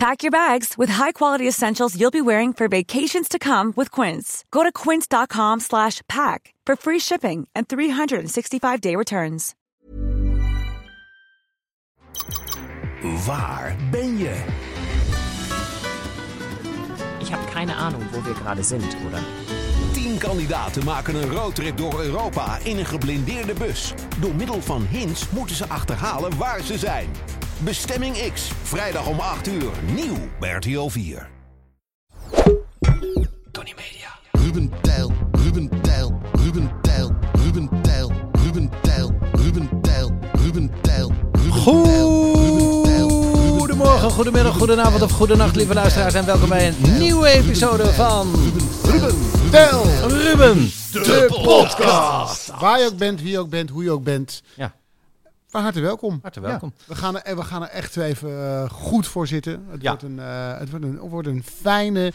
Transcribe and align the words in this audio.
Pack 0.00 0.22
your 0.22 0.30
bags 0.30 0.78
with 0.78 0.88
high-quality 0.88 1.46
essentials 1.46 1.94
you'll 1.94 2.10
be 2.10 2.22
wearing 2.22 2.54
for 2.54 2.68
vacations 2.68 3.28
to 3.28 3.38
come 3.38 3.74
with 3.76 3.90
Quince. 3.90 4.46
Go 4.50 4.62
to 4.62 4.72
quince.com 4.72 5.60
slash 5.60 6.00
pack 6.08 6.54
for 6.64 6.74
free 6.74 6.98
shipping 6.98 7.46
and 7.54 7.68
365-day 7.68 8.96
returns. 8.96 9.54
Waar 13.26 13.76
ben 13.90 14.18
je? 14.18 14.34
Ich 17.20 17.32
habe 17.32 17.44
keine 17.52 17.76
Ahnung, 17.76 18.02
wo 18.12 18.24
wir 18.24 18.34
gerade 18.34 18.64
sind, 18.64 18.96
oder? 19.06 19.22
Tien 19.92 20.18
kandidaten 20.18 20.84
maken 20.84 21.14
een 21.14 21.30
roadtrip 21.30 21.76
door 21.76 22.00
Europa 22.00 22.58
in 22.64 22.78
een 22.78 22.86
geblindeerde 22.86 23.52
bus. 23.52 23.94
Door 24.20 24.34
middel 24.34 24.62
van 24.62 24.86
hints 24.90 25.30
moeten 25.30 25.56
ze 25.56 25.68
achterhalen 25.68 26.36
waar 26.36 26.62
ze 26.62 26.78
zijn. 26.78 27.08
Bestemming 27.64 28.32
X, 28.32 28.50
vrijdag 28.62 29.06
om 29.06 29.20
8 29.20 29.46
uur, 29.46 29.70
nieuw 29.94 30.16
bij 30.40 30.50
RTL 30.50 30.88
4. 30.88 31.28
Tony 33.50 33.74
Media. 33.76 34.18
Ruben 34.32 34.70
Tijl, 34.80 35.12
Ruben 35.32 35.82
Tijl, 35.82 36.20
Ruben 36.32 36.70
Tijl, 36.82 37.14
Ruben 37.32 37.70
Tijl, 37.82 38.12
Ruben 38.42 38.70
Tijl, 38.82 39.12
Ruben 39.32 39.80
Tijl, 39.82 39.82
Ruben 39.82 39.82
Tijl, 39.82 40.12
Ruben 40.32 40.70
Tijl. 40.82 41.12
Goedemorgen, 43.58 44.10
goedemiddag, 44.10 44.56
goedenavond 44.56 45.02
of 45.02 45.10
goedenacht, 45.10 45.56
lieve 45.56 45.74
luisteraars. 45.74 46.14
En 46.14 46.26
welkom 46.26 46.48
bij 46.48 46.68
een 46.68 46.98
nieuwe 46.98 47.28
episode 47.28 47.86
van 47.86 48.34
Ruben 48.84 49.18
Tijl. 49.50 49.82
Ruben, 50.08 50.70
de 50.92 51.40
podcast. 51.42 52.52
Waar 52.60 52.78
je 52.78 52.86
ook 52.86 52.96
bent, 52.96 53.20
wie 53.20 53.30
je 53.30 53.38
ook 53.38 53.50
bent, 53.50 53.70
hoe 53.70 53.82
je 53.82 53.90
ook 53.90 54.04
bent. 54.04 54.42
Ja. 54.54 54.78
Van 55.50 55.62
harte 55.62 55.80
welkom. 55.80 56.18
Hartelijk 56.22 56.50
welkom. 56.50 56.72
Ja, 56.78 56.84
we, 56.86 56.94
gaan 56.94 57.16
er, 57.16 57.22
en 57.22 57.36
we 57.36 57.42
gaan 57.44 57.62
er 57.62 57.68
echt 57.68 57.96
even 57.96 58.30
eh, 58.30 58.70
goed 58.70 59.06
voor 59.06 59.26
zitten. 59.26 59.64
Het, 59.68 59.82
Ja. 59.82 59.88
wordt 59.88 60.02
een, 60.02 60.18
eh, 60.18 60.58
het, 60.58 60.70
wordt 60.70 60.84
een, 60.84 60.92
het 60.92 61.10
wordt 61.10 61.28
een 61.28 61.42
fijne, 61.44 62.12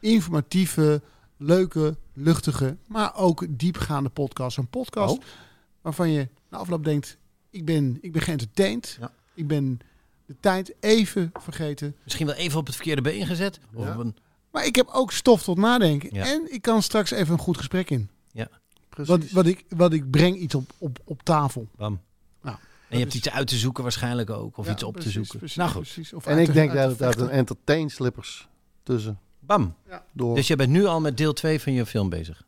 informatieve, 0.00 1.02
leuke, 1.36 1.96
luchtige, 2.12 2.76
maar 2.88 3.16
ook 3.16 3.46
diepgaande 3.48 4.08
podcast. 4.08 4.56
Een 4.56 4.68
podcast 4.68 5.16
Oh. 5.18 5.24
waarvan 5.80 6.10
je 6.10 6.28
na 6.48 6.58
afloop 6.58 6.84
denkt, 6.84 7.16
ik 7.50 7.64
ben, 7.64 7.98
ik 8.00 8.12
ben 8.12 8.22
geëntertained. 8.22 8.96
Ja. 9.00 9.10
Ik 9.34 9.46
ben 9.46 9.80
de 10.26 10.36
tijd 10.40 10.74
even 10.80 11.32
vergeten. 11.40 11.96
Misschien 12.04 12.26
wel 12.26 12.34
even 12.34 12.58
op 12.58 12.66
het 12.66 12.74
verkeerde 12.74 13.02
been 13.02 13.26
gezet. 13.26 13.60
Of 13.74 13.96
een, 13.96 14.16
Maar 14.50 14.66
ik 14.66 14.76
heb 14.76 14.88
ook 14.92 15.12
stof 15.12 15.42
tot 15.42 15.56
nadenken. 15.58 16.08
Ja. 16.14 16.24
En 16.26 16.52
ik 16.54 16.62
kan 16.62 16.82
straks 16.82 17.10
even 17.10 17.32
een 17.32 17.38
goed 17.38 17.56
gesprek 17.56 17.90
in. 17.90 18.08
ja, 18.32 18.48
Wat, 18.96 19.30
wat, 19.30 19.46
ik, 19.46 19.64
wat 19.68 19.92
ik 19.92 20.10
breng 20.10 20.36
iets 20.36 20.54
op, 20.54 20.70
op, 20.78 20.98
op 21.04 21.22
tafel. 21.22 21.68
bam. 21.76 22.00
En 22.92 22.98
je 22.98 23.04
hebt 23.04 23.16
iets 23.16 23.30
uit 23.30 23.46
te 23.46 23.56
zoeken 23.56 23.82
waarschijnlijk 23.82 24.30
ook. 24.30 24.56
Of 24.56 24.66
Ja, 24.66 24.72
iets 24.72 24.82
op 24.82 24.92
precies, 24.92 25.12
te 25.12 25.18
zoeken. 25.18 25.38
precies, 25.38 25.56
nou 25.56 25.70
goed, 25.70 25.82
precies. 25.82 26.12
Of 26.12 26.26
En 26.26 26.38
ik 26.38 26.46
te- 26.46 26.52
denk 26.52 26.72
dat 26.72 26.90
het 26.90 27.02
uit 27.02 27.20
een 27.20 27.28
entertain 27.30 27.90
slippers 27.90 28.48
tussen 28.82 29.18
bam. 29.40 29.74
door. 30.12 30.34
Dus 30.34 30.46
je 30.46 30.56
bent 30.56 30.70
nu 30.70 30.84
al 30.84 31.00
met 31.00 31.16
deel 31.16 31.32
2 31.32 31.60
van 31.60 31.72
je 31.72 31.86
film 31.86 32.08
bezig. 32.08 32.42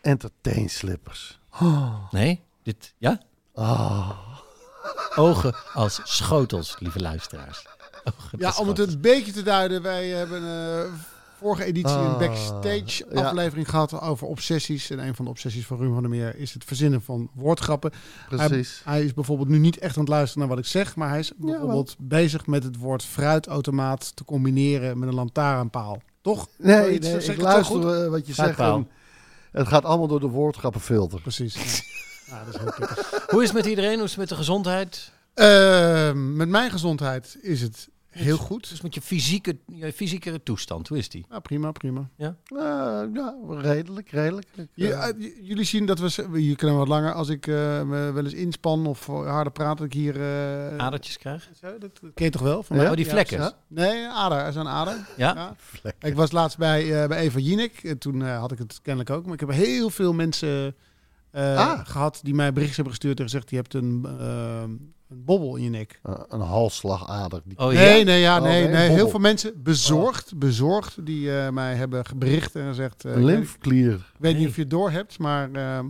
entertain 0.00 0.70
slippers. 0.70 1.38
Nee? 2.10 2.40
Dit, 2.62 2.94
ja? 2.98 3.20
Ah. 3.54 4.10
Ogen 5.16 5.54
als 5.74 6.00
schotels, 6.04 6.76
lieve 6.78 7.00
luisteraars. 7.00 7.66
Ogen 8.04 8.38
Ja, 8.38 8.52
om 8.58 8.68
het 8.68 8.78
een 8.78 9.00
beetje 9.00 9.32
te 9.32 9.42
duiden. 9.42 9.82
Wij 9.82 10.08
hebben 10.08 10.42
eh 10.42 10.92
vorige 11.42 11.64
editie 11.64 11.96
een 11.96 12.06
Ah, 12.06 12.18
backstage 12.18 13.06
ja. 13.10 13.22
aflevering 13.22 13.68
gehad 13.68 14.00
over 14.00 14.26
obsessies. 14.26 14.90
En 14.90 14.98
een 14.98 15.14
van 15.14 15.24
de 15.24 15.30
obsessies 15.30 15.66
van 15.66 15.76
Ruben 15.76 15.92
van 15.92 16.02
der 16.02 16.10
Meer 16.10 16.36
is 16.36 16.54
het 16.54 16.64
verzinnen 16.64 17.02
van 17.02 17.30
woordgrappen. 17.34 17.92
Precies. 18.28 18.80
Hij 18.84 19.04
is 19.04 19.14
bijvoorbeeld 19.14 19.48
nu 19.48 19.58
niet 19.58 19.78
echt 19.78 19.94
aan 19.96 20.02
het 20.02 20.12
luisteren 20.12 20.38
naar 20.46 20.56
wat 20.56 20.64
ik 20.64 20.70
zeg. 20.70 20.96
Maar 20.96 21.08
hij 21.08 21.18
is 21.18 21.32
bijvoorbeeld 21.36 21.96
bezig 21.98 22.46
met 22.46 22.64
het 22.64 22.76
woord 22.76 23.04
fruitautomaat 23.04 24.16
te 24.16 24.24
combineren 24.24 24.98
met 24.98 25.08
een 25.08 25.14
lantaarnpaal. 25.14 26.02
Toch? 26.20 26.48
Nee, 26.58 26.98
ik 26.98 27.40
luister 27.40 28.02
eh, 28.04 28.10
wat 28.10 28.26
je 28.26 28.34
zegt. 28.34 28.58
En 28.58 28.88
Het 29.52 29.68
gaat 29.68 29.84
allemaal 29.84 30.06
door 30.08 30.20
de 30.20 30.26
woordgrappenfilter. 30.28 31.20
Precies. 31.20 31.54
Ja. 31.54 32.34
ja, 32.36 32.44
dat 32.44 32.54
is 32.54 32.60
heel. 32.60 32.88
Hoe 33.28 33.40
is 33.42 33.48
het 33.48 33.56
met 33.56 33.66
iedereen? 33.66 33.94
Hoe 33.94 34.04
is 34.04 34.10
het 34.10 34.18
met 34.18 34.28
de 34.28 34.34
gezondheid? 34.34 35.12
Ehm, 35.34 36.36
met 36.36 36.48
mijn 36.48 36.70
gezondheid 36.70 37.36
is 37.40 37.60
het 37.60 37.88
heel 38.12 38.36
Hoe 38.36 38.46
goed. 38.46 38.68
het 38.70 38.82
met 38.82 38.94
je 38.94 39.00
fysieke, 39.00 39.56
je 39.66 39.92
fysieke 39.92 40.42
toestand? 40.42 40.88
Hoe 40.88 40.98
is 40.98 41.08
die? 41.08 41.26
Ja, 41.30 41.38
prima, 41.38 41.72
prima. 41.72 42.08
Eh, 42.16 42.28
ja, 43.14 43.34
redelijk, 43.48 44.10
redelijk. 44.10 44.46
Je- 44.74 44.92
eh, 44.92 45.08
eh, 45.08 45.14
jullie 45.42 45.64
zien 45.64 45.86
dat 45.86 45.98
we, 45.98 46.38
hier 46.38 46.56
kunnen 46.56 46.76
wat 46.76 46.88
langer, 46.88 47.12
als 47.12 47.28
ik 47.28 47.46
eh, 47.46 47.54
me 47.82 48.10
wel 48.12 48.24
eens 48.24 48.32
inspan 48.34 48.86
of 48.86 49.06
harder 49.06 49.52
praat, 49.52 49.76
dat 49.78 49.86
ik 49.86 49.92
hier... 49.92 50.20
eh, 50.20 50.76
Adertjes 50.76 51.18
krijgen? 51.18 51.54
zo, 51.60 51.66
dat, 51.78 51.80
dat 52.00 52.10
ken 52.14 52.24
je 52.24 52.30
toch 52.30 52.42
wel? 52.42 52.62
Van 52.62 52.76
Ja? 52.76 52.82
mij? 52.82 52.90
Oh, 52.90 52.96
die 52.96 53.06
vlekken? 53.08 53.38
Ja. 53.38 53.52
Nee, 53.66 54.06
ader. 54.06 54.38
Er 54.38 54.48
is 54.48 54.54
een 54.54 54.68
ader. 54.68 54.96
Ja? 55.16 55.54
Ja. 55.82 55.92
Ik 56.00 56.14
was 56.14 56.32
laatst 56.32 56.58
bij, 56.58 57.02
eh, 57.02 57.08
bij 57.08 57.18
Eva 57.18 57.38
Jinek. 57.38 57.84
En 57.84 57.98
toen 57.98 58.22
eh, 58.22 58.38
had 58.38 58.52
ik 58.52 58.58
het 58.58 58.78
kennelijk 58.82 59.10
ook. 59.10 59.24
Maar 59.24 59.34
ik 59.34 59.40
heb 59.40 59.50
heel 59.50 59.90
veel 59.90 60.12
mensen 60.12 60.74
Ah. 61.32 61.80
gehad 61.84 62.20
die 62.22 62.34
mij 62.34 62.48
berichtjes 62.48 62.76
hebben 62.76 62.94
gestuurd 62.94 63.18
en 63.18 63.24
gezegd, 63.24 63.50
je 63.50 63.56
hebt 63.56 63.74
een, 63.74 64.06
eh, 64.18 64.62
een 65.08 65.24
bobbel 65.24 65.56
in 65.56 65.62
je 65.62 65.70
nek. 65.70 66.00
eh, 66.02 66.14
een 66.28 66.40
halsslagader. 66.40 67.40
Die, 67.44 67.58
Oh, 67.58 67.66
Nee, 67.72 67.98
ja? 67.98 68.04
nee, 68.04 68.20
ja, 68.20 68.36
Oh, 68.38 68.42
nee, 68.42 68.62
nee, 68.62 68.72
nee. 68.72 68.88
Heel 68.88 69.08
veel 69.08 69.18
mensen 69.20 69.62
bezorgd, 69.62 70.38
bezorgd, 70.38 71.06
die 71.06 71.36
eh, 71.38 71.50
mij 71.50 71.74
hebben 71.74 72.04
bericht 72.16 72.54
en 72.56 72.66
gezegd, 72.68 73.04
eh, 73.04 73.12
een 73.12 73.18
ik 73.18 73.24
weet- 73.26 73.34
lymfeklier. 73.36 73.92
ik 73.94 74.00
weet 74.18 74.32
niet 74.32 74.40
Nee. 74.40 74.48
of 74.48 74.54
je 74.54 74.60
het 74.60 74.70
door 74.70 74.90
hebt, 74.90 75.18
maar 75.18 75.52
eh, 75.52 75.78
Oh, 75.78 75.84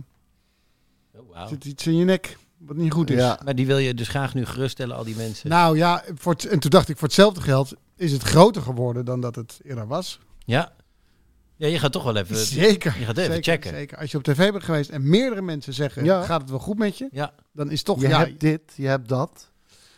er 1.13 1.21
wauw. 1.33 1.47
zit 1.47 1.65
iets 1.65 1.87
in 1.87 1.95
je 1.95 2.05
nek 2.05 2.37
wat 2.57 2.75
niet 2.75 2.91
goed 2.93 3.09
is. 3.09 3.17
Ja. 3.17 3.39
Maar 3.45 3.55
die 3.55 3.65
wil 3.65 3.77
je 3.77 3.93
dus 3.93 4.07
graag 4.07 4.33
nu 4.33 4.45
geruststellen, 4.45 4.95
al 4.95 5.03
die 5.03 5.15
mensen. 5.15 5.49
Nou 5.49 5.77
ja, 5.77 6.03
voor 6.15 6.33
het- 6.33 6.45
en 6.47 6.59
toen 6.59 6.69
dacht 6.71 6.89
ik, 6.89 6.97
voor 6.97 7.07
hetzelfde 7.07 7.41
geld 7.41 7.73
is 7.95 8.11
het 8.11 8.21
groter 8.23 8.61
geworden 8.61 9.05
dan 9.05 9.21
dat 9.21 9.35
het 9.35 9.59
eerder 9.63 9.87
was. 9.87 10.19
Ja? 10.45 10.71
Ja, 11.63 11.69
je 11.69 11.79
gaat 11.79 11.91
toch 11.91 12.03
wel 12.03 12.15
even... 12.15 12.35
zeker. 12.35 12.99
je 12.99 13.05
gaat 13.05 13.17
even 13.17 13.33
zeker, 13.33 13.51
checken. 13.53 13.69
Zeker. 13.69 13.97
Als 13.97 14.11
je 14.11 14.17
op 14.17 14.23
tv 14.23 14.51
bent 14.51 14.63
geweest 14.63 14.89
en 14.89 15.09
meerdere 15.09 15.41
mensen 15.41 15.73
zeggen, 15.73 16.03
Ja. 16.03 16.23
gaat 16.23 16.41
het 16.41 16.49
wel 16.49 16.59
goed 16.59 16.77
met 16.77 16.97
je? 16.97 17.07
Ja. 17.11 17.33
Dan 17.51 17.71
is 17.71 17.83
toch, 17.83 18.01
Je 18.01 18.07
ja, 18.07 18.17
hebt 18.19 18.39
dit, 18.39 18.61
je 18.75 18.87
hebt 18.87 19.09
dat. 19.09 19.51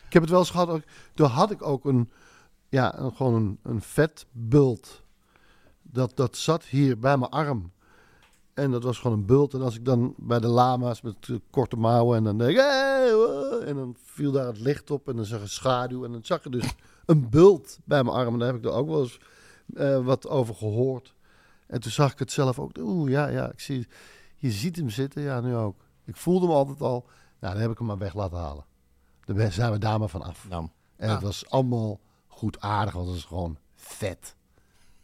Ik 0.07 0.13
heb 0.13 0.21
het 0.21 0.31
wel 0.31 0.39
eens 0.39 0.49
gehad. 0.49 0.69
Ook, 0.69 0.81
toen 1.13 1.27
had 1.27 1.51
ik 1.51 1.61
ook 1.61 1.85
een, 1.85 2.11
ja, 2.69 2.99
een, 2.99 3.11
gewoon 3.15 3.33
een, 3.33 3.59
een 3.63 3.81
vetbult. 3.81 5.03
Dat, 5.81 6.11
dat 6.15 6.37
zat 6.37 6.63
hier 6.63 6.99
bij 6.99 7.17
mijn 7.17 7.31
arm. 7.31 7.71
En 8.53 8.71
dat 8.71 8.83
was 8.83 8.97
gewoon 8.97 9.17
een 9.17 9.25
bult. 9.25 9.53
En 9.53 9.61
als 9.61 9.75
ik 9.75 9.85
dan 9.85 10.13
bij 10.17 10.39
de 10.39 10.47
lama's 10.47 11.01
met 11.01 11.15
korte 11.49 11.75
mouwen 11.75 12.17
en 12.17 12.23
dan 12.23 12.37
denk 12.37 12.49
ik, 12.49 12.57
hey, 12.57 13.13
oh, 13.13 13.67
en 13.67 13.75
dan 13.75 13.95
viel 14.03 14.31
daar 14.31 14.47
het 14.47 14.59
licht 14.59 14.91
op 14.91 15.07
en 15.07 15.15
dan 15.15 15.25
zag 15.25 15.37
ik 15.37 15.43
een 15.43 15.49
schaduw. 15.49 16.05
En 16.05 16.11
dan 16.11 16.23
zag 16.23 16.43
je 16.43 16.49
dus 16.49 16.73
een 17.05 17.29
bult 17.29 17.79
bij 17.83 18.03
mijn 18.03 18.15
arm. 18.15 18.33
En 18.33 18.39
daar 18.39 18.47
heb 18.47 18.57
ik 18.57 18.65
er 18.65 18.71
ook 18.71 18.87
wel 18.87 19.01
eens 19.01 19.19
eh, 19.73 20.05
wat 20.05 20.27
over 20.27 20.55
gehoord. 20.55 21.14
En 21.67 21.79
toen 21.79 21.91
zag 21.91 22.11
ik 22.11 22.19
het 22.19 22.31
zelf 22.31 22.59
ook. 22.59 22.77
Oeh, 22.77 23.11
ja, 23.11 23.27
ja, 23.27 23.51
ik 23.51 23.59
zie, 23.59 23.87
je 24.35 24.51
ziet 24.51 24.75
hem 24.75 24.89
zitten. 24.89 25.21
Ja, 25.21 25.39
nu 25.41 25.55
ook. 25.55 25.75
Ik 26.05 26.15
voelde 26.15 26.45
hem 26.45 26.55
altijd 26.55 26.81
al. 26.81 27.05
Nou, 27.39 27.53
dan 27.53 27.61
heb 27.61 27.71
ik 27.71 27.77
hem 27.77 27.87
maar 27.87 27.97
weg 27.97 28.13
laten 28.13 28.37
halen. 28.37 28.65
Daar 29.25 29.51
zijn 29.51 29.71
we 29.71 29.77
daar 29.77 29.99
maar 29.99 30.07
van 30.09 30.21
af. 30.21 30.45
Nou, 30.49 30.67
En 30.95 31.07
Ja. 31.07 31.13
het 31.13 31.23
was 31.23 31.49
allemaal 31.49 31.99
goed 32.27 32.59
aardig, 32.61 32.93
want 32.93 33.07
het 33.07 33.15
is 33.17 33.23
gewoon 33.23 33.57
vet. 33.75 34.35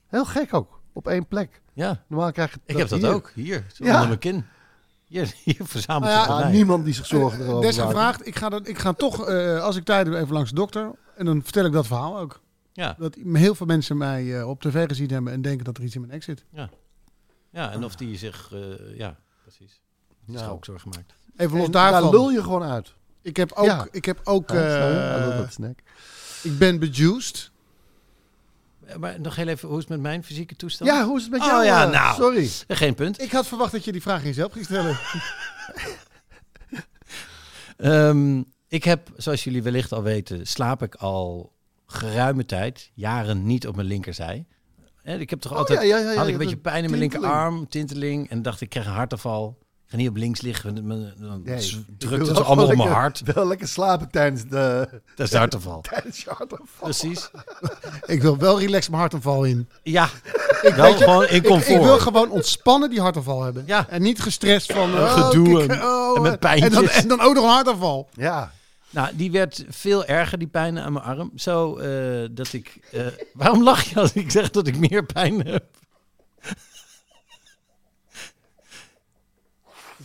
Heel 0.08 0.26
gek 0.26 0.54
ook, 0.54 0.80
op 0.94 1.08
één 1.08 1.28
plek. 1.28 1.62
ja. 1.74 2.04
Normaal 2.08 2.32
krijg 2.32 2.52
je 2.54 2.60
Ik 2.66 2.78
heb 2.78 2.88
dat 2.88 3.00
hier. 3.00 3.14
ook. 3.14 3.32
Hier, 3.36 3.66
zo 3.74 3.84
Ja. 3.86 3.92
onder 3.94 4.08
mijn 4.08 4.20
kin. 4.20 4.46
Hier, 5.06 5.34
hier 5.44 5.56
verzamelt 5.62 6.04
Nou 6.14 6.28
ja, 6.30 6.40
mij. 6.40 6.52
niemand 6.52 6.86
die 6.86 6.94
zich 6.94 7.06
zorgen 7.06 7.40
erover 7.40 7.56
Eh, 7.56 7.62
Des 7.68 7.78
maakt. 7.78 7.90
gevraagd, 7.90 8.28
ik 8.28 8.36
ga, 8.36 8.50
dat, 8.50 8.68
ik 8.68 8.78
ga 8.78 8.94
toch, 8.94 9.28
eh, 9.28 9.62
als 9.64 9.76
ik 9.76 9.84
tijd 9.84 10.06
heb, 10.08 10.16
even 10.16 10.34
langs 10.34 10.50
de 10.50 10.56
dokter. 10.56 10.92
En 11.16 11.26
dan 11.26 11.44
vertel 11.44 11.66
ik 11.66 11.72
dat 11.72 11.88
verhaal 11.88 12.20
ook. 12.20 12.42
Ja. 12.74 12.96
Dat 13.00 13.18
heel 13.34 13.56
veel 13.56 13.66
mensen 13.66 13.98
mij 13.98 14.40
eh, 14.40 14.50
op 14.50 14.62
tv 14.62 14.88
gezien 14.88 15.10
hebben 15.10 15.34
en 15.34 15.42
denken 15.42 15.66
dat 15.66 15.78
er 15.78 15.84
iets 15.84 15.96
in 15.96 16.02
mijn 16.02 16.14
nek 16.14 16.24
zit. 16.24 16.46
ja, 17.52 17.72
en 17.72 17.84
of 17.84 17.96
die 17.96 18.18
zich... 18.18 18.50
eh, 18.54 18.98
ja, 18.98 19.20
precies. 19.42 19.82
Nou. 20.26 20.52
ook 20.52 20.66
zorgen 20.66 20.90
maakt. 20.90 21.14
Even 21.38 21.58
los 21.58 21.66
En 21.66 21.72
daarvan. 21.72 22.02
Daar 22.02 22.12
lul 22.12 22.30
je 22.32 22.44
gewoon 22.44 22.64
uit. 22.64 22.94
Ik 23.22 23.38
heb 23.38 23.52
ook, 23.52 23.66
Ja. 23.66 23.88
ik 23.92 24.06
heb 24.06 24.20
ook, 24.24 24.50
Ja, 24.50 25.18
eh, 25.18 25.50
nek. 25.58 25.84
ik 26.44 26.58
ben 26.58 26.80
bejuiced. 26.80 27.52
Maar 29.00 29.20
nog 29.22 29.36
heel 29.36 29.48
even, 29.48 29.68
hoe 29.68 29.78
is 29.78 29.84
het 29.84 29.92
met 29.94 30.02
mijn 30.02 30.24
fysieke 30.24 30.56
toestand? 30.56 30.90
Ja, 30.90 31.06
hoe 31.06 31.18
is 31.18 31.24
het 31.24 31.32
met 31.32 31.42
Oh, 31.42 31.48
jou? 31.48 31.64
ja, 31.66 31.86
eh? 31.86 31.92
nou. 31.92 32.16
Sorry. 32.16 32.50
Geen 32.68 32.96
punt. 32.96 33.22
Ik 33.22 33.32
had 33.32 33.48
verwacht 33.48 33.72
dat 33.72 33.84
je 33.84 33.92
die 33.92 34.02
vraag 34.02 34.24
jezelf 34.24 34.52
ging 34.52 34.66
stellen. 34.66 34.98
Ehm, 37.78 38.42
ik 38.68 38.84
heb, 38.84 39.10
zoals 39.18 39.44
jullie 39.44 39.64
wellicht 39.64 39.92
al 39.92 40.04
weten, 40.04 40.48
slaap 40.48 40.84
ik 40.84 40.96
al 40.96 41.52
geruime 41.92 42.46
tijd, 42.46 42.92
jaren 42.94 43.46
niet 43.46 43.68
op 43.68 43.76
mijn 43.76 43.88
linkerzij. 43.88 44.46
Hè, 45.02 45.18
ik 45.18 45.30
heb 45.30 45.40
toch 45.42 45.52
Oh, 45.52 45.58
altijd, 45.58 45.82
ja, 45.82 45.86
ja, 45.86 45.98
ja, 45.98 46.12
ja, 46.12 46.18
had 46.18 46.28
ik 46.28 46.34
een 46.34 46.40
beetje 46.40 46.58
pijn 46.58 46.84
in 46.84 46.90
mijn 46.90 47.02
tinteling. 47.02 47.24
linkerarm, 47.34 47.68
tinteling, 47.70 48.30
en 48.30 48.42
dacht 48.42 48.62
ik 48.62 48.70
krijg 48.70 48.86
een 48.86 48.92
hartaanval. 48.92 49.58
ga 49.86 49.98
niet 49.98 50.10
op 50.10 50.16
links 50.16 50.42
liggen. 50.42 50.76
Dan 50.76 51.42
Nee, 51.44 51.56
ik 51.66 51.86
drukt 51.98 52.26
wil 52.28 52.36
het 52.36 52.46
allemaal 52.46 52.66
op 52.68 52.76
mijn 52.76 52.90
hart. 52.90 53.22
Wel 53.34 53.48
lekker 53.48 53.68
slapen 53.68 54.10
tijdens 54.12 54.44
de, 54.48 54.88
Dat 55.16 55.26
is 55.26 55.32
de 55.32 55.38
hartaanval. 55.38 55.82
tijdens 55.92 56.22
je 56.24 56.30
hartaanval. 56.30 56.84
Precies. 56.88 57.30
Ik 58.06 58.22
wil 58.22 58.38
wel 58.38 58.60
relaxed 58.60 58.90
mijn 58.90 59.02
hartaanval 59.02 59.44
in. 59.44 59.70
Ja, 59.84 60.10
wel 60.76 60.94
gewoon 60.94 61.26
in 61.28 61.36
Ik, 61.36 61.44
comfort. 61.44 61.76
ik 61.76 61.82
wil 61.82 62.00
gewoon 62.00 62.30
ontspannen 62.30 62.90
die 62.90 63.02
hartaanval 63.02 63.44
hebben. 63.44 63.64
Ja. 63.66 63.86
En 63.90 64.02
niet 64.02 64.22
gestrest 64.22 64.74
van 64.74 64.94
oh, 64.94 65.12
gedoe 65.14 65.62
en- 65.68 65.84
oh, 65.84 66.16
en 66.16 66.22
met 66.22 66.32
En 66.32 66.40
pijntjes. 66.40 66.74
dan, 66.74 66.88
en 66.90 67.08
dan 67.08 67.22
ook 67.22 67.34
nog 67.34 67.44
een 67.44 67.50
hartaanval. 67.50 68.10
Ja. 68.14 68.52
Nou, 68.92 69.16
die 69.16 69.32
werd 69.32 69.66
veel 69.70 70.06
erger, 70.06 70.38
die 70.38 70.48
pijn 70.48 70.80
aan 70.80 70.94
mijn 70.94 71.06
arm. 71.06 71.32
Zo 71.36 71.78
eh, 71.78 72.28
dat 72.32 72.54
ik... 72.54 72.80
eh, 72.92 73.06
waarom 73.34 73.64
lach 73.64 73.84
je 73.84 74.00
als 74.00 74.14
ik 74.14 74.32
zeg 74.32 74.50
dat 74.52 74.68
ik 74.68 74.78
meer 74.90 75.06
pijn 75.06 75.48
heb? 75.48 75.64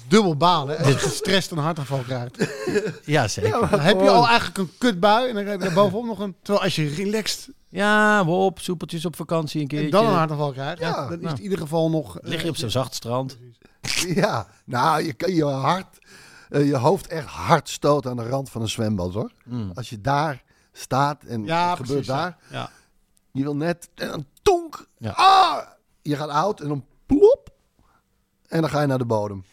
Dubbel 0.08 0.36
balen 0.36 0.78
als 0.78 0.86
je 0.88 0.98
gestrest 0.98 1.50
een 1.50 1.58
hartaanval 1.58 1.98
krijgt. 1.98 2.36
Ja, 3.04 3.28
zeker. 3.28 3.50
Ja, 3.60 3.66
Dan 3.66 3.80
heb 3.80 4.00
je 4.00 4.10
al 4.10 4.26
eigenlijk 4.26 4.58
een 4.58 4.70
kutbui 4.78 5.28
en 5.28 5.34
dan 5.34 5.46
heb 5.46 5.62
je 5.62 5.72
bovenop 5.72 6.04
nog 6.04 6.18
een... 6.18 6.34
Terwijl 6.42 6.64
als 6.64 6.74
je 6.76 6.88
relaxed 6.94 7.48
hop, 8.24 8.58
soepeltjes 8.60 9.04
op 9.04 9.16
vakantie 9.16 9.56
een 9.60 9.68
en 9.68 9.68
keertje. 9.68 9.90
dan 9.90 10.06
een 10.06 10.12
hartaanval 10.12 10.52
krijgt, 10.52 10.78
Ja, 10.80 11.08
dan 11.08 11.20
is 11.20 11.28
het 11.30 11.38
in 11.38 11.42
ieder 11.44 11.58
geval 11.58 11.90
nog... 11.90 12.18
eh, 12.18 12.28
Lig 12.30 12.42
je 12.42 12.48
op 12.48 12.56
zo'n 12.56 12.70
zacht 12.70 12.94
strand. 12.94 13.38
Ja, 14.06 14.46
nou, 14.64 15.04
je 15.04 15.12
kan 15.12 15.34
je 15.34 15.44
hart, 15.44 15.98
eh, 16.50 16.66
je 16.66 16.76
hoofd 16.76 17.06
echt 17.06 17.26
hard 17.26 17.68
stoten 17.68 18.10
aan 18.10 18.16
de 18.16 18.28
rand 18.28 18.50
van 18.50 18.62
een 18.62 18.68
zwembad, 18.68 19.14
hoor. 19.14 19.30
Mm. 19.44 19.70
Als 19.74 19.90
je 19.90 20.00
daar 20.00 20.42
staat 20.72 21.22
en 21.24 21.44
Ja, 21.44 21.68
het 21.68 21.76
gebeurt 21.76 21.86
precies, 22.04 22.06
daar, 22.06 22.36
Ja. 22.50 22.70
je 23.32 23.42
wil 23.42 23.56
net, 23.56 23.88
en 23.94 24.08
dan 24.08 24.26
tonk, 24.42 24.86
Ja. 24.98 25.10
ah, 25.10 25.58
je 26.02 26.16
gaat 26.16 26.28
oud 26.28 26.60
en 26.60 26.68
dan 26.68 26.84
plop, 27.06 27.48
en 28.48 28.60
dan 28.60 28.70
ga 28.70 28.80
je 28.80 28.86
naar 28.86 28.98
de 28.98 29.04
bodem. 29.04 29.44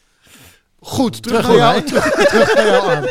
Goed, 0.80 1.24
terug, 1.24 1.42
Terug 1.45 1.57
naar 1.60 1.74
jou, 1.74 1.74
mij. 1.74 1.81
terug, 2.01 2.25
terug 2.28 2.56
naar 2.56 2.66
jouw 2.66 2.81
arm. 2.81 3.06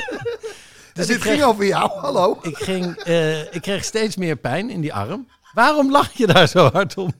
Dus 0.92 1.06
dit 1.06 1.18
kreeg- 1.18 1.32
ging 1.32 1.44
over 1.44 1.64
jou, 1.66 1.90
hallo. 2.00 2.38
Ik, 2.42 2.56
ging, 2.56 2.96
eh, 2.96 3.54
ik 3.54 3.62
kreeg 3.62 3.84
steeds 3.84 4.16
meer 4.16 4.36
pijn 4.36 4.70
in 4.70 4.80
die 4.80 4.94
arm. 4.94 5.28
Waarom 5.54 5.90
lach 5.90 6.12
je 6.12 6.26
daar 6.26 6.46
zo 6.48 6.70
hard 6.72 6.96
om? 6.96 7.12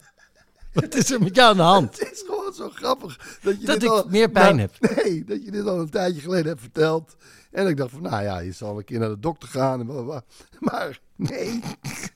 Wat 0.73 0.95
is 0.95 1.11
er 1.11 1.23
met 1.23 1.35
jou 1.37 1.51
aan 1.51 1.57
de 1.57 1.63
hand? 1.63 1.99
Het 1.99 2.13
is 2.13 2.23
gewoon 2.27 2.53
zo 2.53 2.71
grappig 2.75 3.39
dat 3.43 3.61
je 3.61 3.67
Dat 3.67 3.81
dit 3.81 3.91
ik 3.91 3.97
al, 3.97 4.05
meer 4.09 4.31
pijn 4.31 4.57
nou, 4.57 4.69
heb. 4.81 4.97
Nee, 5.05 5.25
dat 5.25 5.45
je 5.45 5.51
dit 5.51 5.67
al 5.67 5.79
een 5.79 5.91
tijdje 5.91 6.21
geleden 6.21 6.47
hebt 6.47 6.61
verteld. 6.61 7.17
En 7.51 7.67
ik 7.67 7.77
dacht 7.77 7.91
van, 7.91 8.03
nou 8.03 8.23
ja, 8.23 8.39
je 8.39 8.53
zal 8.53 8.79
een 8.79 8.85
keer 8.85 8.99
naar 8.99 9.09
de 9.09 9.19
dokter 9.19 9.49
gaan. 9.49 9.81
En. 9.81 10.23
Maar 10.59 11.01
nee, 11.17 11.61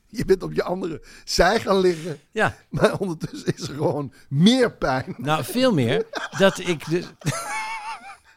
je 0.06 0.24
bent 0.24 0.42
op 0.42 0.52
je 0.52 0.62
andere 0.62 1.02
zij 1.24 1.60
gaan 1.60 1.78
liggen. 1.80 2.18
Ja, 2.30 2.56
Maar 2.68 2.98
ondertussen 2.98 3.54
is 3.56 3.68
er 3.68 3.74
gewoon 3.74 4.12
meer 4.28 4.72
pijn. 4.72 5.14
nou 5.18 5.44
veel 5.44 5.72
meer. 5.72 6.06
Dat 6.38 6.58
ik 6.58 6.88
dus... 6.90 7.04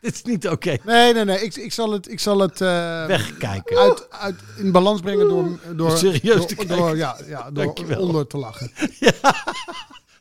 Dit 0.01 0.13
is 0.13 0.23
niet 0.23 0.47
oké. 0.47 0.77
Nee, 0.83 1.13
nee, 1.13 1.25
nee. 1.25 1.41
Ik, 1.41 1.55
ik 1.55 1.73
zal 1.73 1.91
het, 1.91 2.11
ik 2.11 2.19
zal 2.19 2.39
het 2.39 2.61
eh, 2.61 3.05
Wegkijken. 3.05 3.77
uit, 3.77 4.09
uit, 4.11 4.35
in 4.57 4.71
balans 4.71 5.01
brengen 5.01 5.27
door, 5.27 5.59
door, 5.75 5.97
Serieus 5.97 6.35
door, 6.35 6.45
te 6.45 6.55
door, 6.55 6.65
kijken. 6.77 6.97
ja, 6.97 7.17
ja, 7.27 7.51
door 7.51 7.63
Dankjewel. 7.63 8.01
onder 8.01 8.27
te 8.27 8.37
lachen. 8.37 8.71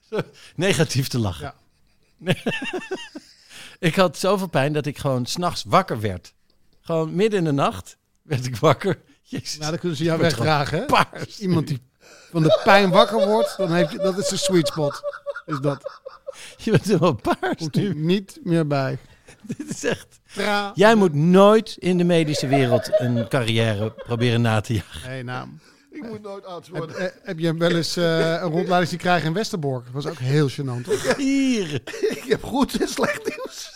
Negatief 0.57 1.09
te 1.09 1.19
lachen. 1.19 1.45
Ja. 1.45 1.55
Nee. 2.17 2.43
ik 3.89 3.95
had 3.95 4.19
zoveel 4.19 4.49
pijn 4.49 4.73
dat 4.73 4.87
ik 4.87 4.99
gewoon 4.99 5.27
s'nachts 5.27 5.65
wakker 5.67 6.01
werd. 6.01 6.33
Gewoon 6.81 7.15
midden 7.15 7.39
in 7.39 7.45
de 7.45 7.53
nacht 7.53 7.97
werd 8.23 8.47
ik 8.47 8.57
wakker. 8.57 9.01
Jezus, 9.23 9.59
Nou, 9.59 9.71
dan 9.71 9.81
kunnen 9.81 9.99
ze 9.99 10.05
jou 10.05 10.21
wegdragen. 10.21 10.87
paars. 10.87 11.39
Iemand 11.39 11.67
die 11.67 11.81
van 12.31 12.43
de 12.43 12.61
pijn 12.65 12.91
wakker 12.91 13.27
wordt, 13.27 13.57
dan 13.57 13.73
heeft 13.73 13.93
je, 13.93 13.99
dat 13.99 14.19
is 14.19 14.29
de 14.29 14.37
sweet 14.37 14.67
spot. 14.67 15.01
Is 15.47 15.59
dat. 15.59 16.01
Je 16.57 16.71
bent 16.71 16.85
helemaal 16.85 17.15
paars 17.15 17.57
Komt 17.57 17.77
er 17.77 17.83
nu. 17.83 17.95
niet 17.95 18.39
meer 18.43 18.67
bij. 18.67 18.99
Dit 19.57 19.71
is 19.71 19.85
echt... 19.85 20.07
Tra. 20.35 20.73
Jij 20.75 20.95
moet 20.95 21.15
nooit 21.15 21.77
in 21.79 21.99
de 21.99 22.05
medische 22.05 22.47
wereld 22.47 23.01
een 23.01 23.29
carrière 23.29 23.91
proberen 23.91 24.41
na 24.41 24.61
te 24.61 24.75
jagen. 24.75 25.09
Nee, 25.11 25.23
nou. 25.23 25.49
Ik 26.03 26.09
moet 26.11 26.23
nooit 26.23 26.45
Heb, 26.47 26.77
worden. 26.77 26.97
eh, 26.97 27.07
heb 27.23 27.39
je 27.39 27.55
wel 27.55 27.71
eens 27.71 27.97
eh, 27.97 28.19
een 28.19 28.41
rondleiding 28.41 28.89
zien 28.89 28.99
krijgen 28.99 29.27
in 29.27 29.33
Westerbork? 29.35 29.85
Dat 29.85 29.93
was 29.93 30.07
ook 30.07 30.19
heel 30.19 30.49
gênant, 30.51 30.85
toch? 30.85 31.17
Hier. 31.17 31.75
Ik 32.01 32.25
heb 32.29 32.43
goed 32.45 32.81
en 32.81 32.89
slecht 32.89 33.27
nieuws. 33.37 33.73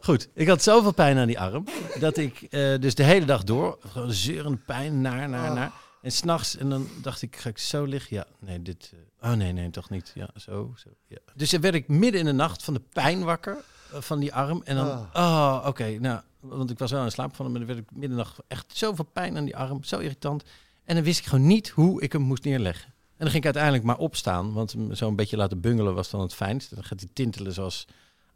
Goed, 0.00 0.28
ik 0.34 0.48
had 0.48 0.62
zoveel 0.62 0.92
pijn 0.92 1.18
aan 1.18 1.26
die 1.26 1.40
arm. 1.40 1.64
Dat 1.98 2.16
ik 2.16 2.42
eh, 2.42 2.74
dus 2.80 2.94
de 2.94 3.02
hele 3.02 3.26
dag 3.26 3.44
door, 3.44 3.78
gewoon 3.88 4.12
zeurende 4.12 4.58
pijn, 4.66 5.00
naar, 5.00 5.28
naar, 5.28 5.54
naar. 5.54 5.72
En 6.02 6.12
s'nachts, 6.12 6.56
en 6.56 6.68
dan 6.70 6.88
dacht 7.02 7.22
ik, 7.22 7.36
ga 7.36 7.48
ik 7.48 7.58
zo 7.58 7.84
liggen? 7.84 8.16
Ja, 8.16 8.26
nee, 8.38 8.62
dit... 8.62 8.92
eh, 9.20 9.30
oh 9.30 9.36
nee, 9.36 9.52
nee, 9.52 9.70
toch 9.70 9.90
niet. 9.90 10.12
Ja, 10.14 10.28
zo, 10.36 10.72
zo. 10.76 10.88
Ja. 11.06 11.18
Dus 11.34 11.50
dan 11.50 11.60
werd 11.60 11.74
ik 11.74 11.88
midden 11.88 12.20
in 12.20 12.26
de 12.26 12.32
nacht 12.32 12.62
van 12.62 12.74
de 12.74 12.82
pijn 12.92 13.22
wakker 13.24 13.56
van 13.92 14.18
die 14.20 14.34
arm. 14.34 14.62
En 14.64 14.76
dan, 14.76 15.08
oh, 15.12 15.64
oké, 15.66 15.98
nou, 15.98 16.20
want 16.48 16.70
ik 16.70 16.78
was 16.78 16.90
wel 16.90 17.04
in 17.04 17.10
slaap 17.10 17.36
van 17.36 17.44
hem. 17.44 17.54
Maar 17.54 17.66
dan 17.66 17.74
werd 17.74 17.86
ik 17.86 17.92
midden 17.92 18.10
in 18.10 18.16
de 18.16 18.22
nacht 18.22 18.38
echt 18.48 18.76
zoveel 18.76 19.04
pijn 19.04 19.36
aan 19.36 19.44
die 19.44 19.56
arm, 19.56 19.84
zo 19.84 19.98
irritant. 19.98 20.44
En 20.84 20.94
dan 20.94 21.04
wist 21.04 21.18
ik 21.18 21.26
gewoon 21.26 21.46
niet 21.46 21.68
hoe 21.68 22.02
ik 22.02 22.12
hem 22.12 22.22
moest 22.22 22.44
neerleggen. 22.44 22.86
En 22.86 23.20
dan 23.20 23.28
ging 23.28 23.38
ik 23.38 23.44
uiteindelijk 23.44 23.84
maar 23.84 23.98
opstaan, 23.98 24.52
want 24.52 24.72
hem 24.72 24.94
zo'n 24.94 25.16
beetje 25.16 25.36
laten 25.36 25.60
bungelen 25.60 25.94
was 25.94 26.10
dan 26.10 26.20
het 26.20 26.34
fijnst. 26.34 26.74
Dan 26.74 26.84
gaat 26.84 27.00
hij 27.00 27.08
tintelen 27.12 27.52
zoals 27.52 27.86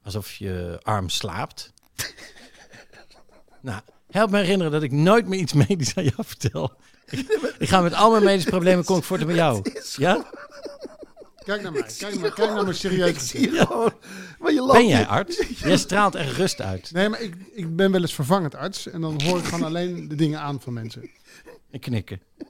alsof 0.02 0.34
je 0.34 0.80
arm 0.82 1.08
slaapt. 1.08 1.72
nou, 3.60 3.80
help 4.10 4.30
me 4.30 4.38
herinneren 4.38 4.72
dat 4.72 4.82
ik 4.82 4.92
nooit 4.92 5.28
meer 5.28 5.38
iets 5.38 5.52
medisch 5.52 5.96
aan 5.96 6.04
jou 6.04 6.24
vertel. 6.24 6.72
Ik, 7.06 7.54
ik 7.58 7.68
ga 7.68 7.80
met 7.80 7.94
al 7.94 8.10
mijn 8.10 8.24
medische 8.24 8.50
problemen 8.50 8.84
kom 8.84 8.98
ik 8.98 9.04
voort 9.04 9.26
bij 9.26 9.34
jou. 9.34 9.62
Ja? 9.96 10.26
Kijk 11.54 11.62
naar 11.62 11.72
mij. 11.72 11.82
Kijk, 11.98 12.20
naar, 12.20 12.32
kijk 12.32 12.50
naar 12.50 12.64
me 12.64 12.70
Ik 12.70 12.76
serieus. 12.76 13.28
zie 13.28 13.52
je 13.52 13.66
gewoon. 13.66 13.92
Maar 14.38 14.52
je 14.52 14.68
Ben 14.72 14.86
jij 14.86 15.06
arts? 15.06 15.46
Jij 15.64 15.76
straalt 15.76 16.14
echt 16.14 16.36
rust 16.36 16.60
uit. 16.60 16.92
Nee, 16.92 17.08
maar 17.08 17.20
ik, 17.20 17.34
ik 17.52 17.76
ben 17.76 17.92
wel 17.92 18.00
eens 18.00 18.14
vervangend 18.14 18.54
arts. 18.54 18.86
En 18.86 19.00
dan 19.00 19.22
hoor 19.22 19.38
ik 19.38 19.44
gewoon 19.44 19.64
alleen 19.64 20.08
de 20.08 20.14
dingen 20.14 20.40
aan 20.40 20.60
van 20.60 20.72
mensen. 20.72 21.10
En 21.70 21.80
knikken. 21.80 22.20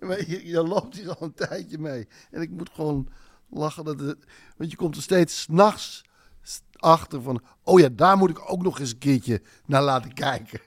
Maar 0.00 0.30
je, 0.30 0.46
je 0.46 0.62
loopt 0.62 0.96
hier 0.96 1.08
al 1.08 1.26
een 1.26 1.34
tijdje 1.34 1.78
mee. 1.78 2.08
En 2.30 2.42
ik 2.42 2.50
moet 2.50 2.70
gewoon 2.72 3.08
lachen. 3.50 3.84
Dat 3.84 4.00
het, 4.00 4.18
want 4.56 4.70
je 4.70 4.76
komt 4.76 4.96
er 4.96 5.02
steeds 5.02 5.40
s'nachts 5.40 6.02
achter 6.72 7.22
van... 7.22 7.42
Oh 7.62 7.80
ja, 7.80 7.88
daar 7.92 8.16
moet 8.16 8.30
ik 8.30 8.50
ook 8.50 8.62
nog 8.62 8.78
eens 8.80 8.90
een 8.90 8.98
keertje 8.98 9.42
naar 9.66 9.82
laten 9.82 10.12
kijken. 10.14 10.60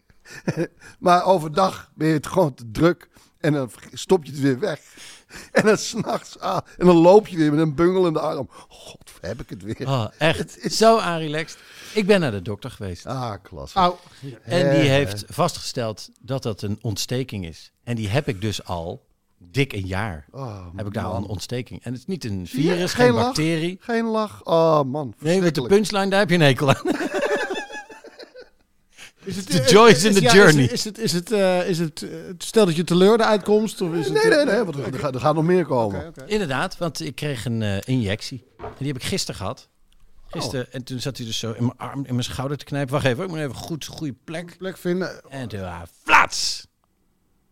maar 1.00 1.26
overdag 1.26 1.92
ben 1.96 2.08
je 2.08 2.14
het 2.14 2.28
gewoon 2.28 2.54
te 2.54 2.72
druk. 2.72 3.10
En 3.38 3.54
dan 3.54 3.72
stop 3.94 4.26
je 4.26 4.32
het 4.32 4.40
weer 4.40 4.60
weg. 4.60 4.82
En 5.52 5.66
dan 5.66 5.78
s'nachts 5.78 6.40
aan. 6.40 6.62
En 6.78 6.86
dan 6.86 6.96
loop 6.96 7.28
je 7.28 7.38
weer 7.38 7.52
met 7.52 7.60
een 7.60 7.76
bungel 7.76 8.08
in 8.08 8.14
de 8.14 8.20
arm. 8.20 8.48
God, 8.68 9.12
heb 9.22 9.42
ik 9.42 9.50
het 9.50 9.64
weer. 9.64 9.88
Oh, 9.88 10.06
echt 10.18 10.74
zo 10.74 10.98
aanrelaxed. 10.98 11.58
Ik 11.94 12.06
ben 12.06 12.20
naar 12.20 12.32
de 12.32 12.42
dokter 12.42 12.72
geweest. 12.72 13.06
Ah, 13.06 13.34
klas. 13.44 13.74
Au. 13.74 13.96
En 14.44 14.80
die 14.80 14.90
heeft 14.90 15.24
vastgesteld 15.28 16.10
dat 16.22 16.44
dat 16.44 16.62
een 16.62 16.78
ontsteking 16.82 17.46
is. 17.46 17.72
En 17.84 17.96
die 17.96 18.10
heb 18.10 18.28
ik 18.28 18.42
dus 18.42 18.64
al 18.66 19.06
dik 19.38 19.74
een 19.74 19.86
jaar. 19.88 20.26
Oh, 20.32 20.66
Heb 20.76 20.88
ik 20.88 20.94
daar 20.94 21.04
al 21.04 21.16
een 21.16 21.26
ontsteking. 21.28 21.84
En 21.84 21.92
het 21.92 22.00
is 22.02 22.08
niet 22.08 22.26
een 22.26 22.40
Ja, 22.40 22.46
virus, 22.46 22.94
geen 22.94 23.12
lach. 23.12 23.24
bacterie. 23.26 23.78
Geen 23.82 24.06
lach. 24.06 24.44
Oh 24.44 24.84
man, 24.84 25.14
Nee, 25.20 25.42
met 25.42 25.56
de 25.56 25.62
punchline, 25.62 26.08
daar 26.10 26.20
heb 26.20 26.30
je 26.30 26.36
een 26.36 26.42
hekel 26.42 26.70
aan. 26.74 26.82
Is 29.30 29.36
het, 29.36 29.50
The 29.50 29.62
eh, 29.62 29.68
joy 29.68 29.90
is 29.90 30.04
in 30.04 30.14
the 30.14 30.22
ja, 30.22 30.34
journey. 30.34 30.64
Is, 30.64 30.84
het, 30.84 30.98
is, 30.98 31.12
het, 31.12 31.32
eh, 31.32 31.70
is 31.70 31.80
het, 31.80 32.02
eh, 32.02 32.10
stel 32.38 32.66
dat 32.66 32.76
je 32.76 32.84
teleur 32.84 33.18
de 33.18 33.26
uitkomst? 33.26 33.82
Of 33.82 33.94
is 33.94 34.06
het, 34.06 34.14
Nee, 34.14 34.36
nee, 34.36 34.46
nee, 34.46 34.64
want 34.64 34.76
er, 34.76 34.94
er 34.94 35.00
gaat, 35.00 35.16
er 35.16 35.22
gaat 35.22 35.36
nog 35.36 35.44
meer 35.44 35.66
komen. 35.66 36.14
Inderdaad, 36.26 36.78
want 36.78 37.00
ik 37.00 37.16
kreeg 37.16 37.46
een 37.46 37.62
injectie. 37.84 38.46
En 38.58 38.74
die 38.78 38.88
heb 38.88 38.96
ik 38.96 39.04
gisteren 39.04 39.36
gehad. 39.36 39.70
Gisteren. 40.28 40.72
En 40.72 40.84
toen 40.84 41.00
zat 41.00 41.18
hij 41.18 41.26
dus 41.26 41.40
zo 41.40 41.52
in 41.52 41.66
mijn 41.66 41.78
arm, 41.78 42.06
in 42.06 42.14
mijn 42.14 42.24
schouder 42.24 42.58
te 42.58 42.66
knijpen. 42.66 42.94
Wacht 42.94 43.06
even, 43.06 43.24
ik 43.24 43.30
moet 43.30 43.40
even 43.40 43.56
goed, 43.56 43.86
goede 43.86 44.16
plek. 44.24 44.58
Plek 44.58 44.78
vinden. 44.78 45.30
En 45.30 45.48
toen, 45.48 45.64
ah, 45.64 45.82
flats! 46.04 46.68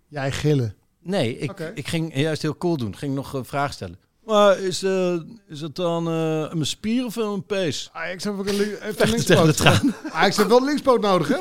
Jij 0.08 0.32
gillen. 0.32 0.76
Nee, 1.02 1.38
ik, 1.38 1.60
ik 1.74 1.88
ging 1.88 2.16
juist 2.16 2.42
heel 2.42 2.58
cool 2.58 2.78
doen. 2.78 2.98
Ging 2.98 3.16
nog 3.16 3.34
een 3.34 3.46
vraag 3.46 3.74
stellen. 3.74 4.00
Maar 4.28 4.60
is, 4.60 4.84
eh 4.84 5.16
is 5.48 5.62
het 5.62 5.76
dan 5.76 6.08
eh 6.08 6.46
een 6.50 6.66
spier 6.66 7.06
of 7.06 7.16
een 7.16 7.46
pees? 7.46 7.90
Ajax 7.94 8.24
heeft 8.24 8.38
ook 8.38 8.48
een, 8.48 8.56
li- 8.58 8.76
heeft 8.80 9.02
een 9.02 9.10
linkspoot. 9.16 9.58
de 9.58 9.94
Ajax 10.12 10.38
heeft 10.38 10.50
wel 10.54 10.58
een 10.58 10.64
linkspoot 10.66 11.02
nodig, 11.02 11.28
hè? 11.28 11.38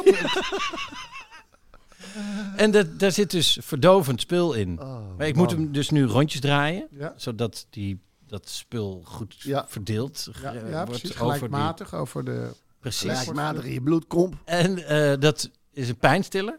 En 2.56 2.70
dat, 2.70 2.98
daar 2.98 3.12
zit 3.12 3.30
dus 3.30 3.58
verdovend 3.62 4.20
spul 4.20 4.52
in. 4.52 4.80
Oh, 4.80 5.16
maar 5.16 5.26
ik 5.26 5.34
man. 5.36 5.42
moet 5.44 5.52
hem 5.52 5.72
dus 5.72 5.90
nu 5.90 6.04
rondjes 6.04 6.40
draaien. 6.40 6.86
Ja. 6.90 7.14
Zodat 7.16 7.66
die, 7.70 8.00
dat 8.26 8.48
spul 8.48 9.02
goed 9.04 9.34
Ja. 9.38 9.64
verdeeld 9.68 10.28
ja 10.42 10.52
wordt 10.52 10.84
precies. 10.90 11.20
over 11.20 11.38
die... 11.38 11.48
Gelijkmatig 11.48 11.94
over 11.94 12.24
de... 12.24 12.50
Precies. 12.80 13.00
Gelijkmatig 13.10 13.64
in 13.64 13.72
je 13.72 13.80
bloedkomp. 13.82 14.34
En 14.44 14.86
eh, 14.86 15.20
dat 15.20 15.50
is 15.72 15.88
een 15.88 15.96
pijnstiller. 15.96 16.58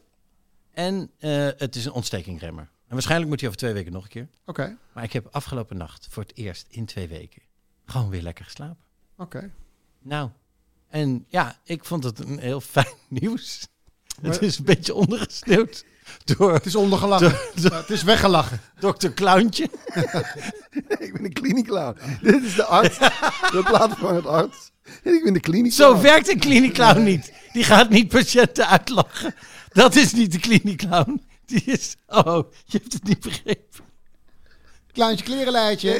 En 0.72 1.12
eh, 1.19 1.48
het 1.57 1.75
is 1.75 1.86
een 1.86 1.91
ontstekingremmer. 1.91 2.69
En 2.88 2.94
waarschijnlijk 2.94 3.29
moet 3.29 3.39
hij 3.39 3.50
over 3.50 3.62
twee 3.62 3.74
weken 3.74 3.91
nog 3.91 4.03
een 4.03 4.10
keer. 4.10 4.27
Oké, 4.46 4.77
Maar 4.94 5.03
ik 5.03 5.13
heb 5.13 5.27
afgelopen 5.32 5.77
nacht 5.77 6.08
voor 6.10 6.24
het 6.24 6.36
eerst 6.38 6.65
in 6.70 6.86
twee 6.86 7.08
weken 7.08 7.41
gewoon 7.86 8.10
weer 8.10 8.22
lekker 8.22 8.46
geslapen. 8.46 8.84
oké. 9.17 9.51
Nou, 10.01 10.29
en 10.89 11.25
ja, 11.29 11.56
ik 11.63 11.86
vond 11.86 12.03
het 12.03 12.20
een 12.20 12.39
heel 12.39 12.62
fijn 12.75 12.94
nieuws. 13.08 13.67
Maar- 14.22 14.32
Het 14.32 14.41
is 14.41 14.58
een 14.58 14.63
beetje 14.65 14.94
ondergesneeuwd 14.94 15.86
door 16.25 16.53
Het 16.53 16.65
is 16.65 16.75
ondergelachen. 16.75 17.36
Het 17.74 17.89
is 17.89 18.03
weggelachen. 18.03 18.60
dokter 18.79 19.13
Clowntje. 19.13 19.63
ik 21.00 21.13
ben 21.13 21.24
een 21.25 21.34
kliniekclown. 21.34 21.98
Dit 22.22 22.44
is 22.44 22.56
de 22.56 22.65
arts. 22.65 22.98
de 22.98 23.62
plaatsvervangend 23.65 24.25
arts. 24.25 24.72
En 25.03 25.13
ik 25.13 25.24
ben 25.24 25.34
de 25.34 25.39
kliniekclown. 25.39 25.96
Zo 25.96 26.01
werkt 26.01 26.29
een 26.29 26.39
kliniekclown 26.39 27.03
niet. 27.03 27.34
Die 27.53 27.63
gaat 27.63 27.89
niet 27.89 28.08
patiënten 28.08 28.67
uitlachen. 28.67 29.36
Dat 29.72 29.96
is 29.96 30.13
niet 30.13 30.32
de 30.32 30.39
kliniekclown. 30.39 31.25
Die 31.51 31.63
is... 31.65 31.95
Oh, 32.07 32.51
je 32.65 32.77
hebt 32.77 32.93
het 32.93 33.03
niet 33.03 33.19
begrepen. 33.19 33.85
Kleintje 34.91 35.25
klerenlijtje. 35.25 35.89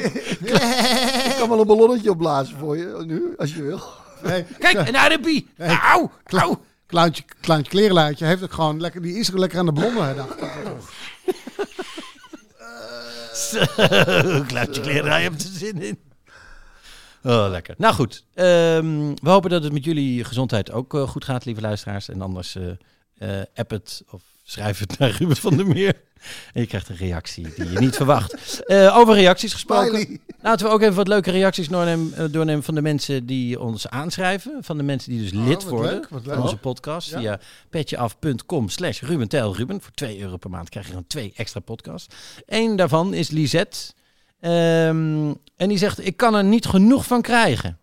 Ik 1.28 1.34
kan 1.38 1.48
wel 1.48 1.60
een 1.60 1.66
ballonnetje 1.66 2.10
opblazen 2.10 2.58
voor 2.58 2.76
je 2.76 3.02
nu, 3.06 3.34
als 3.36 3.54
je 3.54 3.62
wil. 3.62 3.80
Nee, 4.22 4.44
Kijk, 4.58 4.88
een 4.88 4.96
Arabie. 4.96 5.48
Auw, 5.58 6.10
auw. 6.24 6.60
Kleintje, 6.86 7.24
kleintje 7.40 7.70
klerenlijtje 7.70 8.24
heeft 8.24 8.42
ook 8.42 8.52
gewoon 8.52 8.80
lekker, 8.80 9.02
die 9.02 9.18
is 9.18 9.28
er 9.28 9.38
lekker 9.38 9.58
aan 9.58 9.66
de 9.66 9.72
blonde. 9.72 10.00
hè, 10.00 10.14
dacht 10.14 10.40
ik. 10.40 10.48
Zo, 13.34 13.64
kleren, 14.82 15.22
heb 15.22 15.32
je 15.40 15.48
er 15.48 15.54
zin 15.54 15.82
in. 15.82 15.98
Oh, 17.22 17.46
lekker. 17.50 17.74
Nou 17.78 17.94
goed, 17.94 18.24
ehm, 18.34 19.14
we 19.14 19.30
hopen 19.30 19.50
dat 19.50 19.62
het 19.62 19.72
met 19.72 19.84
jullie 19.84 20.24
gezondheid 20.24 20.70
ook 20.70 20.94
eh, 20.94 21.08
goed 21.08 21.24
gaat, 21.24 21.44
lieve 21.44 21.60
luisteraars. 21.60 22.08
En 22.08 22.22
anders 22.22 22.56
eh, 23.18 23.42
app 23.54 23.70
het 23.70 24.02
of 24.10 24.22
schrijf 24.50 24.78
het 24.78 24.98
naar 24.98 25.10
Ruben 25.10 25.36
van 25.36 25.56
der 25.56 25.66
Meer. 25.66 25.94
En 26.52 26.60
je 26.60 26.66
krijgt 26.66 26.88
een 26.88 26.96
reactie 26.96 27.54
die 27.56 27.70
je 27.70 27.78
niet 27.78 27.96
verwacht. 27.96 28.60
Eh, 28.66 28.96
over 28.96 29.14
reacties 29.14 29.52
gesproken. 29.52 30.00
Smiley. 30.00 30.18
Laten 30.40 30.66
we 30.66 30.72
ook 30.72 30.80
even 30.80 30.94
wat 30.94 31.08
leuke 31.08 31.30
reacties 31.30 31.68
doornemen, 31.68 32.14
eh, 32.14 32.24
doornemen 32.30 32.62
van 32.62 32.74
de 32.74 32.82
mensen 32.82 33.26
die 33.26 33.60
ons 33.60 33.88
aanschrijven. 33.88 34.58
Van 34.60 34.76
de 34.76 34.82
mensen 34.82 35.10
die 35.10 35.20
dus 35.20 35.30
lid 35.30 35.42
Oh, 35.44 35.62
wat 35.62 35.64
worden 35.70 35.92
leuk, 35.92 36.08
wat 36.08 36.26
leuk. 36.26 36.34
van 36.34 36.42
onze 36.42 36.56
podcast. 36.56 37.10
Ja. 37.10 37.18
Via 37.18 37.40
petjeaf.com 37.70 38.68
slash 38.68 39.00
Ruben. 39.00 39.80
Voor 39.80 39.92
2 39.94 40.20
euro 40.20 40.36
per 40.36 40.50
maand 40.50 40.68
krijg 40.68 40.84
je 40.86 40.90
gewoon 40.92 41.06
twee 41.06 41.32
extra 41.36 41.60
podcasts. 41.60 42.14
Eén 42.46 42.76
daarvan 42.76 43.14
is 43.14 43.30
Lisette. 43.30 43.78
Ehm, 44.40 45.32
en 45.56 45.68
die 45.68 45.78
zegt, 45.78 46.06
ik 46.06 46.16
kan 46.16 46.34
er 46.34 46.44
niet 46.44 46.66
genoeg 46.66 47.06
van 47.06 47.22
krijgen. 47.22 47.78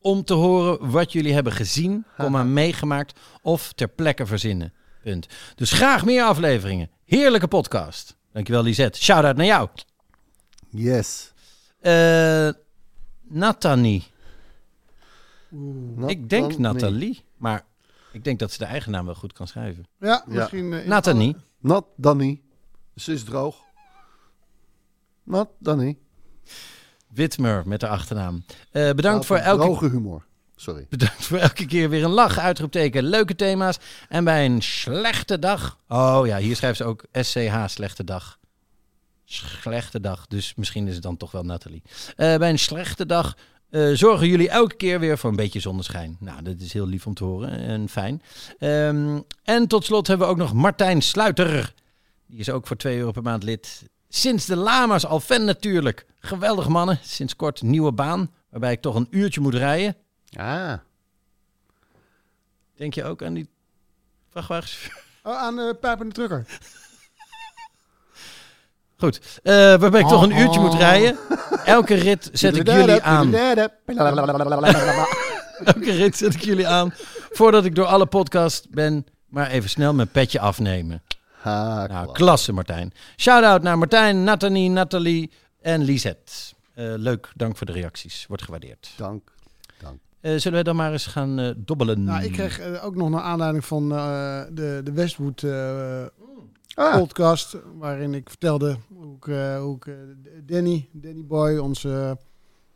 Om 0.00 0.24
te 0.24 0.34
horen 0.34 0.90
wat 0.90 1.12
jullie 1.12 1.34
hebben 1.34 1.52
gezien, 1.52 2.04
komma, 2.18 2.42
meegemaakt 2.42 3.20
of 3.42 3.72
ter 3.72 3.88
plekke 3.88 4.26
verzinnen. 4.26 4.72
Punt. 5.04 5.26
Dus 5.54 5.72
graag 5.72 6.04
meer 6.04 6.22
afleveringen. 6.22 6.90
Heerlijke 7.04 7.48
podcast. 7.48 8.16
Dankjewel 8.32 8.62
Lisette. 8.62 9.02
Shout-out 9.02 9.36
naar 9.36 9.46
jou. 9.46 9.68
Yes. 10.70 11.32
Eh 11.80 12.48
Nathanie. 13.22 14.04
Nat- 15.96 16.10
ik 16.10 16.28
denk 16.30 16.58
Nathalie, 16.58 17.24
maar 17.36 17.64
ik 18.12 18.24
denk 18.24 18.38
dat 18.38 18.52
ze 18.52 18.58
de 18.58 18.64
eigen 18.64 18.90
naam 18.92 19.04
wel 19.06 19.14
goed 19.14 19.32
kan 19.32 19.46
schrijven. 19.46 19.86
Ja, 20.00 20.24
misschien... 20.26 20.72
eh, 20.72 20.82
in- 20.82 20.88
Nathanie. 20.88 21.36
Nat 21.58 21.86
Danny. 21.96 22.40
Ze 22.96 23.12
is 23.12 23.24
droog. 23.24 23.56
Nat 25.22 25.48
Danny. 25.58 25.98
Witmer 27.08 27.62
met 27.68 27.82
haar 27.82 27.90
achternaam. 27.90 28.44
Eh, 28.70 28.90
bedankt, 28.90 29.26
voor 29.26 29.36
elke, 29.36 29.62
Droge 29.64 29.88
humor. 29.88 30.24
Sorry. 30.56 30.86
bedankt 30.88 31.24
voor 31.24 31.38
elke 31.38 31.66
keer 31.66 31.88
weer 31.88 32.04
een 32.04 32.10
lach, 32.10 32.38
uitroepteken, 32.38 33.02
leuke 33.02 33.34
thema's. 33.34 33.78
En 34.08 34.24
bij 34.24 34.44
een 34.44 34.62
slechte 34.62 35.38
dag... 35.38 35.78
Oh 35.88 36.22
ja, 36.24 36.38
hier 36.38 36.56
schrijft 36.56 36.76
ze 36.76 36.84
ook 36.84 37.04
SCH, 37.12 37.64
slechte 37.66 38.04
dag. 38.04 38.38
Slechte 39.24 40.00
dag, 40.00 40.26
dus 40.26 40.54
misschien 40.54 40.88
is 40.88 40.94
het 40.94 41.02
dan 41.02 41.16
toch 41.16 41.30
wel 41.30 41.42
Nathalie. 41.42 41.82
Eh, 42.16 42.36
bij 42.36 42.50
een 42.50 42.58
slechte 42.58 43.06
dag 43.06 43.36
eh, 43.70 43.90
zorgen 43.92 44.28
jullie 44.28 44.48
elke 44.48 44.76
keer 44.76 45.00
weer 45.00 45.18
voor 45.18 45.30
een 45.30 45.36
beetje 45.36 45.60
zonneschijn. 45.60 46.16
Nou, 46.20 46.42
dat 46.42 46.60
is 46.60 46.72
heel 46.72 46.86
lief 46.86 47.06
om 47.06 47.14
te 47.14 47.24
horen 47.24 47.50
en 47.50 47.88
fijn. 47.88 48.22
Ehm, 48.58 49.20
en 49.42 49.66
tot 49.66 49.84
slot 49.84 50.06
hebben 50.06 50.26
we 50.26 50.32
ook 50.32 50.38
nog 50.38 50.52
Martijn 50.52 51.02
Sluiter. 51.02 51.74
Die 52.26 52.38
is 52.38 52.50
ook 52.50 52.66
voor 52.66 52.76
2 52.76 52.98
euro 52.98 53.10
per 53.10 53.22
maand 53.22 53.42
lid. 53.42 53.82
Sinds 54.08 54.46
de 54.46 54.56
lama's 54.56 55.06
al 55.06 55.20
fan 55.20 55.44
natuurlijk. 55.44 56.06
Geweldig 56.18 56.68
mannen. 56.68 56.98
Sinds 57.02 57.36
kort 57.36 57.62
nieuwe 57.62 57.92
baan, 57.92 58.30
waarbij 58.50 58.72
ik 58.72 58.80
toch 58.80 58.94
een 58.94 59.06
uurtje 59.10 59.40
moet 59.40 59.54
rijden. 59.54 59.96
Ah. 60.36 60.72
Denk 62.76 62.94
je 62.94 63.04
ook 63.04 63.22
aan 63.22 63.34
die 63.34 63.48
vrachtwagens? 64.30 64.88
Oh, 65.22 65.38
aan 65.38 65.56
de 65.56 65.76
pijpende 65.80 66.12
trucker. 66.12 66.46
Goed, 68.98 69.40
eh, 69.42 69.54
waarbij 69.54 70.00
ik 70.00 70.06
toch 70.06 70.22
een 70.22 70.38
uurtje 70.38 70.60
moet 70.60 70.74
rijden. 70.74 71.18
Elke 71.64 71.94
rit 71.94 72.30
zet 72.32 72.56
ik 72.56 72.68
jullie 72.68 73.02
aan. 73.02 73.34
Elke 75.64 75.90
rit 75.90 76.16
zet 76.16 76.34
ik 76.34 76.40
jullie 76.40 76.68
aan. 76.68 76.94
Voordat 77.30 77.64
ik 77.64 77.74
door 77.74 77.84
alle 77.86 78.06
podcasts 78.06 78.66
ben, 78.70 79.06
maar 79.28 79.50
even 79.50 79.70
snel 79.70 79.94
mijn 79.94 80.08
petje 80.08 80.40
afnemen. 80.40 81.02
Ha, 81.40 81.86
Nou, 81.86 82.12
klasse 82.12 82.52
Martijn. 82.52 82.92
Shout-out 83.16 83.62
naar 83.62 83.78
Martijn, 83.78 84.24
Nathanie, 84.24 84.70
Nathalie 84.70 85.32
en 85.60 85.82
Lisette. 85.82 86.32
Eh, 86.74 86.84
leuk, 86.96 87.28
dank 87.34 87.56
voor 87.56 87.66
de 87.66 87.72
reacties. 87.72 88.24
Wordt 88.28 88.42
gewaardeerd. 88.42 88.90
Dank. 88.96 89.32
Eh, 90.24 90.36
zullen 90.36 90.58
we 90.58 90.64
dan 90.64 90.76
maar 90.76 90.92
eens 90.92 91.06
gaan 91.06 91.38
eh, 91.38 91.50
dobbelen? 91.56 92.04
Nou, 92.04 92.24
ik 92.24 92.32
kreeg 92.32 92.58
eh, 92.60 92.84
ook 92.84 92.96
nog 92.96 93.10
naar 93.10 93.20
aanleiding 93.20 93.64
van 93.64 93.92
eh, 93.92 94.42
de, 94.52 94.80
de 94.84 94.92
Westwood 94.92 95.42
eh, 95.42 96.04
Ah, 96.74 96.96
podcast, 96.98 97.56
waarin 97.78 98.14
ik 98.14 98.28
vertelde 98.28 98.76
hoe 98.94 99.16
ik, 99.16 99.26
eh, 99.26 99.58
hoe 99.60 99.76
ik 99.76 99.86
eh, 99.86 99.94
Danny, 100.46 100.88
Danny 100.92 101.24
Boy, 101.24 101.56
onze, 101.56 102.18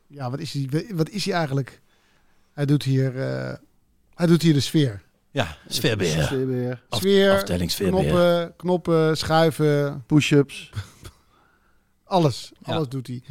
ja, 0.07 0.31
wat 0.31 0.39
is 0.41 0.53
hij, 0.53 0.87
wat 0.95 1.09
is 1.09 1.25
hij 1.25 1.35
eigenlijk? 1.35 1.81
Hij 2.53 2.65
doet 2.67 2.83
hier, 2.83 3.19
eh, 3.19 3.55
hij 4.15 4.27
doet 4.27 4.43
hier 4.43 4.53
de 4.53 4.61
sfeer. 4.61 5.03
Ja, 5.31 5.57
sfeerbeheer. 5.69 6.23
sfeerbeheer, 6.23 6.83
Af- 6.89 6.99
Sfeer, 6.99 7.43
sfeerbeheer. 7.67 7.91
knoppen, 8.13 8.57
knoppen, 8.57 9.17
schuiven, 9.17 10.03
push-ups, 10.07 10.71
alles. 12.05 12.53
Ja. 12.65 12.73
Alles 12.75 12.89
doet 12.89 13.07
hij. 13.07 13.23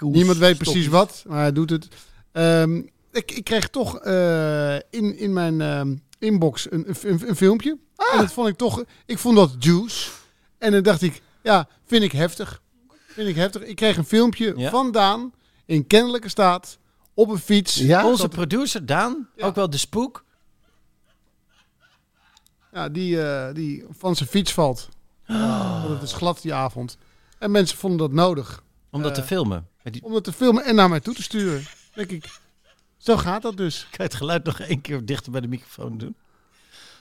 Niemand 0.00 0.38
weet 0.38 0.58
precies 0.58 0.86
wat, 0.86 1.24
maar 1.28 1.40
hij 1.40 1.52
doet 1.52 1.70
het. 1.70 1.88
Ehm, 2.32 2.82
ik, 3.12 3.30
ik 3.30 3.44
kreeg 3.44 3.68
toch 3.68 3.98
eh, 3.98 4.74
in, 4.76 5.16
in 5.18 5.32
mijn 5.32 5.60
ehm, 5.60 5.96
inbox 6.18 6.70
een, 6.70 6.86
een, 7.02 7.28
een 7.28 7.36
filmpje. 7.36 7.78
En 8.12 8.18
dat 8.18 8.32
vond 8.32 8.48
ik 8.48 8.56
toch, 8.56 8.84
ik 9.06 9.18
vond 9.18 9.36
dat 9.36 9.54
juice. 9.58 10.10
En 10.58 10.72
dan 10.72 10.82
dacht 10.82 11.02
ik, 11.02 11.22
ja, 11.42 11.68
vind 11.86 12.02
ik 12.02 12.12
heftig. 12.12 12.62
Vind 13.06 13.28
ik 13.28 13.36
heftig. 13.36 13.62
Ik 13.62 13.76
kreeg 13.76 13.96
een 13.96 14.04
filmpje 14.04 14.52
Ja. 14.56 14.70
van 14.70 14.92
Daan 14.92 15.32
in 15.66 15.86
kennelijke 15.86 16.28
staat 16.28 16.78
op 17.14 17.28
een 17.28 17.38
fiets. 17.38 17.74
Ja? 17.74 18.06
Onze 18.06 18.28
producer 18.28 18.86
Daan, 18.86 19.28
ook 19.38 19.54
wel 19.54 19.70
de 19.70 19.76
spook. 19.76 20.24
Ja, 22.72 22.88
die, 22.88 23.22
eh, 23.22 23.54
die 23.54 23.84
van 23.90 24.16
zijn 24.16 24.28
fiets 24.28 24.52
valt. 24.52 24.88
Want 25.26 25.88
het 25.88 26.02
is 26.02 26.12
glad 26.12 26.42
die 26.42 26.54
avond. 26.54 26.96
En 27.38 27.50
mensen 27.50 27.78
vonden 27.78 27.98
dat 27.98 28.12
nodig. 28.12 28.62
Om 28.90 29.02
dat 29.02 29.10
Eh, 29.10 29.16
te 29.16 29.26
filmen. 29.26 29.68
Die, 29.82 30.02
Om 30.04 30.12
dat 30.12 30.24
te 30.24 30.32
filmen 30.32 30.64
en 30.64 30.74
naar 30.74 30.88
mij 30.88 31.00
toe 31.00 31.14
te 31.14 31.22
sturen. 31.22 31.64
Denk 31.94 32.10
ik, 32.10 32.24
zo 33.00 33.16
gaat 33.16 33.42
dat 33.42 33.56
dus. 33.56 33.80
kan 33.82 33.90
je 33.96 34.02
het 34.02 34.14
geluid 34.14 34.44
nog 34.44 34.60
één 34.60 34.80
keer 34.80 35.04
dichter 35.04 35.32
bij 35.32 35.40
de 35.40 35.48
microfoon 35.48 35.98
doen? 35.98 36.16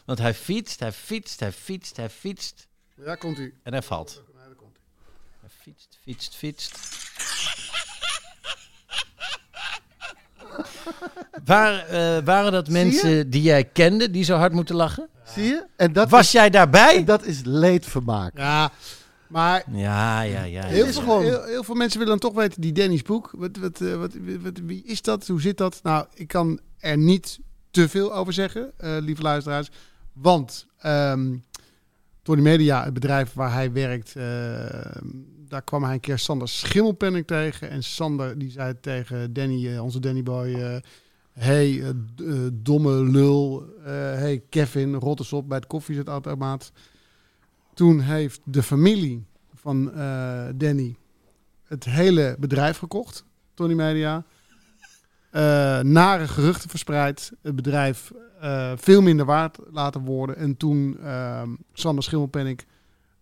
Want 0.05 0.19
hij 0.19 0.33
fietst, 0.33 0.79
hij 0.79 0.91
fietst, 0.91 1.39
hij 1.39 1.51
fietst, 1.51 1.97
hij 1.97 2.09
fietst. 2.09 2.67
Ja, 2.95 3.15
komt 3.15 3.37
u. 3.37 3.53
En 3.63 3.71
hij 3.71 3.81
valt. 3.81 4.23
Hij 5.39 5.49
fietst, 5.61 5.97
fietst, 6.01 6.35
fietst. 6.35 6.77
Waar, 11.45 11.85
eh, 11.85 12.23
waren 12.23 12.51
dat 12.51 12.69
mensen 12.69 13.29
die 13.29 13.41
jij 13.41 13.63
kende 13.63 14.11
die 14.11 14.23
zo 14.23 14.35
hard 14.35 14.53
moeten 14.53 14.75
lachen? 14.75 15.09
Zie 15.25 15.43
je? 15.43 15.65
En 15.75 15.93
dat, 15.93 16.09
Was 16.09 16.25
is, 16.25 16.31
jij 16.31 16.49
daarbij? 16.49 16.95
en 16.95 17.05
dat 17.05 17.23
is 17.23 17.41
leedvermaak. 17.43 18.37
Ja, 18.37 18.71
maar 19.29 19.63
Ja, 19.71 20.21
ja, 20.21 20.43
ja. 20.43 20.63
heel, 20.65 20.85
veel, 20.87 21.01
gewoon- 21.01 21.23
heel, 21.23 21.43
heel 21.43 21.63
veel 21.63 21.75
mensen 21.75 21.99
willen 21.99 22.19
dan 22.19 22.29
toch 22.31 22.39
weten, 22.41 22.61
die 22.61 22.71
Danny's 22.71 23.01
boek. 23.01 23.31
Wat, 23.37 23.57
wat, 23.57 23.81
eh, 23.81 23.95
wat, 23.95 24.13
wat, 24.41 24.59
wie 24.63 24.83
is 24.83 25.01
dat? 25.01 25.27
Hoe 25.27 25.41
zit 25.41 25.57
dat? 25.57 25.79
Nou, 25.83 26.05
ik 26.13 26.27
kan 26.27 26.59
er 26.79 26.97
niet 26.97 27.39
te 27.71 27.89
veel 27.89 28.13
over 28.15 28.33
zeggen, 28.33 28.71
eh, 28.77 28.97
lieve 28.99 29.21
luisteraars. 29.21 29.69
Want 30.13 30.67
ehm 30.79 31.35
Tony 32.21 32.41
Media, 32.41 32.83
het 32.83 32.93
bedrijf 32.93 33.33
waar 33.33 33.53
hij 33.53 33.71
werkt, 33.71 34.15
eh, 34.15 34.23
daar 35.47 35.61
kwam 35.63 35.83
hij 35.83 35.93
een 35.93 35.99
keer 35.99 36.17
Sander 36.19 36.47
Schimmelpenning 36.49 37.27
tegen. 37.27 37.69
En 37.69 37.83
Sander 37.83 38.37
die 38.37 38.51
zei 38.51 38.73
tegen 38.81 39.33
Danny, 39.33 39.77
onze 39.77 39.99
Danny 39.99 40.23
Boy... 40.23 40.53
eh, 40.53 40.75
hey, 41.33 41.83
domme 42.53 42.91
lul. 43.03 43.63
eh, 43.79 43.91
hey, 43.93 44.41
Kevin, 44.49 44.93
rot 44.95 45.19
eens 45.19 45.33
op 45.33 45.47
bij 45.47 45.57
het 45.57 45.67
koffiezetautomaat. 45.67 46.71
Toen 47.79 47.99
heeft 47.99 48.41
de 48.43 48.63
familie 48.63 49.25
van 49.53 49.93
eh, 49.93 50.47
Danny 50.55 50.95
het 51.63 51.85
hele 51.85 52.35
bedrijf 52.39 52.77
gekocht, 52.77 53.25
Tony 53.53 53.73
Media. 53.73 54.23
Eh, 55.29 55.41
nare 55.79 56.27
geruchten 56.27 56.69
verspreid. 56.69 57.31
Het 57.41 57.55
bedrijf 57.55 58.11
eh, 58.39 58.71
veel 58.75 59.01
minder 59.01 59.25
waard 59.25 59.57
laten 59.71 60.01
worden. 60.01 60.35
En 60.35 60.57
toen 60.57 60.97
ehm 61.03 61.49
Sander 61.73 62.03
Schimmelpenninck 62.03 62.65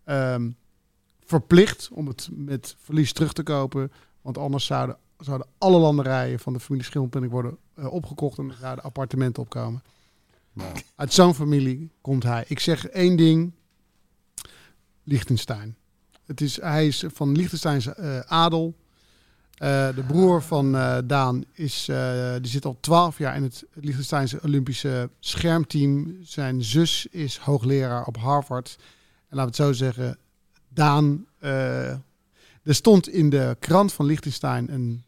ehm, 0.03 0.49
verplicht 1.25 1.89
om 1.91 2.07
het 2.07 2.29
met 2.31 2.75
verlies 2.79 3.13
terug 3.13 3.33
te 3.33 3.43
kopen. 3.43 3.91
Want 4.21 4.37
anders 4.37 4.65
zouden, 4.65 4.97
zouden 5.17 5.47
alle 5.57 5.77
landerijen 5.77 6.39
van 6.39 6.53
de 6.53 6.59
familie 6.59 6.85
Schimmelpenninck 6.85 7.33
worden 7.33 7.57
opgekocht. 7.75 8.37
En 8.37 8.49
er 8.49 8.57
zouden 8.59 8.83
appartementen 8.83 9.43
opkomen. 9.43 9.83
Uit 10.95 11.13
zo'n 11.13 11.35
familie 11.35 11.91
komt 12.01 12.23
hij. 12.23 12.43
Ik 12.47 12.59
zeg 12.59 12.87
één 12.87 13.15
ding. 13.15 13.55
Liechtenstein. 15.07 15.75
Het 16.25 16.41
is, 16.41 16.61
hij 16.61 16.87
is 16.87 17.03
van 17.13 17.35
Liechtensteinse 17.35 17.91
eh, 17.91 18.19
adel. 18.19 18.75
Eh, 19.57 19.95
de 19.95 20.03
broer 20.07 20.41
van 20.41 20.75
eh, 20.75 20.97
Daan 21.05 21.43
is, 21.53 21.85
die 22.41 22.51
zit 22.51 22.65
al 22.65 22.77
twaalf 22.79 23.17
jaar 23.17 23.35
in 23.35 23.43
het 23.43 23.63
Liechtensteinse 23.73 24.39
Olympische 24.43 25.09
schermteam. 25.19 26.17
Zijn 26.23 26.63
zus 26.63 27.07
is 27.11 27.37
hoogleraar 27.37 28.05
op 28.05 28.17
Harvard. 28.17 28.75
En 29.29 29.37
laten 29.37 29.55
we 29.55 29.63
het 29.63 29.77
zo 29.77 29.85
zeggen, 29.85 30.17
Daan... 30.69 31.25
er 31.39 32.75
stond 32.75 33.09
in 33.09 33.29
de 33.29 33.55
krant 33.59 33.93
van 33.93 34.05
Liechtenstein 34.05 34.73
een 34.73 35.03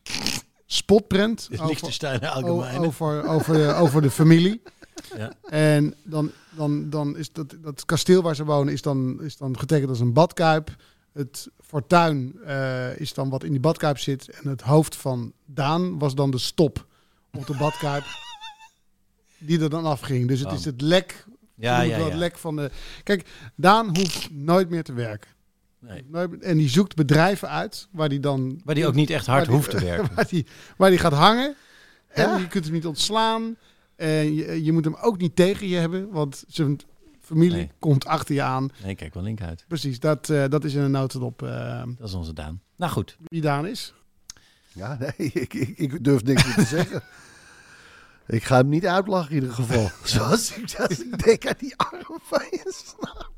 spotprint 0.66 1.50
over, 1.60 2.80
over, 2.80 3.28
over, 3.28 3.54
de, 3.54 3.74
over 3.74 4.02
de 4.02 4.12
familie. 4.12 4.62
Ja. 5.18 5.32
En 5.50 5.96
dan, 6.04 6.32
dan, 6.60 6.90
dan 6.90 7.18
is 7.18 7.32
dat, 7.32 7.56
dat 7.62 7.86
kasteel 7.86 8.22
waar 8.22 8.36
ze 8.36 8.46
wonen 8.46 8.74
is 8.74 8.82
dan, 8.82 9.22
is 9.22 9.38
dan 9.38 9.60
getekend 9.60 9.90
als 9.90 10.00
een 10.00 10.14
badkuip. 10.14 10.76
Het 11.14 11.48
fortuin 11.66 12.36
eh, 12.46 13.00
is 13.00 13.14
dan 13.14 13.30
wat 13.30 13.44
in 13.44 13.52
die 13.52 13.60
badkuip 13.60 13.98
zit. 13.98 14.30
En 14.30 14.50
het 14.50 14.62
hoofd 14.62 14.96
van 14.96 15.34
Daan 15.46 16.00
was 16.00 16.16
dan 16.16 16.32
de 16.32 16.38
stop 16.38 16.86
op 17.34 17.48
de 17.48 17.56
badkuip. 17.58 18.04
die 19.48 19.60
er 19.62 19.70
dan 19.70 19.86
afging. 19.86 20.28
Dus 20.28 20.40
het 20.40 20.48
Oh. 20.50 20.54
is 20.54 20.66
het 20.66 20.82
lek. 20.82 21.26
Ja, 21.56 21.82
ja, 21.82 21.98
ja. 21.98 22.04
Het 22.06 22.14
lek 22.14 22.38
van 22.38 22.56
de. 22.56 22.72
Kijk, 23.04 23.30
Daan 23.56 23.98
hoeft 23.98 24.32
nooit 24.32 24.70
meer 24.70 24.84
te 24.84 24.94
werken. 24.94 25.30
Nee. 25.80 26.04
En 26.42 26.58
die 26.58 26.70
zoekt 26.70 26.96
bedrijven 26.96 27.50
uit 27.50 27.88
waar 27.92 28.10
die 28.10 28.20
dan. 28.20 28.62
Waar 28.66 28.76
die 28.76 28.88
ook 28.88 28.94
niet 28.96 29.10
echt 29.10 29.26
hard 29.26 29.46
die- 29.46 29.54
hoeft 29.56 29.70
te 29.70 29.80
werken. 29.92 30.16
Waar 30.16 30.28
die, 30.28 30.46
waar 30.78 30.90
die 30.90 31.00
gaat 31.00 31.14
hangen. 31.14 31.56
En 32.08 32.30
Ja. 32.30 32.38
je 32.38 32.48
kunt 32.48 32.64
hem 32.64 32.74
niet 32.74 32.86
ontslaan. 32.86 33.56
En 34.00 34.36
je, 34.36 34.64
je 34.64 34.72
moet 34.72 34.86
hem 34.86 34.96
ook 35.02 35.18
niet 35.18 35.36
tegen 35.36 35.68
je 35.68 35.76
hebben. 35.78 36.10
Want 36.12 36.44
zijn 36.48 36.80
familie 37.22 37.52
Nee. 37.56 37.72
komt 37.80 38.06
achter 38.06 38.36
je 38.36 38.42
aan. 38.42 38.70
Nee, 38.84 38.96
kijk 38.96 39.14
wel 39.14 39.24
link 39.24 39.42
uit. 39.42 39.66
Precies, 39.68 40.00
dat, 40.00 40.30
eh, 40.30 40.44
dat 40.50 40.64
is 40.64 40.74
in 40.74 40.82
een 40.82 40.92
notendop 40.92 41.44
eh 41.44 41.84
Dat 41.98 42.08
is 42.08 42.14
onze 42.14 42.34
Daan. 42.34 42.62
Nou 42.76 42.92
goed. 42.92 43.18
wie 43.24 43.42
Daan 43.42 43.68
is. 43.68 43.94
Ja, 44.74 44.98
nee, 45.00 45.32
ik, 45.34 45.54
ik, 45.54 45.78
ik 45.78 46.04
durf 46.04 46.24
niks 46.24 46.46
meer 46.46 46.56
te 46.56 46.64
zeggen. 46.78 47.02
Ik 48.28 48.44
ga 48.44 48.56
hem 48.58 48.70
niet 48.70 48.86
uitlachen 48.88 49.30
in 49.36 49.36
ieder 49.36 49.54
geval. 49.56 49.90
Zoals 50.04 50.54
ik, 50.56 50.76
als 50.80 51.00
ik 51.04 51.24
denk 51.24 51.48
aan 51.48 51.54
die 51.58 51.74
arm 51.78 52.20
van 52.24 52.44
je 52.50 52.74
snap. 52.86 53.32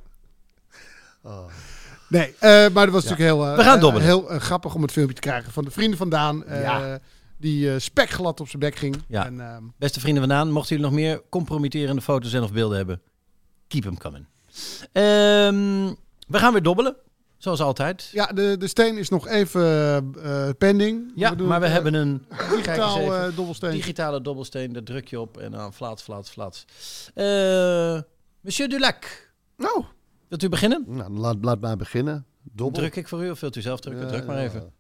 Nee, 2.10 2.36
eh, 2.40 2.50
maar 2.50 2.86
dat 2.86 2.94
was 2.94 3.04
natuurlijk 3.04 3.20
heel, 3.20 3.48
eh, 3.48 3.56
We 3.56 3.64
gaan 3.64 4.02
heel 4.02 4.22
grappig 4.22 4.76
om 4.76 4.82
het 4.82 4.92
filmpje 4.92 5.16
te 5.16 5.22
krijgen 5.22 5.52
van 5.52 5.64
de 5.64 5.72
vrienden 5.72 5.98
van 5.98 6.10
Daan. 6.10 6.46
eh, 6.46 6.62
Ja. 6.62 7.00
Die 7.42 7.74
eh 7.74 7.80
spekglad 7.80 8.40
op 8.40 8.48
zijn 8.50 8.60
bek 8.62 8.76
ging. 8.76 8.96
Ja. 9.08 9.26
En, 9.26 9.40
ehm, 9.42 9.64
Beste 9.78 10.00
vrienden 10.00 10.24
vandaan, 10.28 10.52
mochten 10.52 10.76
jullie 10.76 10.92
nog 10.92 11.00
meer 11.00 11.22
compromitterende 11.30 12.02
foto's 12.02 12.34
en 12.34 12.44
of 12.44 12.52
beelden 12.54 12.78
hebben, 12.78 13.02
keep 13.68 13.84
them 13.84 13.98
coming. 13.98 14.26
Ehm, 14.92 15.94
we 16.28 16.38
gaan 16.38 16.52
weer 16.54 16.64
dobbelen, 16.64 16.96
zoals 17.38 17.60
altijd. 17.62 18.10
ja, 18.12 18.26
de, 18.26 18.56
de 18.60 18.68
steen 18.68 18.98
is 18.98 19.10
nog 19.10 19.28
even 19.28 19.62
eh, 20.24 20.50
pending. 20.58 21.12
Ja, 21.16 21.34
maar 21.34 21.60
we 21.60 21.66
eh, 21.66 21.72
hebben 21.72 21.94
een 21.94 22.26
digitaal 22.50 23.32
dobbelsteen. 23.36 23.72
digitale 23.72 24.22
dobbelsteen. 24.22 24.74
Daar 24.74 24.84
druk 24.84 25.08
je 25.08 25.20
op 25.20 25.38
en 25.38 25.52
dan 25.52 25.74
flats, 25.74 26.04
flats, 26.04 26.30
flats. 26.30 26.66
Eh, 27.14 28.00
Monsieur 28.42 28.70
Dulac, 28.70 29.30
Nou, 29.58 29.84
wilt 30.28 30.44
u 30.44 30.50
beginnen? 30.50 30.84
nou 30.88 31.12
laat, 31.12 31.38
laat 31.42 31.60
maar 31.62 31.78
beginnen. 31.78 32.26
Dobbel. 32.44 32.80
Druk 32.80 32.96
ik 32.96 33.08
voor 33.08 33.24
u 33.24 33.30
of 33.30 33.40
wilt 33.40 33.56
u 33.56 33.62
zelf 33.62 33.80
drukken? 33.80 34.06
Ja, 34.06 34.12
Druk 34.12 34.26
maar 34.26 34.38
ja. 34.38 34.44
even. 34.44 34.72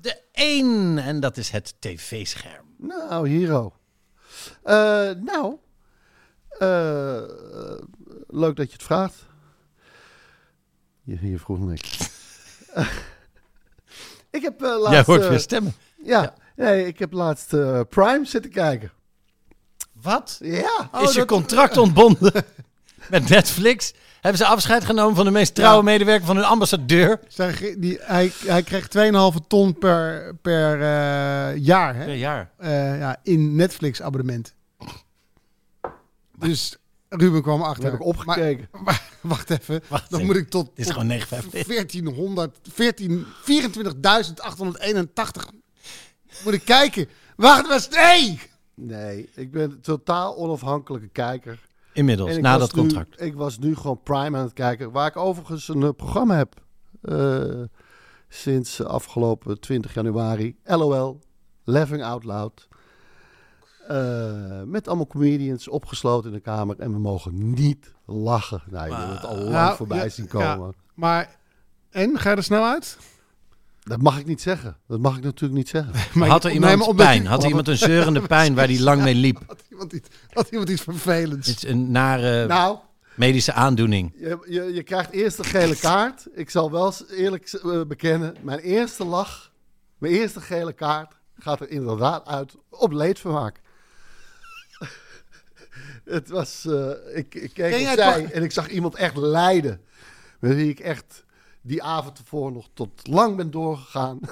De 0.00 0.20
1 0.32 0.98
en 0.98 1.20
dat 1.20 1.36
is 1.36 1.50
het 1.50 1.74
tv-scherm. 1.78 2.74
Nou, 2.78 3.28
Hero. 3.28 3.72
Eh, 4.62 5.10
nou, 5.10 5.56
eh, 6.48 7.22
leuk 8.26 8.56
dat 8.56 8.66
je 8.66 8.72
het 8.72 8.82
vraagt. 8.82 9.26
Je, 11.02 11.30
je 11.30 11.38
vroeg 11.38 11.58
niks. 11.58 11.98
ik 14.30 14.42
heb 14.42 14.62
eh, 14.62 14.68
laatst... 14.68 14.90
Jij 14.90 15.02
hoort 15.06 15.28
weer 15.28 15.40
stemmen. 15.40 15.74
ja, 16.04 16.22
Ja. 16.22 16.34
Nee, 16.56 16.86
ik 16.86 16.98
heb 16.98 17.12
laatst 17.12 17.48
Prime 17.88 18.24
zitten 18.24 18.50
kijken. 18.50 18.90
Wat? 19.92 20.38
Ja. 20.42 20.90
is 20.92 21.14
je 21.14 21.24
contract 21.24 21.76
ontbonden 21.76 22.32
met 23.10 23.28
Netflix? 23.28 23.92
Hebben 24.20 24.38
ze 24.40 24.46
afscheid 24.46 24.84
genomen 24.84 25.16
van 25.16 25.24
de 25.24 25.30
meest 25.30 25.54
trouwe 25.54 25.76
Ja. 25.76 25.82
medewerker 25.82 26.26
van 26.26 26.36
hun 26.36 26.44
ambassadeur? 26.44 27.20
Ge- 27.28 27.76
die, 27.78 27.98
hij, 28.00 28.32
hij 28.44 28.62
kreeg 28.62 28.88
2,5 28.88 29.46
ton 29.46 29.78
per, 29.78 30.34
per 30.42 30.74
eh, 30.74 31.56
jaar 31.56 31.94
hè? 31.96 32.04
Per 32.04 32.14
jaar. 32.14 32.50
Eh, 32.56 32.98
ja, 32.98 33.16
in 33.22 33.56
Netflix 33.56 34.02
abonnement. 34.02 34.54
Dus 36.38 36.76
Ruben 37.08 37.42
kwam 37.42 37.62
achter. 37.62 37.84
heb 37.84 37.94
ik 37.94 38.04
opgekeken. 38.04 38.68
Maar, 38.72 38.82
maar 38.84 39.02
wacht 39.32 39.50
even. 39.50 39.82
Wacht 39.88 40.10
dan 40.10 40.24
moet 40.26 40.36
ik 40.36 40.48
tot, 40.48 40.70
is 40.74 40.86
tot 40.86 40.94
gewoon 40.94 41.20
9,50. 41.20 41.26
1400, 41.66 42.56
14, 42.72 43.26
24.881 43.26 43.30
moet 46.44 46.52
ik 46.52 46.64
kijken. 46.64 47.08
Wacht, 47.36 47.68
was 47.68 47.88
nee! 47.88 48.40
Nee, 48.74 49.28
ik 49.34 49.50
ben 49.50 49.62
een 49.70 49.80
totaal 49.80 50.36
onafhankelijke 50.36 51.08
kijker. 51.08 51.58
Inmiddels, 51.92 52.38
na 52.38 52.58
dat 52.58 52.72
contract. 52.72 53.20
Nu, 53.20 53.26
ik 53.26 53.34
was 53.34 53.58
nu 53.58 53.76
gewoon 53.76 54.00
Prime 54.02 54.36
aan 54.38 54.44
het 54.44 54.52
kijken. 54.52 54.90
Waar 54.90 55.06
ik 55.06 55.16
overigens 55.16 55.68
een 55.68 55.82
eh, 55.82 55.90
programma 55.96 56.36
heb. 56.36 56.54
eh, 57.02 57.62
sinds 58.28 58.82
afgelopen 58.84 59.60
20 59.60 59.94
januari. 59.94 60.56
LOL. 60.64 61.20
Laughing 61.64 62.02
Out 62.02 62.24
Loud. 62.24 62.68
Eh, 63.88 64.62
met 64.64 64.88
allemaal 64.88 65.06
comedians 65.06 65.68
opgesloten 65.68 66.30
in 66.30 66.36
de 66.36 66.42
kamer. 66.42 66.78
En 66.78 66.92
we 66.92 66.98
mogen 66.98 67.52
niet 67.54 67.94
lachen. 68.06 68.62
Nou, 68.70 68.88
je 68.88 68.94
hebt 68.94 69.12
het 69.12 69.24
al 69.24 69.36
lang 69.36 69.50
Nou, 69.50 69.76
voorbij 69.76 70.02
ja, 70.04 70.08
zien 70.08 70.28
komen. 70.28 70.66
ja. 70.66 70.72
Maar, 70.94 71.36
en? 71.90 72.18
Ga 72.18 72.30
je 72.30 72.36
er 72.36 72.42
snel 72.42 72.64
uit? 72.64 72.98
Dat 73.82 74.02
mag 74.02 74.18
ik 74.18 74.26
niet 74.26 74.40
zeggen. 74.40 74.76
Dat 74.86 75.00
mag 75.00 75.16
ik 75.16 75.22
natuurlijk 75.22 75.58
niet 75.58 75.68
zeggen. 75.68 75.92
Maar 76.18 76.28
Had 76.28 76.44
er 76.44 76.50
iemand 76.50 76.96
pijn? 76.96 77.26
Had 77.26 77.44
iemand 77.44 77.68
een 77.68 77.76
zeurende 77.76 78.20
pijn 78.20 78.54
waar 78.54 78.66
hij 78.66 78.80
lang 78.90 79.02
mee 79.02 79.14
liep? 79.14 79.42
Had 79.46 79.62
iemand 79.70 79.92
iets, 79.92 80.08
had 80.32 80.48
iemand 80.50 80.68
iets 80.68 80.82
vervelends? 80.82 81.48
Het 81.48 81.56
is 81.56 81.70
een 81.70 81.90
nare 81.90 82.46
nou, 82.46 82.78
medische 83.14 83.52
aandoening. 83.52 84.12
Je, 84.16 84.38
je, 84.48 84.72
je 84.74 84.82
krijgt 84.82 85.10
eerst 85.10 85.38
een 85.38 85.44
gele 85.44 85.76
kaart. 85.76 86.26
Ik 86.34 86.50
zal 86.50 86.70
wel 86.70 86.92
eerlijk 87.10 87.52
eh, 87.52 87.80
bekennen. 87.86 88.36
Mijn 88.42 88.58
eerste 88.58 89.04
lach, 89.04 89.52
mijn 89.98 90.12
eerste 90.12 90.40
gele 90.40 90.72
kaart 90.72 91.14
gaat 91.38 91.60
er 91.60 91.70
inderdaad 91.70 92.26
uit 92.26 92.54
op 92.70 92.92
leedvermaak. 92.92 93.60
Het 96.04 96.28
was, 96.28 96.66
eh, 96.66 97.16
ik, 97.16 97.34
ik 97.34 97.52
keek 97.54 97.88
opzij 97.88 98.32
en 98.32 98.42
ik 98.42 98.52
zag 98.52 98.68
iemand 98.68 98.94
echt 98.94 99.16
lijden. 99.16 99.80
Met 100.40 100.54
wie 100.54 100.68
ik 100.68 100.80
echt 100.80 101.24
die 101.70 101.82
avond 101.82 102.18
ervoor 102.18 102.52
nog 102.52 102.68
tot 102.74 103.06
lang 103.06 103.36
ben 103.36 103.50
doorgegaan. 103.50 104.20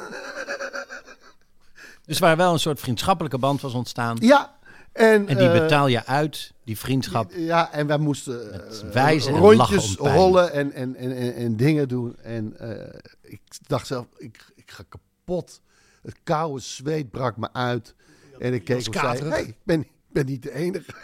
Dus 2.04 2.18
waar 2.18 2.36
wel 2.36 2.52
een 2.52 2.58
soort 2.58 2.80
vriendschappelijke 2.80 3.38
band 3.38 3.60
was 3.60 3.74
ontstaan. 3.74 4.16
ja, 4.20 4.58
en, 4.92 5.28
En 5.28 5.36
die 5.36 5.48
eh, 5.48 5.60
betaal 5.60 5.86
je 5.86 6.06
uit, 6.06 6.52
die 6.64 6.78
vriendschap. 6.78 7.32
Ja, 7.32 7.72
en 7.72 7.86
wij 7.86 7.98
moesten 7.98 8.52
eh, 8.52 8.92
wijzen 8.92 9.34
en 9.34 9.40
lachen 9.40 9.76
rondjes 9.76 9.96
rollen 9.96 10.52
en, 10.52 10.72
en, 10.72 10.96
en, 10.96 11.16
en, 11.16 11.34
en 11.34 11.56
dingen 11.56 11.88
doen. 11.88 12.16
En 12.16 12.58
eh, 12.58 13.00
ik 13.22 13.40
dacht 13.66 13.86
zelf, 13.86 14.06
ik, 14.16 14.52
ik 14.54 14.70
ga 14.70 14.84
kapot. 14.88 15.60
Het 16.02 16.16
koude 16.22 16.60
zweet 16.60 17.10
brak 17.10 17.36
me 17.36 17.52
uit. 17.52 17.94
En 18.38 18.54
ik 18.54 18.64
keek 18.64 18.86
en 18.86 18.92
zei, 18.92 19.28
hey, 19.28 19.42
ik 19.42 19.56
ben, 19.62 19.80
ik 19.80 19.90
ben 20.08 20.26
niet 20.26 20.42
de 20.42 20.54
enige. 20.54 20.94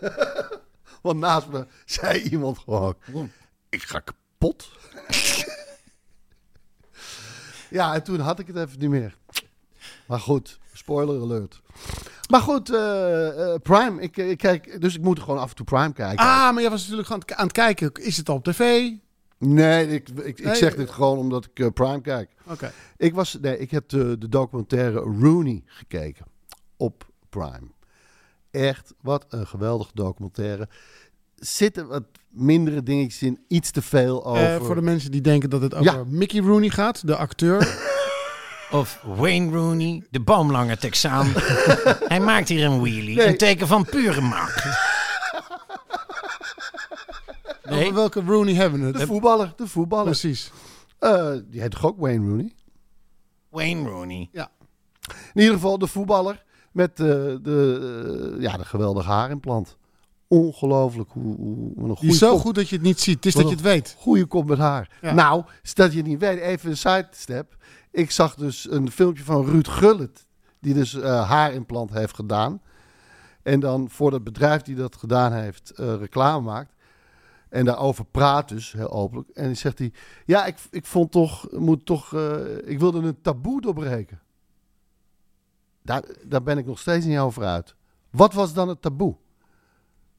Want 1.02 1.18
naast 1.18 1.48
me 1.48 1.66
zei 1.84 2.22
iemand 2.22 2.58
gewoon, 2.58 2.94
ik 3.68 3.82
ga 3.82 3.98
kapot. 3.98 4.18
ja, 7.78 7.94
en 7.94 8.02
toen 8.02 8.20
had 8.20 8.38
ik 8.38 8.46
het 8.46 8.56
even 8.56 8.78
niet 8.78 8.90
meer. 8.90 9.16
Maar 10.06 10.20
goed, 10.20 10.58
spoiler 10.72 11.20
alert. 11.20 11.60
Maar 12.30 12.40
goed, 12.40 12.74
eh, 12.74 13.52
eh, 13.54 13.60
Prime. 13.62 14.02
Ik, 14.02 14.16
ik 14.16 14.38
kijk, 14.38 14.80
dus 14.80 14.94
ik 14.94 15.02
moet 15.02 15.20
gewoon 15.20 15.38
af 15.38 15.50
en 15.50 15.56
toe 15.56 15.66
Prime 15.66 15.92
kijken. 15.92 16.24
Ah, 16.24 16.52
maar 16.52 16.60
jij 16.60 16.70
was 16.70 16.82
natuurlijk 16.82 17.10
aan 17.10 17.18
het, 17.18 17.34
aan 17.34 17.44
het 17.44 17.52
kijken. 17.52 17.92
Is 17.92 18.16
het 18.16 18.28
al 18.28 18.34
op 18.34 18.44
tv? 18.44 18.90
Nee, 19.38 19.88
ik, 19.88 20.08
ik, 20.08 20.38
ik 20.38 20.44
Nee, 20.44 20.54
zeg 20.54 20.74
dit 20.74 20.90
gewoon 20.90 21.18
omdat 21.18 21.44
ik 21.44 21.58
eh, 21.58 21.66
Prime 21.74 22.00
kijk. 22.00 22.30
Oké. 22.46 22.72
Ik, 22.96 23.14
was, 23.14 23.38
nee, 23.40 23.58
ik 23.58 23.70
heb 23.70 23.88
de, 23.88 24.18
de 24.18 24.28
documentaire 24.28 24.98
Rooney 24.98 25.62
gekeken 25.66 26.26
op 26.76 27.06
Prime. 27.28 27.70
Echt, 28.50 28.94
wat 29.00 29.26
een 29.28 29.46
geweldige 29.46 29.90
documentaire. 29.94 30.68
Zitten 31.40 31.86
wat 31.86 32.02
mindere 32.28 32.82
dingetjes 32.82 33.22
in, 33.22 33.38
iets 33.48 33.70
te 33.70 33.82
veel 33.82 34.24
over. 34.26 34.54
Eh, 34.54 34.62
voor 34.62 34.74
de 34.74 34.82
mensen 34.82 35.10
die 35.10 35.20
denken 35.20 35.50
dat 35.50 35.62
het 35.62 35.74
over 35.74 35.92
Ja. 35.92 36.04
Mickey 36.06 36.40
Rooney 36.40 36.68
gaat, 36.68 37.06
de 37.06 37.16
acteur. 37.16 37.58
Of 38.70 39.00
Wayne 39.16 39.50
Rooney, 39.56 40.02
de 40.10 40.20
boomlange 40.20 40.76
Texaan. 40.76 41.26
Hij 42.12 42.20
maakt 42.20 42.48
hier 42.48 42.64
een 42.64 42.80
wheelie. 42.80 43.16
Nee. 43.16 43.26
Een 43.26 43.36
teken 43.36 43.66
van 43.66 43.84
pure 43.84 44.20
macht. 44.20 44.64
Nee, 47.64 47.80
Over 47.82 47.94
welke 47.94 48.20
Rooney 48.20 48.54
hebben 48.54 48.80
we 48.80 48.86
het? 48.86 48.96
de 48.96 49.06
voetballer, 49.06 49.52
de 49.56 49.66
voetballer. 49.66 50.04
Precies. 50.04 50.50
Eh, 50.98 51.32
die 51.50 51.60
heet 51.60 51.70
toch 51.70 51.86
ook 51.86 52.00
Wayne 52.00 52.28
Rooney? 52.28 52.52
Wayne 53.48 53.88
Rooney. 53.88 54.28
In 54.32 55.40
ieder 55.40 55.54
geval 55.54 55.78
de 55.78 55.86
voetballer 55.86 56.44
met 56.72 56.90
eh, 56.90 57.06
de, 57.42 58.36
ja, 58.40 58.56
de 58.56 58.64
geweldige 58.64 59.08
haarimplant. 59.10 59.76
Ongelooflijk 60.30 61.10
hoe, 61.12 61.36
hoe 61.36 61.88
een 61.88 61.96
goede 61.96 62.12
is 62.12 62.18
zo 62.18 62.38
goed 62.38 62.54
dat 62.54 62.68
je 62.68 62.74
het 62.74 62.84
niet 62.84 63.00
ziet. 63.00 63.14
Het 63.14 63.26
is 63.26 63.34
dat 63.34 63.44
je 63.44 63.50
het 63.50 63.60
weet. 63.60 63.94
goede 63.98 64.26
kop 64.26 64.48
met 64.48 64.58
haar. 64.58 64.98
Ja. 65.00 65.12
Nou, 65.12 65.44
stel 65.62 65.84
dat 65.84 65.94
je 65.94 66.00
het 66.00 66.08
niet 66.08 66.20
weet, 66.20 66.38
even 66.38 66.70
een 66.70 66.76
sidestep. 66.76 67.56
Ik 67.90 68.10
zag 68.10 68.34
dus 68.34 68.70
een 68.70 68.90
filmpje 68.90 69.24
van 69.24 69.44
Ruud 69.44 69.68
Gullit, 69.68 70.26
die 70.60 70.74
dus 70.74 70.94
eh, 70.94 71.28
haarimplant 71.28 71.90
heeft 71.90 72.14
gedaan. 72.14 72.60
En 73.42 73.60
dan 73.60 73.90
voor 73.90 74.10
dat 74.10 74.24
bedrijf 74.24 74.62
die 74.62 74.74
dat 74.74 74.96
gedaan 74.96 75.32
heeft, 75.32 75.70
eh, 75.70 75.94
reclame 75.94 76.40
maakt. 76.40 76.74
En 77.48 77.64
daarover 77.64 78.04
praat 78.04 78.48
dus, 78.48 78.72
heel 78.72 78.90
openlijk. 78.90 79.28
En 79.28 79.44
dan 79.44 79.56
zegt 79.56 79.78
hij, 79.78 79.92
ja, 80.24 80.46
ik, 80.46 80.56
ik 80.70 80.86
vond 80.86 81.10
toch, 81.10 81.50
moet 81.50 81.86
toch, 81.86 82.14
eh, 82.14 82.34
ik 82.64 82.78
wilde 82.78 82.98
een 82.98 83.20
taboe 83.20 83.60
doorbreken. 83.60 84.20
Daar, 85.82 86.02
daar 86.24 86.42
ben 86.42 86.58
ik 86.58 86.66
nog 86.66 86.78
steeds 86.78 87.06
niet 87.06 87.18
over 87.18 87.44
uit. 87.44 87.74
Wat 88.10 88.32
was 88.32 88.52
dan 88.52 88.68
het 88.68 88.82
taboe? 88.82 89.16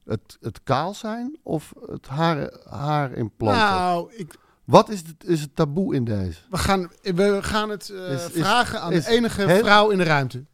Het, 0.04 0.36
het 0.40 0.60
kaal 0.62 0.94
zijn 0.94 1.36
of 1.42 1.72
het 1.90 2.06
haar, 2.06 2.50
haarimplant? 2.68 3.56
Nou, 3.56 4.12
ik, 4.16 4.34
Wat 4.64 4.88
is 4.88 4.98
het, 4.98 5.24
is 5.28 5.40
het 5.40 5.56
taboe 5.56 5.94
in 5.94 6.04
deze? 6.04 6.38
we, 6.50 6.58
gaan, 6.58 6.90
we 7.02 7.38
gaan 7.42 7.68
het 7.70 7.88
eh, 7.88 8.12
Is- 8.12 8.24
is- 8.30 8.40
vragen 8.40 8.80
aan 8.80 8.92
is- 8.92 9.04
de 9.04 9.10
enige 9.10 9.48
vrouw 9.48 9.90
in 9.90 9.98
de 9.98 10.04
ruimte. 10.04 10.44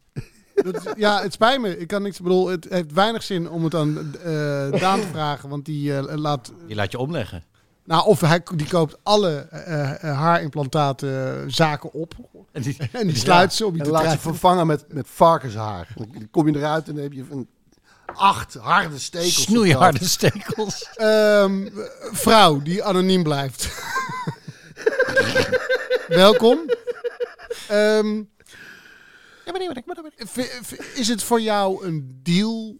Dat 0.53 0.75
is- 0.85 0.93
ja, 0.95 1.21
het 1.21 1.33
spijt 1.33 1.61
me. 1.61 1.77
Ik 1.77 1.87
kan 1.87 2.01
niks. 2.01 2.17
Ik 2.17 2.23
bedoel, 2.23 2.47
het 2.47 2.65
heeft 2.69 2.91
weinig 2.91 3.23
zin 3.23 3.49
om 3.49 3.63
het 3.63 3.75
aan 3.75 3.97
eh, 4.15 4.79
Daan 4.79 4.99
te 5.01 5.07
vragen, 5.13 5.49
want 5.49 5.65
die 5.65 5.97
eh, 5.97 6.15
laat. 6.17 6.51
Die 6.67 6.75
laat 6.75 6.91
je 6.91 6.97
omleggen. 6.99 7.43
Nou, 7.85 8.05
of 8.05 8.21
hij 8.21 8.41
die 8.55 8.67
koopt 8.67 8.97
alle 9.03 9.35
eh, 9.37 10.03
eh, 10.03 10.17
haarimplantaten 10.17 11.51
zaken 11.51 11.93
op 11.93 12.13
En 12.51 12.61
die, 12.61 12.77
en 12.91 13.07
die 13.07 13.15
sluit 13.15 13.53
ze 13.53 13.65
om 13.65 13.73
je 13.73 13.79
En 13.79 13.85
te 13.85 13.91
laat 13.91 14.01
je 14.01 14.07
krijgen. 14.07 14.29
vervangen 14.29 14.67
met, 14.67 14.85
met 14.93 15.07
varkenshaar. 15.09 15.93
Dan 15.95 16.27
kom 16.31 16.47
je 16.47 16.55
eruit 16.55 16.87
en 16.87 16.93
dan 16.93 17.03
heb 17.03 17.13
je 17.13 17.25
een 17.29 17.47
acht 18.13 18.53
harde 18.53 18.99
stekels. 18.99 19.41
snoeiharde 19.41 20.05
stekels. 20.05 20.89
Ehm, 20.93 21.67
vrouw 22.11 22.61
die 22.61 22.83
anoniem 22.83 23.23
blijft. 23.23 23.83
Welkom. 26.07 26.59
Ehm, 27.67 28.23
is 30.95 31.07
het 31.07 31.23
voor 31.23 31.41
jou 31.41 31.85
een 31.85 32.19
deal 32.23 32.77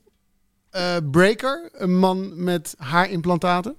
eh, 0.70 0.96
breaker, 1.12 1.70
een 1.74 1.98
man 1.98 2.44
met 2.44 2.76
haarimplantaten? 2.78 3.76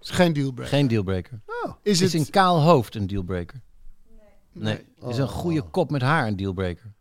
Is 0.00 0.10
geen 0.10 0.32
dealbreaker. 0.32 0.76
Geen 0.76 0.88
dealbreaker. 0.88 1.40
Is 1.82 2.00
Is 2.00 2.12
het 2.12 2.20
een 2.22 2.30
kaal 2.30 2.60
hoofd 2.60 2.94
een 2.94 3.06
dealbreaker? 3.06 3.60
Nee. 4.52 4.84
Is 5.08 5.18
een 5.18 5.28
goede 5.28 5.62
kop 5.62 5.90
met 5.90 6.02
haar 6.02 6.26
een 6.26 6.36
dealbreaker? 6.36 6.92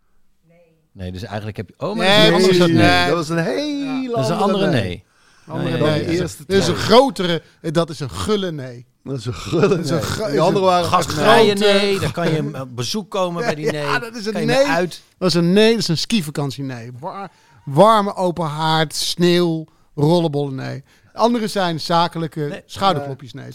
Nee, 0.96 1.12
dus 1.12 1.24
eigenlijk 1.24 1.58
heb 1.58 1.68
je... 1.68 1.74
Oh, 1.78 1.96
maar 1.96 2.08
Nee, 2.08 2.32
dat 2.32 2.40
is 2.40 2.46
Nee, 2.48 2.56
een 2.56 2.62
andere 2.62 2.88
nee, 2.88 3.08
dat 3.08 3.16
was 3.16 3.30
een 3.30 3.38
hele 3.44 4.10
Dat 4.16 4.24
is 4.24 4.30
een 4.30 4.38
andere 4.38 4.68
nee. 4.70 5.04
Andere 5.48 5.70
Nee, 5.70 5.80
dan 5.80 5.90
nee, 5.90 6.00
de 6.00 6.06
nee. 6.06 6.20
eerste 6.20 6.44
Dat 6.48 6.58
is 6.58 6.68
een 6.68 6.76
grotere, 6.76 7.42
eh, 7.62 7.72
dat 7.72 7.90
is 7.90 8.00
een 8.00 8.10
gulle 8.10 8.52
nee. 8.52 8.86
Dat 9.04 9.18
is 9.18 9.26
een 9.26 9.34
gulle 9.34 9.76
een 9.76 9.82
nee. 10.20 10.32
Die 10.32 10.42
andere 10.42 10.66
waren 10.66 10.86
Gastvrije 10.90 11.54
nee, 11.54 12.00
dan 12.00 12.12
kan 12.12 12.32
je 12.32 12.62
op 12.62 12.76
bezoek 12.76 13.12
komen 13.12 13.44
bij 13.44 13.56
die 13.56 13.72
nee. 13.72 13.82
Ja, 13.82 14.00
dat 14.00 14.16
is 14.16 14.26
een 14.26 14.32
kan 14.32 14.42
je 14.42 14.48
nee. 14.48 14.66
uit. 14.66 15.02
Dat 15.18 15.28
is 15.28 15.34
een 15.34 15.54
nee, 15.54 15.70
dat 15.72 15.80
is 15.80 15.88
een 15.88 15.98
skivakantie 15.98 16.64
nee. 16.64 16.92
War- 17.00 17.32
warme 17.66 18.16
open 18.16 18.46
haard, 18.46 18.94
sneeuw, 18.96 19.66
rollenbollen 19.96 20.56
nee. 20.56 20.84
Andere 21.14 21.48
zijn 21.48 21.80
zakelijke 21.80 22.40
Nee. 22.40 22.62
schouderklopjes 22.66 23.34
nee. 23.34 23.50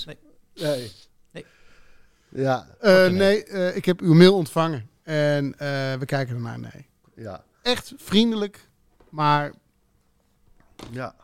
Nee. 0.55 0.90
Nee. 1.33 1.44
Ja, 2.29 2.66
Eh, 2.81 3.07
nee, 3.07 3.44
eh, 3.44 3.76
ik 3.76 3.85
heb 3.85 4.00
uw 4.00 4.14
mail 4.14 4.35
ontvangen 4.35 4.88
en 5.03 5.55
eh, 5.59 5.68
we 5.98 6.05
kijken 6.05 6.35
ernaar 6.35 6.59
nee. 6.59 6.88
Ja, 7.22 7.44
Echt 7.62 7.92
vriendelijk, 7.96 8.68
maar... 9.09 9.52
ja. 10.90 11.14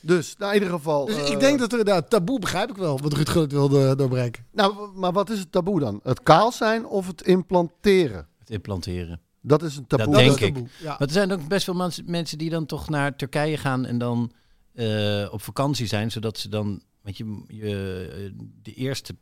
Dus, 0.00 0.36
nou, 0.36 0.54
in 0.54 0.60
ieder 0.60 0.76
geval... 0.76 1.04
Dus 1.04 1.16
eh, 1.16 1.30
ik 1.30 1.40
denk 1.40 1.58
dat 1.58 1.72
er... 1.72 1.84
Nou, 1.84 2.02
taboe 2.08 2.38
begrijp 2.38 2.70
ik 2.70 2.76
wel, 2.76 2.98
wat 3.00 3.12
Ruud 3.12 3.28
Gullit 3.28 3.52
wilde 3.52 3.96
doorbreken. 3.96 4.46
Nou, 4.52 4.92
maar 4.94 5.12
wat 5.12 5.30
is 5.30 5.38
het 5.38 5.52
taboe 5.52 5.80
dan? 5.80 6.00
Het 6.02 6.22
kaal 6.22 6.52
zijn 6.52 6.86
of 6.86 7.06
het 7.06 7.22
implanteren? 7.22 8.28
Het 8.38 8.50
implanteren. 8.50 9.20
Dat 9.40 9.62
is 9.62 9.76
een 9.76 9.86
taboe. 9.86 10.06
Dat 10.06 10.14
denk 10.14 10.30
is 10.36 10.46
ik. 10.46 10.54
taboe, 10.54 10.68
Ja. 10.80 10.88
Maar 10.88 11.08
er 11.08 11.10
zijn 11.12 11.32
ook 11.32 11.48
best 11.48 11.64
veel 11.64 11.74
mens- 11.74 12.02
mensen 12.06 12.38
die 12.38 12.50
dan 12.50 12.66
toch 12.66 12.88
naar 12.88 13.16
Turkije 13.16 13.56
gaan 13.56 13.84
en 13.86 13.98
dan 13.98 14.32
eh, 14.74 15.28
op 15.30 15.42
vakantie 15.42 15.86
zijn, 15.86 16.10
zodat 16.10 16.38
ze 16.38 16.48
dan, 16.48 16.82
weet 17.02 17.16
je, 17.16 17.42
je 17.48 18.10
eh, 18.14 18.44
de 18.62 18.72
eerste 18.74 19.16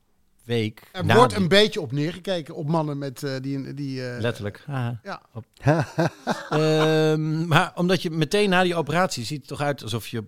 week. 0.44 0.88
Er 0.92 1.04
na 1.04 1.14
wordt 1.14 1.32
die- 1.32 1.42
een 1.42 1.48
beetje 1.48 1.80
op 1.80 1.92
neergekeken 1.92 2.54
op 2.54 2.68
mannen 2.68 2.98
met 2.98 3.22
eh, 3.22 3.34
die... 3.40 3.74
die 3.74 4.08
eh, 4.10 4.20
Letterlijk. 4.20 4.64
Ja. 5.02 5.22
Ehm, 6.50 7.46
maar 7.46 7.72
omdat 7.74 8.02
je 8.02 8.10
meteen 8.10 8.48
na 8.50 8.62
die 8.62 8.74
operatie 8.74 9.24
ziet 9.24 9.38
het 9.38 9.48
toch 9.48 9.60
uit 9.60 9.82
alsof 9.82 10.06
je, 10.08 10.24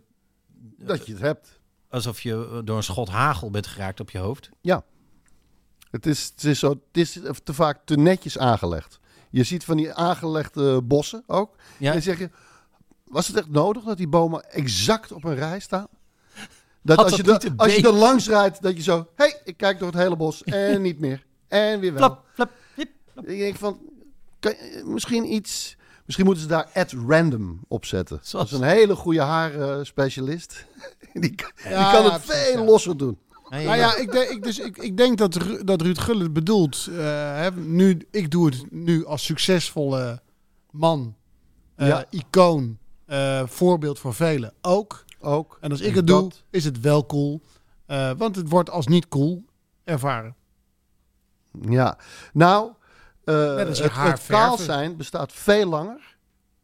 Dat 0.79 1.07
je 1.07 1.13
het 1.13 1.21
hebt. 1.23 1.61
alsof 1.89 2.21
je 2.21 2.61
door 2.65 2.77
een 2.77 2.83
schot 2.83 3.09
hagel 3.09 3.51
bent 3.51 3.67
geraakt 3.67 4.01
op 4.01 4.11
je 4.11 4.19
hoofd. 4.19 4.51
Het 5.91 6.07
is, 6.07 6.25
het 6.35 6.45
is, 6.45 6.59
zo, 6.59 6.69
het 6.71 6.97
is 6.97 7.19
te 7.45 7.55
vaak 7.55 7.81
te 7.85 7.97
netjes 7.97 8.39
aangelegd. 8.39 8.99
Je 9.31 9.45
ziet 9.45 9.65
van 9.65 9.77
die 9.77 9.93
aangelegde 9.93 10.83
bossen 10.83 11.23
ook. 11.27 11.57
Ja, 11.79 11.87
En 11.87 11.93
dan 11.93 12.03
zeg 12.03 12.19
je, 12.19 12.31
was 13.05 13.27
het 13.27 13.37
echt 13.37 13.49
nodig 13.51 13.85
dat 13.85 13.97
die 13.97 14.09
bomen 14.09 14.51
exact 14.51 15.13
op 15.13 15.25
een 15.25 15.35
rij 15.35 15.61
staan? 15.61 15.87
Dat 16.87 16.99
als, 16.99 17.17
je, 17.17 17.23
er- 17.23 17.53
als 17.57 17.75
je 17.77 17.83
er 17.87 17.93
langs 17.93 18.29
rijdt, 18.29 18.63
dat 18.63 18.77
je 18.77 18.83
zo... 18.83 18.97
Hé, 18.97 19.25
hey, 19.25 19.41
ik 19.45 19.57
kijk 19.57 19.79
door 19.79 19.89
het 19.89 19.97
hele 19.99 20.17
bos 20.17 20.43
en 20.45 20.83
niet 20.83 20.99
meer. 21.01 21.25
En 21.49 21.81
weer 21.81 21.93
wel. 21.95 22.03
flap, 22.03 22.25
flap, 22.35 22.51
hip. 22.75 22.89
Ik 23.27 23.39
denk 23.39 23.57
van, 23.57 23.79
kan 24.41 24.51
je- 24.53 24.83
misschien 24.87 25.33
iets... 25.33 25.77
Misschien 26.05 26.25
moeten 26.27 26.43
ze 26.45 26.49
daar 26.51 26.69
at 26.75 26.93
random 27.09 27.61
op 27.69 27.85
zetten. 27.85 28.19
Zoals- 28.23 28.51
Dat 28.51 28.61
is 28.61 28.67
een 28.67 28.73
hele 28.73 28.95
goede 28.97 29.21
haarspecialist. 29.21 30.65
die, 31.13 31.35
kan- 31.35 31.51
die 31.57 31.63
kan 31.65 31.73
ja, 31.73 32.03
het 32.13 32.25
precies, 32.25 32.43
veel 32.45 32.59
ja. 32.63 32.65
losser 32.65 32.97
doen. 32.97 33.19
Nou 33.49 33.63
ja, 33.77 33.97
ik 33.97 34.13
denk, 34.13 34.29
ik, 34.31 34.43
dus 34.43 34.59
ik, 34.59 34.77
ik 34.79 34.97
denk 34.97 35.19
dat, 35.19 35.35
Ru- 35.35 35.65
dat 35.65 35.83
Ruud 35.83 35.99
Gullit 35.99 36.33
bedoelt. 36.33 36.89
eh, 36.91 36.97
hè, 37.37 37.51
nu, 37.53 38.07
ik 38.11 38.31
doe 38.31 38.47
het 38.47 38.65
nu 38.71 39.07
als 39.07 39.25
succesvolle 39.25 40.23
man, 40.71 41.15
eh, 41.77 41.87
Ja. 41.89 42.05
icoon, 42.11 42.79
eh, 43.07 43.43
voorbeeld 43.47 43.99
voor 43.99 44.15
velen 44.15 44.53
ook. 44.63 45.04
Ook. 45.25 45.59
En 45.61 45.71
als 45.71 45.81
ik 45.81 45.91
En 45.91 45.97
het 45.97 46.07
doe, 46.07 46.31
is 46.51 46.65
het 46.65 46.81
wel 46.81 47.07
cool. 47.07 47.41
Eh, 47.87 48.11
want 48.17 48.37
het 48.37 48.49
wordt 48.49 48.71
als 48.71 48.87
niet 48.87 49.09
cool 49.09 49.45
ervaren. 49.85 50.35
Ja. 51.61 51.99
Nou, 52.33 52.73
eh, 53.25 53.57
het, 53.57 54.27
kaal 54.27 54.59
zijn 54.59 54.97
bestaat 54.97 55.33
veel 55.33 55.69
langer 55.69 56.17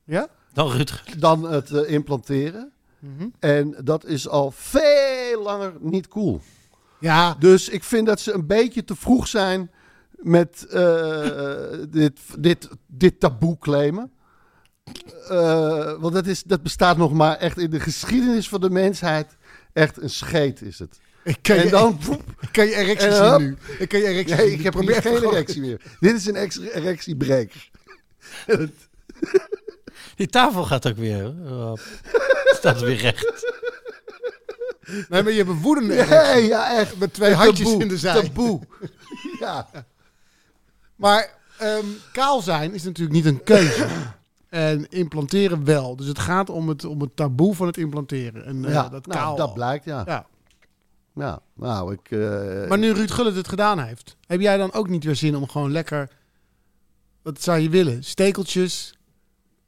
Ja? 0.05 0.29
Dan 0.53 0.87
dan 1.19 1.51
het 1.51 1.71
eh, 1.71 1.91
implanteren. 1.91 2.73
Mhm. 2.99 3.29
En 3.39 3.77
dat 3.85 4.05
is 4.05 4.29
al 4.29 4.51
veel 4.51 5.43
langer 5.43 5.73
niet 5.81 6.09
cool. 6.09 6.41
Ja, 6.99 7.35
Dus 7.39 7.69
ik 7.69 7.85
vind 7.85 8.07
dat 8.07 8.21
ze 8.21 8.33
een 8.33 8.47
beetje 8.47 8.85
te 8.85 8.97
vroeg 8.97 9.27
zijn 9.27 9.71
met 10.11 10.67
eh, 10.67 11.69
dit, 11.89 12.21
dit, 12.39 12.69
dit 12.87 13.21
taboe 13.21 13.59
claimen. 13.59 14.13
Eh, 15.29 15.93
want 16.01 16.15
dat, 16.15 16.27
is, 16.27 16.43
dat 16.43 16.63
bestaat 16.63 16.97
nog 16.97 17.13
maar 17.13 17.37
echt 17.37 17.59
in 17.59 17.71
de 17.71 17.81
geschiedenis 17.81 18.49
van 18.49 18.61
de 18.61 18.71
mensheid. 18.71 19.37
Echt 19.73 20.03
een 20.03 20.11
scheet 20.11 20.63
is 20.63 20.79
het. 20.79 20.99
ik 21.25 21.39
kan, 21.43 21.57
en 21.57 21.65
je, 21.65 21.71
dan... 21.71 21.99
ik 22.41 22.49
kan 22.53 22.67
je 22.67 22.75
erectie 22.75 23.09
en 23.09 23.17
zien 23.17 23.49
nu. 23.49 23.57
Ik 23.79 23.89
kan 23.89 24.01
je 24.01 24.07
erectie 24.07 24.37
Nee, 24.37 24.49
zien. 24.49 24.59
ik 24.59 24.65
heb 24.65 24.73
Probeer 24.73 25.03
geen 25.03 25.23
erectie 25.23 25.61
meer. 25.61 25.81
Dit 26.01 26.15
is 26.17 26.27
een 26.27 26.37
erectiebreker. 26.75 27.71
Die 30.17 30.27
tafel 30.27 30.65
gaat 30.65 30.89
ook 30.89 30.97
weer. 30.97 31.35
Oh, 31.45 31.73
staat 32.59 32.81
weer 32.81 32.97
recht. 32.97 33.53
Nee, 35.09 35.23
maar 35.23 35.31
je 35.31 35.37
hebt 35.39 35.49
een 35.49 35.61
woedende 35.61 35.95
Ja, 35.95 36.03
erectie. 36.05 36.45
ja, 36.49 36.79
echt. 36.79 36.99
Met 36.99 37.13
twee 37.15 37.35
handjes 37.35 37.67
Taboe, 37.67 37.83
in 37.83 37.89
de 37.89 37.99
zij. 37.99 38.15
Taboe. 38.23 38.61
Ja. 39.41 39.69
Maar 40.97 41.31
ehm, 41.59 41.85
kaal 42.13 42.41
zijn 42.43 42.75
is 42.75 42.83
natuurlijk 42.83 43.15
niet 43.17 43.25
een 43.25 43.43
keuze. 43.43 43.87
En 44.51 44.89
implanteren 44.89 45.65
wel. 45.65 45.97
Dus 45.97 46.07
het 46.07 46.19
gaat 46.19 46.51
om 46.51 46.69
het, 46.69 46.85
om 46.85 47.01
het 47.01 47.17
taboe 47.17 47.55
van 47.55 47.67
het 47.67 47.77
implanteren. 47.77 48.45
En 48.45 48.65
eh, 48.65 48.73
ja, 48.73 48.89
dat 48.89 49.07
nou, 49.07 49.19
kaal. 49.21 49.37
dat 49.37 49.55
blijkt, 49.55 49.85
ja. 49.85 50.03
Ja. 50.07 50.27
Ja, 51.15 51.41
nou, 51.55 51.93
ik... 51.93 52.11
eh, 52.11 52.69
Maar 52.69 52.79
nu 52.79 52.93
Ruud 52.93 53.11
Gullit 53.11 53.35
het 53.35 53.49
gedaan 53.49 53.79
heeft, 53.79 54.17
heb 54.27 54.41
jij 54.41 54.57
dan 54.57 54.73
ook 54.73 54.89
niet 54.89 55.05
weer 55.05 55.17
zin 55.17 55.37
om 55.37 55.49
gewoon 55.49 55.73
lekker. 55.73 56.11
Wat 57.23 57.43
zou 57.43 57.59
je 57.59 57.69
willen? 57.69 58.05
Stekeltjes, 58.05 58.95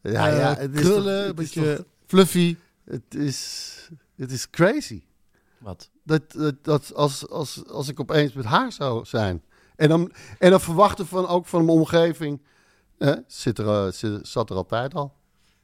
ja, 0.00 0.28
eh, 0.30 0.38
ja, 0.38 0.54
het 0.56 0.74
is 0.78 0.86
toch- 0.86 1.04
een 1.06 1.34
beetje 1.34 1.76
toch- 1.76 1.84
fluffy. 2.06 2.56
Het 2.84 3.14
is, 3.14 3.72
het 4.16 4.30
is 4.32 4.50
crazy. 4.50 5.02
Wat? 5.58 5.90
Dat, 6.04 6.22
dat, 6.32 6.54
dat 6.64 6.94
als, 6.94 7.28
als, 7.28 7.62
als 7.68 7.88
ik 7.88 8.00
opeens 8.00 8.32
met 8.32 8.44
haar 8.44 8.72
zou 8.72 9.04
zijn. 9.04 9.42
En 9.76 9.88
dan, 9.88 10.12
en 10.38 10.50
dan 10.50 10.60
verwachten 10.60 11.06
van, 11.06 11.26
ook 11.26 11.46
van 11.46 11.64
mijn 11.64 11.78
omgeving. 11.78 12.40
Eh, 13.02 13.16
zit 13.26 13.58
er, 13.58 13.66
eh, 13.68 13.92
zit, 13.92 14.18
zat 14.28 14.50
er 14.50 14.56
altijd 14.56 14.94
al. 14.94 15.12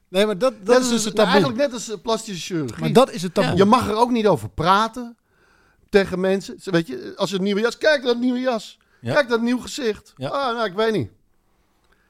Nee, 0.07 0.25
maar 0.25 0.37
dat, 0.37 0.53
dat 0.65 0.81
is 0.81 0.89
dus 0.89 1.05
het 1.05 1.15
taboe. 1.15 1.31
eigenlijk 1.31 1.61
net 1.61 1.73
als 1.73 1.91
plastische 2.01 2.53
chirurgie. 2.53 2.79
maar 2.79 2.93
dat 2.93 3.11
is 3.11 3.21
het 3.21 3.33
taboe. 3.33 3.57
Je 3.57 3.65
mag 3.65 3.87
er 3.89 3.95
ook 3.95 4.11
niet 4.11 4.27
over 4.27 4.49
praten 4.49 5.17
tegen 5.89 6.19
mensen. 6.19 6.57
Weet 6.63 6.87
je, 6.87 7.13
als 7.15 7.29
je 7.29 7.35
een 7.35 7.43
nieuwe 7.43 7.61
jas... 7.61 7.77
Kijk, 7.77 8.03
dat 8.03 8.19
nieuwe 8.19 8.39
jas. 8.39 8.77
Ja. 9.01 9.13
Kijk, 9.13 9.29
dat 9.29 9.41
nieuw 9.41 9.59
gezicht. 9.59 10.13
Ja. 10.17 10.29
Ah, 10.29 10.55
nou, 10.55 10.67
ik 10.67 10.73
weet 10.75 10.91
niet. 10.93 11.09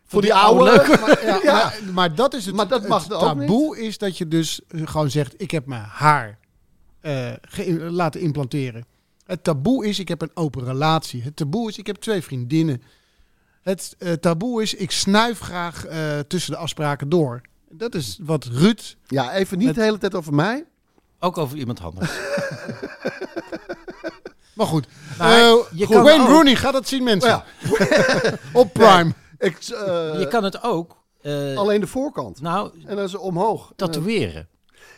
Voor 0.06 0.22
die 0.22 0.32
die 0.32 0.40
oude. 0.40 0.70
oude 0.72 0.98
Maar, 1.00 1.26
ja, 1.26 1.40
Ja. 1.44 1.54
Maar, 1.54 1.80
maar 1.94 2.16
dat 2.16 2.34
is 2.34 2.46
het, 2.46 2.56
Maar 2.56 2.68
dat 2.68 2.88
mag 2.88 3.04
het 3.04 3.14
ook 3.14 3.20
taboe 3.22 3.80
is 3.80 3.98
dat 3.98 4.18
je 4.18 4.28
dus 4.28 4.62
eh, 4.68 4.82
gewoon 4.88 5.10
zegt, 5.10 5.34
ik 5.38 5.52
heb 5.52 5.66
mijn 5.66 5.84
haar 5.84 6.40
eh, 7.02 7.32
ge- 7.42 7.72
laten 7.92 8.22
implanteren. 8.22 8.86
Het 9.26 9.44
taboe 9.44 9.86
is, 9.88 10.00
ik 10.00 10.08
heb 10.08 10.22
een 10.22 10.32
open 10.34 10.64
relatie. 10.64 11.22
Het 11.24 11.36
taboe 11.36 11.70
is, 11.70 11.78
ik 11.78 11.88
heb 11.88 11.96
twee 11.96 12.22
vriendinnen. 12.22 12.82
Het 13.62 13.96
eh, 14.00 14.14
taboe 14.14 14.62
is, 14.62 14.74
ik 14.74 14.92
snuif 14.92 15.40
graag 15.40 15.86
eh, 15.86 16.20
tussen 16.20 16.52
de 16.52 16.58
afspraken 16.58 17.10
door. 17.10 17.42
Dat 17.70 17.96
is 17.96 18.20
wat 18.22 18.46
Ruud... 18.46 18.96
Ja, 19.08 19.34
even 19.34 19.58
niet 19.58 19.76
de 19.76 19.82
hele 19.82 19.98
tijd 19.98 20.16
over 20.16 20.34
mij. 20.34 20.66
Ook 21.20 21.38
over 21.38 21.58
iemand 21.58 21.82
anders. 21.82 22.12
Maar 24.54 24.68
goed, 24.68 24.88
Maar 25.18 25.32
Eh, 25.32 25.56
je 25.74 25.86
goed, 25.86 25.96
kan 25.96 26.04
Wayne 26.04 26.24
ook- 26.24 26.30
Rooney, 26.30 26.56
gaat 26.56 26.74
dat 26.74 26.88
zien 26.88 27.04
mensen. 27.04 27.30
Ja. 27.30 27.46
Op 28.54 28.74
Prime. 28.74 29.14
Ik, 29.38 29.54
eh, 29.58 30.20
je 30.20 30.28
kan 30.30 30.44
het 30.44 30.64
ook, 30.64 30.98
eh, 31.22 31.58
alleen 31.58 31.80
de 31.80 31.88
voorkant. 31.88 32.42
nou, 32.42 32.72
En 32.88 32.96
dan 32.96 33.06
is 33.06 33.12
het 33.12 33.22
omhoog. 33.22 33.74
tatoeëren. 33.76 34.48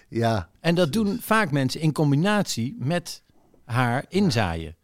Ja, 0.08 0.50
En 0.60 0.76
dat 0.76 0.93
doen 0.93 1.19
vaak 1.21 1.52
mensen 1.52 1.82
in 1.82 1.91
combinatie 1.91 2.76
met 2.80 3.21
haar 3.65 4.06
inzaaien. 4.10 4.76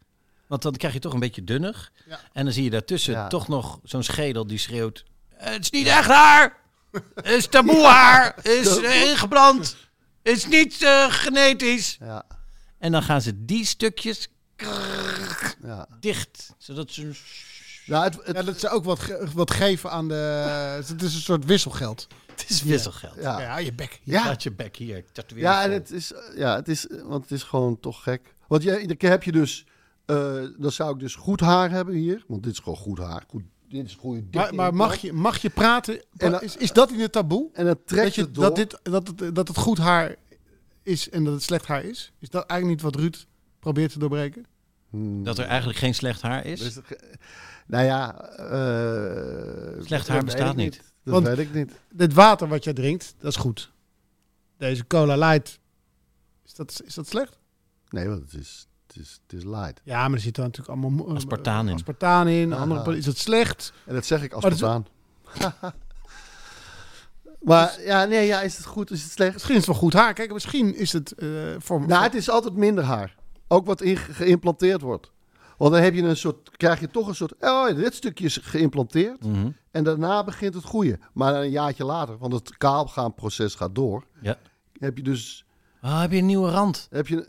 Want 0.48 0.62
dan 0.62 0.72
krijg 0.72 0.92
je 0.94 0.98
toch 1.00 1.12
een 1.12 1.20
beetje 1.20 1.44
dunnig. 1.44 1.92
Ja. 2.06 2.20
En 2.32 2.44
dan 2.44 2.52
zie 2.52 2.64
je 2.64 2.70
daartussen 2.70 3.12
Ja. 3.12 3.26
toch 3.26 3.48
nog 3.48 3.78
zo'n 3.82 4.02
schedel 4.02 4.46
die 4.46 4.58
schreeuwt... 4.58 5.04
Het 5.34 5.62
is 5.62 5.70
niet 5.70 5.86
echt 5.86 6.08
haar! 6.08 6.56
Het 7.14 7.26
is 7.26 7.46
taboe 7.46 7.84
haar! 7.86 8.32
Het 8.36 8.46
is 8.46 8.80
eh, 8.80 9.02
ingebrand! 9.10 9.76
Het 10.22 10.36
is 10.36 10.46
niet 10.46 10.82
eh, 10.82 11.06
genetisch! 11.12 11.96
ja, 12.00 12.24
En 12.78 12.92
dan 12.92 13.02
gaan 13.02 13.22
ze 13.22 13.44
die 13.44 13.64
stukjes 13.64 14.28
ja. 15.62 15.86
dicht. 16.00 16.54
Zodat 16.58 16.90
ze... 16.90 17.10
Nou, 17.86 18.04
het, 18.04 18.16
het, 18.24 18.36
Ja, 18.36 18.42
dat 18.42 18.60
ze 18.60 18.68
ook 18.68 18.84
wat, 18.84 18.98
ge- 18.98 19.26
wat 19.34 19.50
geven 19.50 19.90
aan 19.90 20.08
de... 20.08 20.14
Het 20.88 21.02
is 21.02 21.14
een 21.14 21.20
soort 21.20 21.44
wisselgeld. 21.44 22.06
Het 22.26 22.44
is 22.50 22.62
wisselgeld. 22.62 23.14
ja. 23.20 23.40
Ja, 23.40 23.58
je 23.58 23.72
bek. 23.72 24.00
Ja. 24.04 24.24
Laat 24.24 24.42
je 24.42 24.52
bek 24.52 24.76
hier. 24.76 25.04
Ja, 25.34 25.60
je 25.60 25.66
en 25.68 25.72
het 25.72 25.90
is, 25.90 26.12
ja, 26.36 26.54
het 26.54 26.68
is, 26.68 26.86
want 27.02 27.22
het 27.22 27.30
is 27.32 27.42
gewoon 27.42 27.80
toch 27.80 28.02
gek. 28.02 28.34
Want 28.48 28.62
je, 28.62 28.80
iedere 28.80 28.98
keer 28.98 29.10
heb 29.10 29.22
je 29.22 29.32
dus, 29.32 29.66
eh, 30.08 30.44
dan 30.58 30.72
zou 30.72 30.92
ik 30.94 30.98
dus 31.00 31.14
goed 31.14 31.40
haar 31.40 31.70
hebben 31.70 31.94
hier. 31.94 32.24
Want 32.26 32.42
dit 32.42 32.52
is 32.52 32.58
gewoon 32.58 32.78
goed 32.78 32.98
haar. 32.98 33.24
Goed, 33.28 33.42
dit 33.68 33.86
is 33.86 33.94
goede 33.94 34.24
Maar, 34.30 34.54
maar 34.54 34.74
mag, 34.74 34.96
je, 34.96 35.12
mag 35.12 35.42
je 35.42 35.50
praten? 35.50 36.02
En 36.16 36.30
dan- 36.30 36.40
is, 36.42 36.56
is 36.56 36.72
dat 36.72 36.90
in 36.90 37.00
het 37.00 37.12
taboe? 37.12 37.48
En 37.52 37.78
trekt 37.84 38.04
Dat, 38.04 38.14
je, 38.14 38.20
het 38.20 38.34
door. 38.34 38.44
dat, 38.44 38.56
dit, 38.56 38.78
dat, 38.82 39.06
het, 39.08 39.34
dat 39.34 39.48
het 39.48 39.56
goed 39.56 39.78
haar 39.78 40.16
is 40.82 41.10
en 41.10 41.24
dat 41.24 41.32
het 41.32 41.42
slecht 41.42 41.66
haar 41.66 41.84
is? 41.84 42.12
Is 42.18 42.30
dat 42.30 42.46
eigenlijk 42.46 42.82
niet 42.82 42.92
wat 42.92 43.00
Ruud 43.02 43.16
probeert 43.58 43.92
te 43.92 43.98
doorbreken? 43.98 44.46
Hmm. 44.90 45.24
Dat 45.24 45.38
er 45.38 45.44
eigenlijk 45.44 45.78
geen 45.78 45.94
slecht 45.94 46.22
haar 46.22 46.44
is. 46.44 46.60
Dus, 46.60 46.78
nou 47.66 47.84
ja, 47.84 48.20
eh, 48.20 49.84
Slecht 49.84 50.08
haar 50.08 50.24
bestaat 50.24 50.56
niet. 50.56 50.76
Dat 51.04 51.14
Want- 51.14 51.26
weet 51.26 51.38
ik 51.38 51.54
niet. 51.54 51.72
Dit 51.92 52.12
water 52.12 52.48
wat 52.48 52.64
jij 52.64 52.72
drinkt, 52.72 53.14
dat 53.18 53.30
is 53.30 53.36
goed. 53.38 53.72
Deze 54.56 54.86
cola 54.86 55.16
light, 55.16 55.58
is 56.44 56.54
dat, 56.54 56.82
is 56.84 56.94
dat 56.94 57.08
slecht? 57.08 57.38
Nee, 57.90 58.08
want 58.08 58.20
het 58.22 58.40
is, 58.40 58.67
het 58.88 58.96
is, 58.96 59.20
het 59.26 59.38
is 59.38 59.44
light. 59.44 59.80
Ja, 59.84 60.02
maar 60.08 60.16
er 60.16 60.22
zit 60.22 60.34
dan 60.34 60.44
natuurlijk 60.44 60.78
allemaal 60.78 61.14
Aspartaan 61.14 61.68
in. 61.68 61.74
aspartaan 61.74 62.28
in. 62.28 62.52
Andere, 62.52 62.96
is 62.96 63.06
het 63.06 63.18
slecht? 63.18 63.72
En 63.86 63.94
dat 63.94 64.06
zeg 64.06 64.22
ik 64.22 64.32
als 64.32 64.42
Maar 64.44 64.52
spontaan. 64.52 64.86
maar 67.40 67.80
ja, 67.84 68.04
nee, 68.04 68.26
ja, 68.26 68.40
is 68.40 68.56
het 68.56 68.66
goed, 68.66 68.90
is 68.90 69.02
het 69.02 69.12
slecht? 69.12 69.32
Misschien 69.32 69.54
is 69.54 69.60
het 69.60 69.70
wel 69.70 69.80
goed 69.80 69.92
haar. 69.92 70.12
Kijk, 70.14 70.32
misschien 70.32 70.74
is 70.76 70.92
het 70.92 71.12
eh, 71.12 71.28
voor... 71.58 71.86
Nou, 71.86 72.02
het 72.02 72.14
is 72.14 72.30
altijd 72.30 72.54
minder 72.54 72.84
haar. 72.84 73.16
Ook 73.48 73.66
wat 73.66 73.80
in 73.80 73.96
geïmplanteerd 73.96 74.80
wordt. 74.80 75.10
Want 75.58 75.72
dan 75.72 75.82
heb 75.82 75.94
je 75.94 76.02
een 76.02 76.16
soort, 76.16 76.56
krijg 76.56 76.80
je 76.80 76.88
toch 76.90 77.08
een 77.08 77.14
soort, 77.14 77.34
oh, 77.40 77.66
dit 77.76 77.94
stukje 77.94 78.24
is 78.24 78.38
geïmplanteerd. 78.42 79.24
Mhm. 79.24 79.50
En 79.70 79.84
daarna 79.84 80.24
begint 80.24 80.54
het 80.54 80.64
goede. 80.64 80.98
Maar 81.12 81.34
een 81.34 81.50
jaartje 81.50 81.84
later, 81.84 82.18
want 82.18 82.32
het 82.32 82.56
kaalgaanproces 82.56 83.54
gaat 83.54 83.74
door, 83.74 84.04
Ja. 84.20 84.36
heb 84.78 84.96
je 84.96 85.02
dus 85.02 85.42
Ah, 85.80 86.00
heb 86.00 86.10
je 86.12 86.18
een 86.18 86.26
nieuwe 86.26 86.50
rand? 86.50 86.86
heb 86.90 87.06
je 87.08 87.28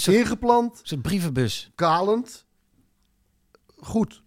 soort, 0.00 0.16
ingeplant, 0.16 0.72
een 0.72 0.86
soort 0.86 1.02
brievenbus. 1.02 1.70
kalend, 1.74 2.44
goed. 3.78 4.22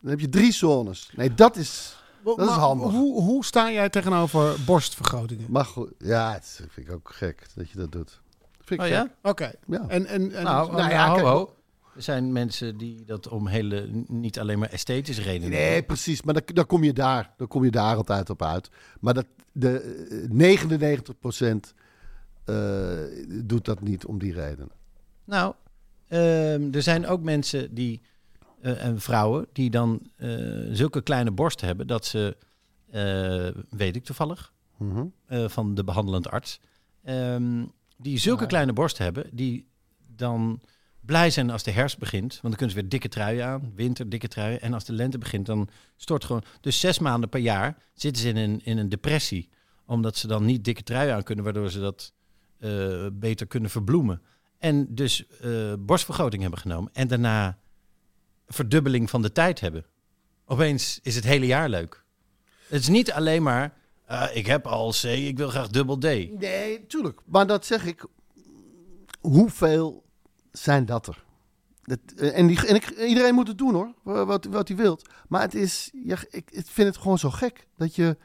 Dan 0.00 0.10
heb 0.10 0.20
je 0.20 0.28
drie 0.28 0.52
zones. 0.52 1.10
Nee, 1.16 1.34
dat 1.34 1.56
is, 1.56 1.96
dat 2.24 2.40
is 2.40 2.46
handig. 2.46 2.90
Hoe, 2.90 3.22
hoe 3.22 3.44
sta 3.44 3.72
jij 3.72 3.88
tegenover 3.88 4.56
borstvergrotingen? 4.64 5.46
maar 5.50 5.64
goed. 5.64 5.92
Ja, 5.98 6.32
het 6.32 6.60
vind 6.68 6.88
ik 6.88 6.92
ook 6.94 7.10
gek 7.14 7.46
dat 7.54 7.70
je 7.70 7.78
dat 7.78 7.92
doet. 7.92 8.20
Vind 8.64 8.80
ik 8.80 8.80
Oh 8.80 8.84
gek. 8.84 9.10
ja? 9.22 9.30
Oké. 9.30 9.52
Ja. 9.66 9.84
En, 9.88 10.06
en, 10.06 10.32
en, 10.32 10.44
Nou, 10.44 10.66
nou 10.66 10.78
nou 10.78 10.90
ja, 10.90 11.08
ho, 11.08 11.14
kijk, 11.14 11.26
ho. 11.26 11.54
Er 11.96 12.02
zijn 12.02 12.32
mensen 12.32 12.76
die 12.76 13.04
dat 13.04 13.28
om 13.28 13.46
hele, 13.46 13.88
niet 14.06 14.38
alleen 14.38 14.58
maar 14.58 14.70
esthetische 14.70 15.22
redenen 15.22 15.50
Nee, 15.50 15.82
precies. 15.82 16.22
Maar 16.22 16.34
dan, 16.34 16.42
dan 16.46 16.66
kom 16.66 16.84
je 16.84 16.92
daar. 16.92 17.34
Dan 17.36 17.46
kom 17.46 17.64
je 17.64 17.70
daar 17.70 17.96
altijd 17.96 18.30
op 18.30 18.42
uit. 18.42 18.70
Maar 19.00 19.14
dat, 19.14 19.26
de 19.52 19.80
eh, 20.30 20.58
99% 21.58 21.74
eh, 22.44 22.98
doet 23.44 23.64
dat 23.64 23.80
niet 23.80 24.04
om 24.04 24.18
die 24.18 24.32
reden. 24.32 24.70
Nou, 25.24 25.54
ehm, 26.08 26.72
er 26.72 26.82
zijn 26.82 27.06
ook 27.06 27.22
mensen 27.22 27.74
die, 27.74 28.00
eh, 28.60 28.84
en 28.84 29.00
vrouwen, 29.00 29.46
die 29.52 29.70
dan 29.70 30.00
eh, 30.16 30.28
zulke 30.70 31.02
kleine 31.02 31.30
borsten 31.30 31.66
hebben 31.66 31.86
dat 31.86 32.06
ze, 32.06 32.36
eh, 32.90 33.62
weet 33.70 33.96
ik 33.96 34.04
toevallig, 34.04 34.52
Mhm. 34.76 35.06
van 35.48 35.74
de 35.74 35.84
behandelend 35.84 36.28
arts, 36.28 36.60
ehm, 37.02 37.64
die 37.96 38.18
zulke 38.18 38.46
kleine 38.46 38.72
borsten 38.72 39.04
hebben, 39.04 39.26
die 39.32 39.66
dan 40.16 40.60
blij 41.00 41.30
zijn 41.30 41.50
als 41.50 41.62
de 41.62 41.70
herfst 41.70 41.98
begint. 41.98 42.30
Want 42.30 42.42
dan 42.42 42.52
kunnen 42.52 42.70
ze 42.70 42.80
weer 42.80 42.88
dikke 42.88 43.08
truien 43.08 43.46
aan, 43.46 43.72
winter, 43.74 44.08
dikke 44.08 44.28
truien. 44.28 44.60
En 44.60 44.72
als 44.72 44.84
de 44.84 44.92
lente 44.92 45.18
begint, 45.18 45.46
dan 45.46 45.68
stort 45.96 46.24
gewoon... 46.24 46.42
Dus 46.60 46.80
zes 46.80 46.98
maanden 46.98 47.28
per 47.28 47.40
jaar 47.40 47.76
zitten 47.94 48.22
ze 48.22 48.28
in 48.28 48.36
een, 48.36 48.60
in 48.64 48.78
een 48.78 48.88
depressie. 48.88 49.48
Omdat 49.86 50.16
ze 50.16 50.26
dan 50.26 50.44
niet 50.44 50.64
dikke 50.64 50.82
truien 50.82 51.14
aan 51.14 51.22
kunnen, 51.22 51.44
waardoor 51.44 51.70
ze 51.70 51.80
dat 51.80 52.12
beter 53.12 53.46
kunnen 53.46 53.70
verbloemen. 53.70 54.22
En 54.64 54.86
dus 54.94 55.26
eh, 55.40 55.72
borstvergroting 55.78 56.42
hebben 56.42 56.60
genomen. 56.60 56.90
En 56.92 57.08
daarna 57.08 57.58
verdubbeling 58.46 59.10
van 59.10 59.22
de 59.22 59.32
tijd 59.32 59.60
hebben. 59.60 59.84
Opeens 60.46 60.98
is 61.02 61.14
het 61.14 61.24
hele 61.24 61.46
jaar 61.46 61.68
leuk. 61.68 62.04
Het 62.68 62.80
is 62.80 62.88
niet 62.88 63.12
alleen 63.12 63.42
maar, 63.42 63.76
eh, 64.06 64.26
ik 64.32 64.46
heb 64.46 64.66
al 64.66 64.90
C, 64.90 65.02
ik 65.04 65.36
wil 65.36 65.48
graag 65.48 65.68
dubbel 65.68 65.98
D. 65.98 66.02
Nee, 66.02 66.86
tuurlijk. 66.86 67.20
Maar 67.24 67.46
dat 67.46 67.66
zeg 67.66 67.84
ik. 67.86 68.06
Hoeveel 69.20 70.04
zijn 70.52 70.84
dat 70.86 71.06
er? 71.06 71.24
Dat, 71.82 71.98
eh, 72.16 72.38
en 72.38 72.46
die, 72.46 72.66
en 72.66 73.06
iedereen 73.08 73.34
moet 73.34 73.48
het 73.48 73.58
doen 73.58 73.74
hoor, 73.74 73.94
wa- 74.02 74.24
wat, 74.24 74.44
wat 74.44 74.68
hij 74.68 74.76
wilt. 74.76 75.08
Maar 75.28 75.40
het 75.40 75.54
is, 75.54 75.90
ja, 76.04 76.16
ik, 76.30 76.50
ik 76.50 76.66
vind 76.66 76.88
het 76.88 76.96
gewoon 76.96 77.18
zo 77.18 77.30
gek 77.30 77.66
dat 77.76 77.94
je 77.94 78.16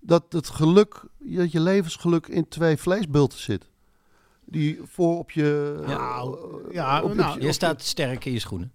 dat 0.00 0.24
het 0.32 0.48
geluk, 0.48 1.02
dat 1.18 1.52
je 1.52 1.60
levensgeluk 1.60 2.26
in 2.26 2.48
twee 2.48 2.76
vleesbulten 2.76 3.38
zit. 3.38 3.68
Die 4.50 4.80
voor 4.84 5.18
op 5.18 5.30
je. 5.30 5.80
Nou, 5.86 6.38
eh, 6.68 6.74
ja, 6.74 7.02
op 7.02 7.14
nou, 7.14 7.34
op 7.36 7.42
Je 7.42 7.52
staat 7.52 7.82
sterk 7.82 8.24
in 8.24 8.32
je 8.32 8.38
schoenen. 8.38 8.72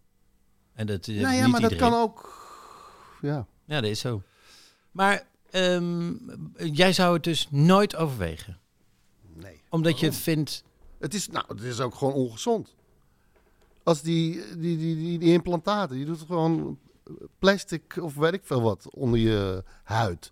En 0.74 0.88
dat 0.88 1.08
eh, 1.08 1.22
Nou 1.22 1.36
ja, 1.36 1.48
maar 1.48 1.62
dat 1.62 1.76
kan 1.76 1.94
ook. 1.94 2.44
Ja. 3.22 3.48
Ja, 3.66 3.82
dat 3.82 3.90
is 3.90 4.00
zo. 4.00 4.22
Maar 4.92 5.28
ehm, 5.50 6.14
jij 6.56 6.94
zou 6.94 7.14
het 7.14 7.24
dus 7.24 7.48
nooit 7.52 7.96
overwegen. 7.96 8.60
Nee. 9.34 9.62
Omdat 9.70 10.00
je 10.00 10.12
vindt... 10.12 10.64
Het 11.00 11.14
is, 11.14 11.28
nou, 11.28 11.46
het 11.48 11.62
is 11.62 11.80
ook 11.80 11.96
gewoon 11.96 12.14
ongezond. 12.14 12.76
Als 13.84 14.02
die, 14.02 14.34
die, 14.58 14.78
die, 14.78 14.96
die, 14.96 15.20
die 15.20 15.34
implantaten, 15.34 15.96
die 15.96 16.06
doet 16.06 16.22
gewoon 16.28 16.80
plastic 17.40 17.98
of 18.02 18.16
weet 18.16 18.34
ik 18.34 18.42
veel 18.44 18.62
wat 18.62 18.90
onder 18.94 19.20
je 19.20 19.64
huid. 19.84 20.32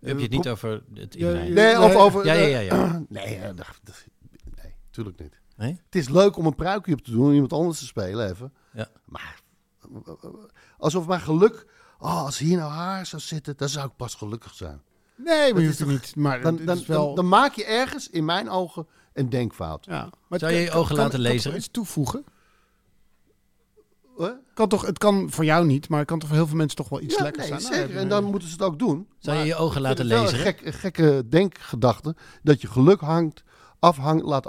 Heb 0.00 0.16
je 0.16 0.22
het 0.22 0.32
niet 0.32 0.48
over 0.48 0.82
het? 0.94 1.18
Nee, 1.48 1.80
of 1.80 1.94
over... 1.94 2.24
Ja, 2.24 2.32
ja, 2.32 2.46
ja. 2.46 2.60
ja. 2.60 3.02
Nee, 3.08 3.36
eh, 3.36 3.56
dat- 3.56 4.06
tuurlijk 4.94 5.20
niet. 5.20 5.40
Nee? 5.56 5.80
Het 5.84 5.94
is 5.94 6.08
leuk 6.08 6.36
om 6.36 6.46
een 6.46 6.54
pruikje 6.54 6.92
op 6.92 7.00
te 7.00 7.10
doen 7.10 7.26
en 7.28 7.32
iemand 7.32 7.52
anders 7.52 7.78
te 7.78 7.84
spelen 7.86 8.30
even. 8.30 8.52
Ja. 8.72 8.88
Maar 9.04 9.40
alsof 10.78 11.06
mijn 11.06 11.20
geluk... 11.20 11.66
Oh, 11.98 12.24
als 12.24 12.38
hier 12.38 12.56
nou 12.56 12.70
haar 12.72 13.06
zou 13.06 13.22
zitten, 13.22 13.56
dan 13.56 13.68
zou 13.68 13.86
ik 13.86 13.96
pas 13.96 14.14
gelukkig 14.14 14.54
zijn. 14.54 14.82
Nee, 15.16 15.52
maar 15.52 15.62
je 15.62 15.68
is 15.68 15.78
niet. 15.78 16.16
Maar 16.16 16.40
Dan, 16.40 16.58
is 16.60 16.86
wel... 16.86 17.06
dan, 17.06 17.14
dan 17.14 17.28
maak 17.28 17.52
je 17.54 17.64
ergens, 17.64 18.10
in 18.10 18.24
mijn 18.24 18.50
ogen, 18.50 18.86
een 19.12 19.28
denkfout. 19.30 19.84
ja. 19.84 20.10
maar 20.28 20.38
Zou 20.38 20.52
je 20.52 20.58
je 20.60 20.66
kan- 20.68 20.76
ogen 20.76 20.88
kan- 20.88 20.96
laten 21.04 21.12
kan 21.22 21.30
lezen? 21.30 21.50
toch 21.50 21.58
iets 21.58 21.68
toevoegen? 21.70 22.24
Huh? 24.16 24.30
Kan 24.54 24.68
toch, 24.68 24.86
het 24.86 24.98
kan 24.98 25.30
voor 25.30 25.44
jou 25.44 25.66
niet, 25.66 25.88
maar 25.88 25.98
het 25.98 26.08
kan 26.08 26.18
toch 26.18 26.28
voor 26.28 26.38
heel 26.38 26.46
veel 26.46 26.56
mensen 26.56 26.76
toch 26.76 26.88
wel 26.88 27.00
iets 27.00 27.16
Ja, 27.16 27.22
lekkers 27.22 27.48
nee, 27.48 27.60
zijn? 27.60 27.72
Nou, 27.72 27.84
zeker. 27.86 28.00
En 28.00 28.08
dan 28.08 28.24
moeten 28.24 28.48
ze 28.48 28.54
het 28.54 28.62
ook 28.64 28.78
doen. 28.78 29.08
Zou 29.18 29.36
je 29.36 29.42
Maar 29.42 29.52
je 29.58 29.62
ogen 29.64 29.80
laten 29.80 30.04
lezen? 30.04 30.38
Een, 30.38 30.44
gek, 30.44 30.60
een 30.66 30.72
gekke 30.72 31.24
denkgedachte. 31.28 32.16
Dat 32.42 32.60
je 32.60 32.68
geluk 32.68 33.00
hangt, 33.00 33.42
afhang, 33.84 34.22
laat, 34.22 34.44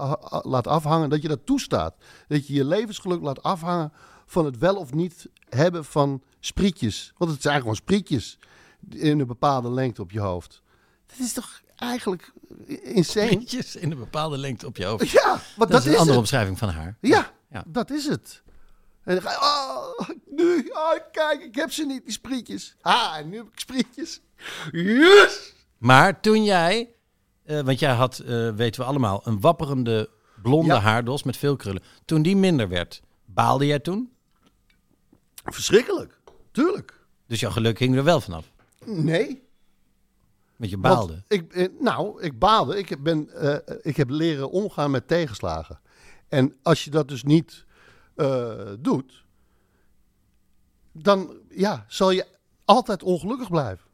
laat 0.45 0.67
afhangen. 0.67 1.09
Dat 1.09 1.21
je 1.21 1.27
dat 1.27 1.45
toestaat. 1.45 1.95
Dat 2.27 2.47
je 2.47 2.53
je 2.53 2.65
levensgeluk 2.65 3.21
laat 3.21 3.43
afhangen 3.43 3.91
van 4.25 4.45
het 4.45 4.57
wel 4.57 4.75
of 4.75 4.93
niet 4.93 5.27
hebben 5.49 5.85
van 5.85 6.23
sprietjes. 6.39 7.13
Want 7.17 7.31
het 7.31 7.41
zijn 7.41 7.59
gewoon 7.59 7.75
sprietjes 7.75 8.37
in 8.89 9.19
een 9.19 9.27
bepaalde 9.27 9.69
lengte 9.71 10.01
op 10.01 10.11
je 10.11 10.19
hoofd. 10.19 10.61
Dat 11.07 11.17
is 11.19 11.33
toch 11.33 11.61
eigenlijk 11.75 12.31
insane? 12.83 13.27
Sprietjes 13.31 13.75
in 13.75 13.91
een 13.91 13.97
bepaalde 13.97 14.37
lengte 14.37 14.65
op 14.65 14.77
je 14.77 14.85
hoofd. 14.85 15.09
Ja, 15.09 15.39
Dat, 15.57 15.69
dat, 15.71 15.79
is 15.79 15.85
een 15.85 15.91
is 15.91 15.97
andere 15.97 16.11
het. 16.11 16.17
omschrijving 16.19 16.57
van 16.57 16.69
haar. 16.69 16.97
Ja, 17.01 17.31
Ja. 17.49 17.63
dat 17.67 17.91
is 17.91 18.05
het. 18.05 18.43
En 19.03 19.15
dan 19.15 19.23
ga 19.23 19.31
je, 19.31 19.37
oh, 19.37 20.09
nu, 20.25 20.69
oh, 20.73 20.91
kijk, 21.11 21.41
ik 21.43 21.55
heb 21.55 21.71
ze 21.71 21.85
niet, 21.85 22.03
die 22.03 22.13
sprietjes. 22.13 22.75
Ah, 22.81 23.15
en 23.17 23.29
nu 23.29 23.37
heb 23.37 23.45
ik 23.45 23.59
sprietjes. 23.59 24.21
Yes! 24.71 25.53
Maar 25.77 26.21
toen 26.21 26.43
jij, 26.43 26.89
eh, 27.45 27.61
want 27.61 27.79
jij 27.79 27.93
had, 27.93 28.19
eh, 28.19 28.49
weten 28.49 28.81
we 28.81 28.87
allemaal, 28.87 29.21
een 29.23 29.39
wapperende 29.39 30.09
blonde 30.41 30.73
Ja. 30.73 30.79
haardos 30.79 31.23
met 31.23 31.37
veel 31.37 31.55
krullen. 31.55 31.81
Toen 32.05 32.21
die 32.21 32.35
minder 32.35 32.69
werd, 32.69 33.01
baalde 33.25 33.65
jij 33.65 33.79
toen? 33.79 34.13
Verschrikkelijk, 35.43 36.19
tuurlijk. 36.51 37.05
Dus 37.27 37.39
jouw 37.39 37.51
geluk 37.51 37.79
hing 37.79 37.95
er 37.95 38.03
wel 38.03 38.21
vanaf. 38.21 38.51
Nee. 38.85 39.43
Want 40.55 40.71
je 40.71 40.77
want 40.79 40.95
baalde. 40.95 41.23
Ik, 41.27 41.53
eh, 41.53 41.67
nou, 41.79 42.21
ik 42.21 42.39
baalde. 42.39 42.77
Ik 42.77 42.89
heb, 42.89 42.99
ben, 43.03 43.29
ik 43.81 43.97
heb 43.97 44.09
leren 44.09 44.49
omgaan 44.51 44.91
met 44.91 45.07
tegenslagen. 45.07 45.79
En 46.29 46.55
als 46.61 46.83
je 46.83 46.89
dat 46.91 47.07
dus 47.07 47.23
niet 47.23 47.65
doet, 48.79 49.25
dan 50.91 51.37
ja, 51.49 51.85
zal 51.87 52.11
je 52.11 52.25
altijd 52.65 53.03
ongelukkig 53.03 53.49
blijven. 53.49 53.84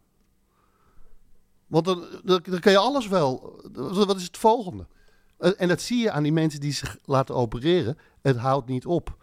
Want 1.72 1.86
dan, 1.86 2.06
dan, 2.24 2.40
dan 2.44 2.60
kan 2.60 2.72
je 2.72 2.78
alles 2.78 3.08
wel. 3.08 3.62
Wat 3.74 4.18
is 4.18 4.24
het 4.24 4.38
volgende? 4.38 4.88
En 5.58 5.68
dat 5.68 5.82
zie 5.82 5.98
je 6.02 6.12
aan 6.12 6.24
die 6.24 6.32
mensen 6.32 6.60
die 6.60 6.74
zich 6.74 6.98
laten 7.06 7.36
opereren. 7.36 7.98
Het 8.22 8.38
houdt 8.38 8.68
niet 8.68 8.86
op. 8.86 9.16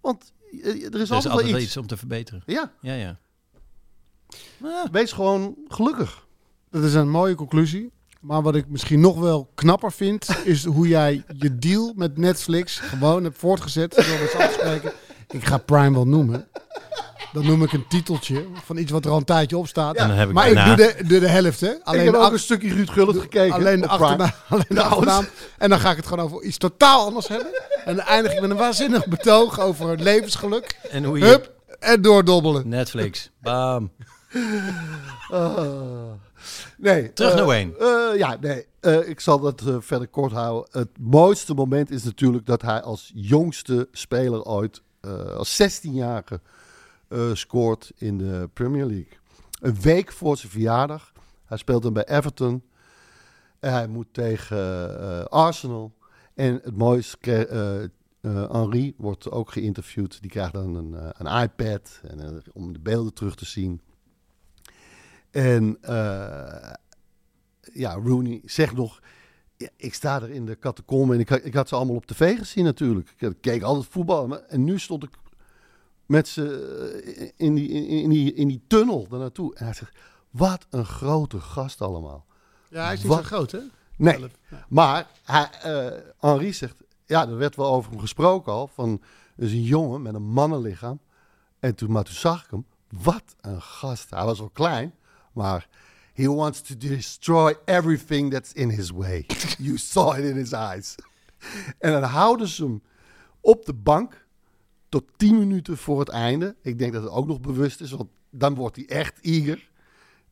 Want 0.00 0.32
eh, 0.50 0.66
er 0.66 0.74
is 0.76 0.82
Er 0.84 1.00
is 1.00 1.10
altijd, 1.10 1.32
altijd 1.34 1.54
iets. 1.54 1.64
iets 1.64 1.76
om 1.76 1.86
te 1.86 1.96
verbeteren. 1.96 2.42
Ja, 2.46 2.72
Ja, 2.80 2.94
ja. 2.94 3.18
wees 4.92 5.12
gewoon 5.12 5.56
gelukkig. 5.68 6.26
Dat 6.70 6.82
is 6.82 6.94
een 6.94 7.10
mooie 7.10 7.34
conclusie. 7.34 7.92
Maar 8.20 8.42
wat 8.42 8.54
ik 8.54 8.68
misschien 8.68 9.00
nog 9.00 9.18
wel 9.18 9.50
knapper 9.54 9.92
vind, 9.92 10.28
is 10.44 10.64
hoe 10.64 10.88
jij 10.88 11.24
je 11.38 11.58
deal 11.58 11.92
met 11.96 12.16
Netflix 12.16 12.78
gewoon 12.78 13.24
hebt 13.24 13.38
voortgezet. 13.38 13.94
Door 13.94 14.04
eens 14.04 14.34
af 14.34 14.46
te 14.46 14.52
spreken. 14.58 14.92
Ik 15.28 15.44
ga 15.44 15.58
Prime 15.58 15.92
wel 15.94 16.06
noemen. 16.06 16.48
Dan 17.32 17.46
noem 17.46 17.62
ik 17.62 17.72
een 17.72 17.86
titeltje 17.88 18.44
van 18.64 18.76
iets 18.76 18.90
wat 18.92 19.04
er 19.04 19.10
al 19.10 19.16
een 19.16 19.24
tijdje 19.24 19.56
op 19.58 19.66
staat. 19.68 19.96
En 19.96 20.08
dan 20.08 20.16
heb 20.16 20.28
ik 20.28 20.34
maar 20.34 20.48
ik 20.48 20.64
doe 20.64 20.76
de, 20.76 20.94
de, 21.06 21.18
de 21.20 21.28
helft, 21.28 21.60
hè? 21.60 21.68
ik 21.70 21.80
Alleen 21.82 22.04
heb 22.04 22.14
de 22.14 22.20
ook 22.20 22.32
een 22.32 22.38
stukje 22.38 22.74
Ruud 22.74 22.90
Gullit 22.90 23.20
gekeken. 23.20 23.54
Alleen 23.54 23.80
de, 23.80 23.88
achternaam, 23.88 24.30
alleen 24.48 24.64
de 24.68 24.74
Trouwens. 24.74 25.06
achternaam. 25.06 25.26
En 25.58 25.68
dan 25.70 25.80
ga 25.80 25.90
ik 25.90 25.96
het 25.96 26.06
gewoon 26.06 26.24
over 26.24 26.42
iets 26.42 26.58
totaal 26.58 27.04
anders 27.06 27.28
hebben. 27.28 27.48
En 27.84 27.96
dan 27.96 28.04
eindig 28.04 28.32
ik 28.32 28.40
met 28.40 28.50
een 28.50 28.56
waanzinnig 28.56 29.06
betoog 29.06 29.60
over 29.60 29.88
het 29.88 30.00
levensgeluk. 30.00 30.78
En 30.90 31.04
hoe 31.04 31.18
je... 31.18 31.24
Hup, 31.24 31.52
en 31.78 32.02
doordobbelen. 32.02 32.68
Netflix. 32.68 33.30
Bam. 33.42 33.90
Ah. 35.30 36.12
nee. 36.76 37.12
Terug 37.12 37.30
eh, 37.30 37.36
naar 37.36 37.46
Wayne. 37.46 37.76
eh, 38.12 38.18
ja, 38.18 38.36
nee. 38.40 38.66
eh, 38.80 39.08
ik 39.08 39.20
zal 39.20 39.38
dat 39.40 39.60
eh, 39.66 39.76
verder 39.80 40.08
kort 40.08 40.32
houden. 40.32 40.68
Het 40.80 40.88
mooiste 41.00 41.54
moment 41.54 41.90
is 41.90 42.02
natuurlijk 42.04 42.46
dat 42.46 42.62
hij 42.62 42.82
als 42.82 43.10
jongste 43.14 43.88
speler 43.92 44.42
ooit, 44.42 44.82
eh, 45.00 45.34
als 45.36 45.62
16-jarige, 45.62 46.40
eh, 47.08 47.34
scoort 47.34 47.92
in 47.96 48.18
de 48.18 48.50
Premier 48.52 48.86
League. 48.86 49.18
Een 49.60 49.80
week 49.80 50.12
voor 50.12 50.36
zijn 50.36 50.52
verjaardag. 50.52 51.12
Hij 51.44 51.56
speelt 51.58 51.82
dan 51.82 51.92
bij 51.92 52.04
Everton. 52.08 52.62
Hij 53.60 53.86
moet 53.88 54.06
tegen 54.12 55.00
eh, 55.00 55.24
Arsenal. 55.24 55.94
En 56.34 56.60
het 56.62 56.76
mooiste, 56.76 57.16
kre- 57.18 57.42
eh, 57.42 57.88
Henri 58.52 58.94
wordt 58.96 59.30
ook 59.30 59.50
geïnterviewd. 59.50 60.20
Die 60.20 60.30
krijgt 60.30 60.52
dan 60.52 60.74
een, 60.74 60.96
een 61.18 61.42
iPad 61.42 62.00
en, 62.02 62.42
om 62.52 62.72
de 62.72 62.78
beelden 62.80 63.12
terug 63.14 63.34
te 63.34 63.44
zien. 63.44 63.80
En 65.30 65.78
ja, 67.72 67.92
Rooney 67.94 68.40
zegt 68.44 68.74
nog... 68.76 69.00
ik 69.76 69.94
sta 69.94 70.22
er 70.22 70.30
in 70.30 70.46
de 70.46 70.58
catacombe 70.58 71.14
en 71.14 71.20
ik, 71.20 71.30
ik 71.30 71.54
had 71.54 71.68
ze 71.68 71.74
allemaal 71.74 71.96
op 71.96 72.06
tv 72.06 72.38
gezien 72.38 72.64
natuurlijk. 72.64 73.14
Ik 73.18 73.36
keek 73.40 73.62
altijd 73.62 73.86
voetbal. 73.92 74.26
maar- 74.26 74.42
En 74.42 74.64
nu 74.64 74.78
stond 74.78 75.02
ik 75.02 75.10
met 76.08 76.28
ze 76.28 76.44
eh, 77.16 77.30
in 77.36 77.54
die, 77.54 77.68
in, 78.02 78.08
die, 78.08 78.34
in 78.34 78.48
die 78.48 78.64
tunnel. 78.66 79.06
En 79.10 79.32
hij 79.54 79.72
zegt, 79.72 79.92
wat 80.30 80.66
een 80.70 80.86
grote 80.86 81.40
gast 81.40 81.80
allemaal. 81.80 82.26
Ja, 82.68 82.84
hij 82.84 82.94
is 82.94 82.98
niet 82.98 83.08
Wat? 83.08 83.18
zo 83.18 83.24
groot, 83.24 83.50
hè? 83.50 83.60
Nee, 83.96 84.20
ja. 84.20 84.66
maar 84.68 85.06
hij, 85.24 85.50
eh, 85.62 85.98
Henri 86.18 86.52
zegt, 86.52 86.76
ja, 87.06 87.28
er 87.28 87.36
werd 87.36 87.56
wel 87.56 87.66
over 87.66 87.90
hem 87.90 88.00
gesproken 88.00 88.52
al. 88.52 88.66
Van, 88.66 89.00
dus 89.36 89.52
een 89.52 89.62
jongen 89.62 90.02
met 90.02 90.14
een 90.14 90.28
mannenlichaam. 90.28 91.00
En 91.60 91.74
toen, 91.74 91.92
maar 91.92 92.04
toen 92.04 92.14
zag 92.14 92.44
ik 92.44 92.50
hem, 92.50 92.66
wat 93.02 93.36
een 93.40 93.62
gast. 93.62 94.10
Hij 94.10 94.24
was 94.24 94.38
wel 94.38 94.50
klein, 94.50 94.94
maar 95.32 95.68
he 96.12 96.26
wants 96.26 96.60
to 96.60 96.76
destroy 96.76 97.56
everything 97.64 98.30
that's 98.32 98.52
in 98.52 98.68
his 98.68 98.90
way. 98.90 99.26
You 99.58 99.76
saw 99.76 100.18
it 100.18 100.24
in 100.24 100.36
his 100.36 100.52
eyes. 100.52 100.94
En 101.78 101.92
dan 101.92 102.02
houden 102.02 102.48
ze 102.48 102.64
hem 102.64 102.82
op 103.40 103.64
de 103.64 103.74
bank 103.74 104.26
tot 104.88 105.04
10 105.16 105.38
minuten 105.38 105.76
voor 105.76 105.98
het 105.98 106.08
einde. 106.08 106.56
Ik 106.62 106.78
denk 106.78 106.92
dat 106.92 107.02
het 107.02 107.12
ook 107.12 107.26
nog 107.26 107.40
bewust 107.40 107.80
is, 107.80 107.90
want 107.90 108.10
dan 108.30 108.54
wordt 108.54 108.76
hij 108.76 108.86
echt 108.86 109.20
eager. 109.20 109.70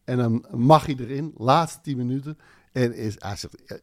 En 0.04 0.16
dan 0.16 0.46
mag 0.50 0.86
hij 0.86 0.96
erin, 0.98 1.34
laatste 1.36 1.80
10 1.80 1.96
minuten. 1.96 2.38
En 2.72 2.94
is, 2.94 3.14
hij 3.18 3.36
zegt, 3.36 3.82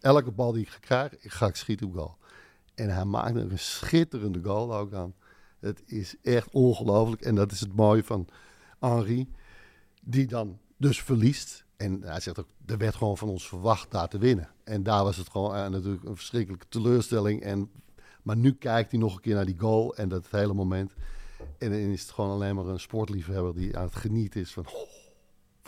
elke 0.00 0.30
bal 0.30 0.52
die 0.52 0.62
ik 0.62 0.78
ik 1.20 1.32
ga 1.32 1.46
ik 1.46 1.56
schieten 1.56 1.86
op 1.86 1.94
goal. 1.94 2.16
En 2.74 2.90
hij 2.90 3.04
maakt 3.04 3.36
er 3.36 3.50
een 3.50 3.58
schitterende 3.58 4.42
goal 4.42 4.74
ook 4.74 4.92
aan. 4.92 5.14
Het 5.58 5.82
is 5.86 6.14
echt 6.22 6.50
ongelooflijk. 6.50 7.22
En 7.22 7.34
dat 7.34 7.52
is 7.52 7.60
het 7.60 7.76
mooie 7.76 8.04
van 8.04 8.28
Henri, 8.80 9.30
die 10.02 10.26
dan 10.26 10.58
dus 10.76 11.02
verliest. 11.02 11.64
En 11.76 12.02
hij 12.02 12.20
zegt 12.20 12.38
ook, 12.38 12.48
er 12.66 12.78
werd 12.78 12.94
gewoon 12.94 13.18
van 13.18 13.28
ons 13.28 13.48
verwacht 13.48 13.90
daar 13.90 14.08
te 14.08 14.18
winnen. 14.18 14.50
En 14.64 14.82
daar 14.82 15.04
was 15.04 15.16
het 15.16 15.28
gewoon 15.28 15.54
eh, 15.54 15.68
natuurlijk 15.68 16.04
een 16.04 16.16
verschrikkelijke 16.16 16.66
teleurstelling. 16.68 17.42
En, 17.42 17.70
maar 18.22 18.36
nu 18.36 18.52
kijkt 18.52 18.90
hij 18.90 19.00
nog 19.00 19.14
een 19.14 19.20
keer 19.20 19.34
naar 19.34 19.46
die 19.46 19.58
goal 19.58 19.96
en 19.96 20.08
dat 20.08 20.26
hele 20.30 20.54
moment. 20.54 20.92
En 21.58 21.70
dan 21.70 21.78
is 21.78 22.00
het 22.02 22.10
gewoon 22.10 22.30
alleen 22.30 22.54
maar 22.54 22.66
een 22.66 22.80
sportliefhebber 22.80 23.54
die 23.54 23.76
aan 23.76 23.84
het 23.84 23.96
genieten 23.96 24.40
is 24.40 24.52
van... 24.52 24.66
"Oh, 24.66 24.88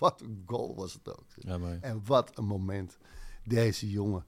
wat 0.01 0.21
een 0.21 0.43
goal 0.47 0.75
was 0.75 0.93
het 0.93 1.09
ook. 1.09 1.25
Ja. 1.35 1.59
En 1.81 2.03
wat 2.05 2.31
een 2.39 2.45
moment. 2.45 2.99
Deze 3.45 3.91
jongen, 3.91 4.27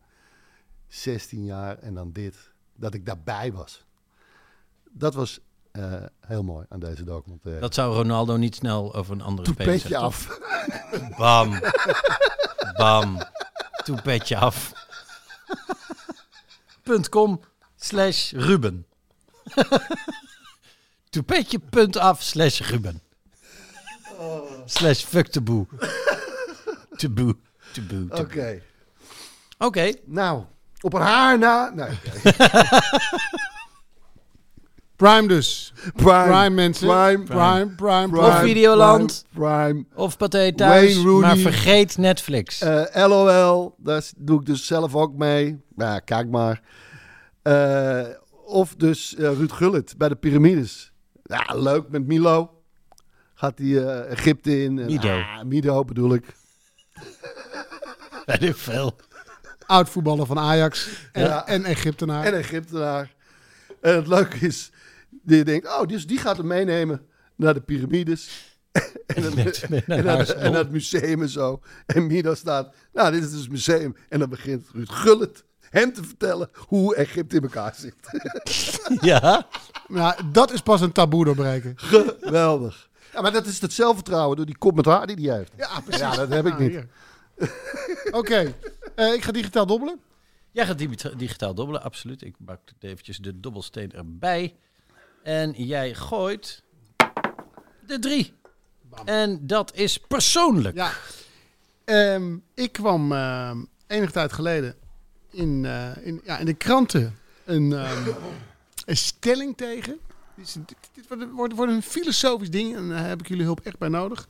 16 0.89 1.45
jaar 1.45 1.79
en 1.79 1.95
dan 1.95 2.13
dit. 2.13 2.51
Dat 2.77 2.95
ik 2.95 3.07
daarbij 3.07 3.53
was. 3.53 3.85
Dat 4.91 5.15
was 5.15 5.41
eh, 5.71 6.03
heel 6.21 6.43
mooi 6.43 6.67
aan 6.69 6.81
deze 6.81 7.05
documentaire. 7.05 7.61
Dat 7.61 7.75
zou 7.75 7.95
Ronaldo 7.95 8.37
niet 8.37 8.55
snel 8.55 8.95
over 8.95 9.13
een 9.13 9.21
andere 9.21 9.53
speler 9.53 9.79
zeggen. 9.79 10.01
af. 10.01 10.39
Bam. 11.19 11.61
Bam. 12.77 13.19
Toepetje 13.85 14.37
af. 14.37 14.73
Punt 16.83 17.09
.com 17.09 17.41
slash 17.83 18.33
Ruben. 18.33 18.85
Toepetje 21.11 21.59
punt 21.59 21.97
af 21.97 22.23
slash 22.23 22.61
Ruben. 22.61 23.01
Slash 24.67 25.05
fuck 25.05 25.33
de 25.33 25.41
boe. 25.41 25.67
Te 26.97 27.09
boe. 27.09 27.37
Te 27.73 27.83
boe. 27.83 28.09
te 28.09 28.23
Oké. 28.23 28.63
Oké. 29.59 29.93
Nou, 30.05 30.45
op 30.81 30.95
een 30.95 31.01
haar 31.01 31.39
na. 31.39 31.71
Nee. 31.75 31.99
Prime 34.97 35.29
dus. 35.29 35.73
Prime. 35.95 36.25
Prime, 36.25 36.51
mensen. 36.51 36.87
Prime. 36.87 37.25
Prime, 37.25 37.67
prime, 37.67 38.09
prime. 38.09 38.27
Of 38.27 38.41
Videoland. 38.41 39.25
Prime. 39.35 39.85
Of 39.95 40.17
Pathé 40.17 40.53
thuis. 40.53 40.95
Wayne 40.95 41.09
Rooney. 41.09 41.29
Maar 41.29 41.37
vergeet 41.37 41.99
Netflix. 41.99 42.61
Eh, 42.61 43.07
LOL, 43.09 43.75
daar 43.79 44.03
doe 44.17 44.41
ik 44.41 44.47
dus 44.47 44.67
zelf 44.67 44.95
ook 44.95 45.15
mee. 45.15 45.61
Ja, 45.77 45.99
kijk 45.99 46.29
maar. 46.29 46.61
Eh, 47.43 48.07
of 48.45 48.75
dus 48.75 49.15
eh, 49.15 49.25
Ruud 49.25 49.53
Gullit 49.53 49.95
bij 49.99 50.09
de 50.09 50.15
piramides. 50.17 50.93
Ja, 51.23 51.55
leuk 51.55 51.89
met 51.89 52.07
Milo. 52.07 52.63
Gaat 53.35 53.59
hij 53.59 53.67
eh, 53.87 54.11
Egypte 54.11 54.63
in. 54.63 54.79
En, 54.79 54.87
Mido. 54.87 55.09
ah, 55.19 55.43
Mido 55.43 55.85
bedoel 55.85 56.15
ik. 56.15 56.25
Weet 58.27 58.43
ik 58.43 58.57
veel. 58.57 58.97
Oud 59.67 59.89
voetballer 59.89 60.27
van 60.27 60.39
Ajax. 60.39 60.89
En, 61.13 61.23
Ja. 61.25 61.47
en 61.47 61.65
Egyptenaar. 61.65 62.25
En 62.25 62.35
Egyptenaar. 62.35 63.15
En 63.81 63.95
het 63.95 64.07
leuke 64.07 64.37
is, 64.47 64.71
je 65.27 65.45
denkt, 65.45 65.67
oh, 65.67 65.87
dus 65.87 66.07
die 66.07 66.19
gaat 66.19 66.37
hem 66.37 66.47
meenemen 66.47 67.07
naar 67.37 67.55
de 67.55 67.61
piramides. 67.61 68.51
Met- 69.35 69.69
met 69.69 69.85
en 69.87 70.05
naar 70.53 70.55
het 70.61 70.71
museum 70.71 71.23
en 71.23 71.29
zo. 71.29 71.61
En 71.87 72.07
Mido 72.07 72.35
staat, 72.35 72.75
nou, 72.93 73.13
dit 73.13 73.23
is 73.23 73.31
dus 73.31 73.41
het 73.41 73.51
museum. 73.51 73.97
En 74.09 74.19
dan 74.19 74.29
begint 74.29 74.69
Ruud 74.73 74.89
Gullit 74.91 75.45
hem 75.73 75.93
te 75.93 76.05
vertellen 76.05 76.51
hoe 76.67 76.95
Egypte 76.97 77.37
in 77.37 77.43
elkaar 77.43 77.75
zit. 77.77 77.95
Ja. 79.01 79.47
Nou, 79.89 80.15
dat 80.33 80.53
is 80.53 80.61
pas 80.61 80.81
een 80.81 80.93
taboe 80.93 81.25
doorbreken. 81.25 81.73
Geweldig. 81.77 82.91
Ja, 83.13 83.21
maar 83.21 83.33
dat 83.33 83.47
is 83.47 83.61
het 83.61 83.73
zelfvertrouwen 83.73 84.37
door 84.37 84.47
die 84.47 84.59
kop 84.59 84.75
met 84.75 84.85
haar 84.85 85.07
die 85.07 85.29
hij 85.29 85.37
heeft. 85.37 85.53
Ja, 85.57 85.81
precies. 85.81 86.01
Ja, 86.01 86.15
dat 86.17 86.29
heb 86.29 86.47
ik 86.47 86.59
niet. 86.59 86.85
Oké, 88.21 88.55
eh, 88.95 89.13
ik 89.13 89.23
ga 89.25 89.33
digitaal 89.33 89.67
dobbelen. 89.67 90.01
Jij 90.51 90.67
gaat 90.67 90.79
digita- 90.79 91.09
digitaal 91.17 91.55
dobbelen, 91.55 91.83
absoluut. 91.83 92.23
Ik 92.23 92.35
pak 92.45 92.61
eventjes 92.81 93.19
de 93.19 93.41
dobbelsteen 93.41 93.93
erbij. 93.93 94.57
En 95.23 95.53
jij 95.53 95.95
gooit 95.95 96.63
de 97.87 97.99
drie. 97.99 98.35
En 99.05 99.47
dat 99.47 99.75
is 99.75 99.99
persoonlijk. 99.99 100.77
Ja. 100.77 100.91
Ehm, 101.85 102.37
ik 102.55 102.73
kwam 102.73 103.13
ehm, 103.13 103.65
enige 103.87 104.13
tijd 104.13 104.33
geleden 104.33 104.75
in, 105.33 105.65
eh, 105.65 106.07
in, 106.07 106.21
ja, 106.25 106.39
in 106.39 106.47
de 106.47 106.55
kranten 106.55 107.19
een, 107.45 107.73
ehm, 107.73 108.09
een 108.87 108.97
stelling 108.97 109.57
tegen. 109.57 109.99
Dit, 110.37 110.47
is- 110.47 110.53
dit, 110.53 110.77
dit 110.93 111.09
wordt, 111.09 111.31
wordt, 111.33 111.55
wordt 111.55 111.73
een 111.73 111.83
filosofisch 111.83 112.51
ding 112.51 112.77
en 112.77 112.89
daar 112.89 113.09
heb 113.09 113.21
ik 113.21 113.29
jullie 113.29 113.45
hulp 113.45 113.61
echt 113.61 113.79
bij 113.79 113.89
nodig. 113.89 114.29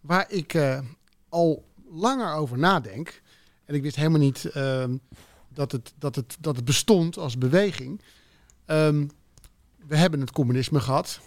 Waar 0.00 0.30
ik 0.30 0.54
eh, 0.54 0.80
al 1.28 1.64
langer 1.90 2.34
over 2.34 2.58
nadenk. 2.58 3.20
En 3.64 3.74
ik 3.74 3.82
wist 3.82 3.96
helemaal 3.96 4.18
niet 4.20 4.44
ehm, 4.44 4.96
dat, 5.48 5.72
het, 5.72 5.92
dat, 5.98 6.14
het, 6.16 6.36
dat 6.40 6.56
het 6.56 6.64
bestond 6.64 7.16
als 7.16 7.38
beweging. 7.38 8.00
Ehm, 8.64 9.06
we 9.86 9.96
hebben 9.96 10.20
het 10.20 10.30
communisme 10.30 10.80
gehad. 10.80 11.20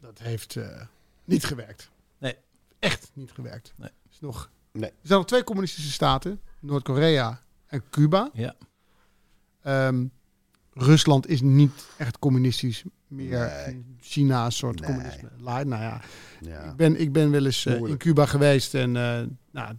Dat 0.00 0.18
heeft 0.18 0.56
eh, 0.56 0.80
niet 1.24 1.44
gewerkt. 1.44 1.90
Nee. 2.18 2.36
Echt 2.78 3.10
niet 3.12 3.30
gewerkt. 3.32 3.72
Nee. 3.76 3.90
Is 4.10 4.20
nog, 4.20 4.50
Nee. 4.72 4.90
Er 4.90 4.96
zijn 5.02 5.18
nog 5.18 5.28
twee 5.28 5.44
communistische 5.44 5.92
staten. 5.92 6.40
Noord-Korea 6.60 7.42
en 7.68 7.82
Cuba. 7.90 8.30
Ja. 8.32 8.54
Ehm, 9.62 10.06
Rusland 10.72 11.28
is 11.28 11.40
niet 11.40 11.86
echt 11.96 12.18
communistisch 12.18 12.84
meer. 13.06 13.52
Nee. 13.66 13.84
China 14.00 14.44
een 14.44 14.52
soort 14.52 14.80
Nee. 14.80 14.90
communisme. 14.90 15.30
Nou 15.38 15.82
ja. 15.82 16.00
Ja. 16.40 16.62
Ik, 16.62 16.76
ben, 16.76 17.00
ik 17.00 17.12
ben 17.12 17.30
wel 17.30 17.44
eens 17.44 17.66
eh, 17.66 17.74
in. 17.76 17.96
Cuba 17.96 18.26
geweest 18.26 18.74
en 18.74 18.96
eh, 18.96 19.26
nou, 19.50 19.74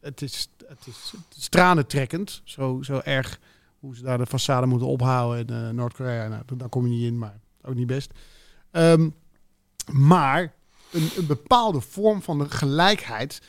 het, 0.00 0.22
is, 0.22 0.48
het, 0.66 0.86
is, 0.86 1.12
het 1.28 1.36
is 1.36 1.48
tranentrekkend. 1.48 2.40
Zo, 2.44 2.82
zo 2.82 3.00
erg 3.04 3.38
hoe 3.78 3.96
ze 3.96 4.02
daar 4.02 4.18
de 4.18 4.26
façade 4.26 4.66
moeten 4.66 4.86
ophouden 4.88 5.46
in 5.46 5.54
eh, 5.64 5.70
Noord-Korea. 5.70 6.28
Nou, 6.28 6.42
daar 6.56 6.68
kom 6.68 6.84
je 6.86 6.90
niet 6.90 7.06
in, 7.06 7.18
maar 7.18 7.40
ook 7.62 7.74
niet 7.74 7.86
best. 7.86 8.12
Ehm, 8.70 9.08
maar 9.92 10.52
een, 10.92 11.08
een 11.16 11.26
bepaalde 11.26 11.80
vorm 11.80 12.22
van 12.22 12.38
de 12.38 12.50
gelijkheid 12.50 13.42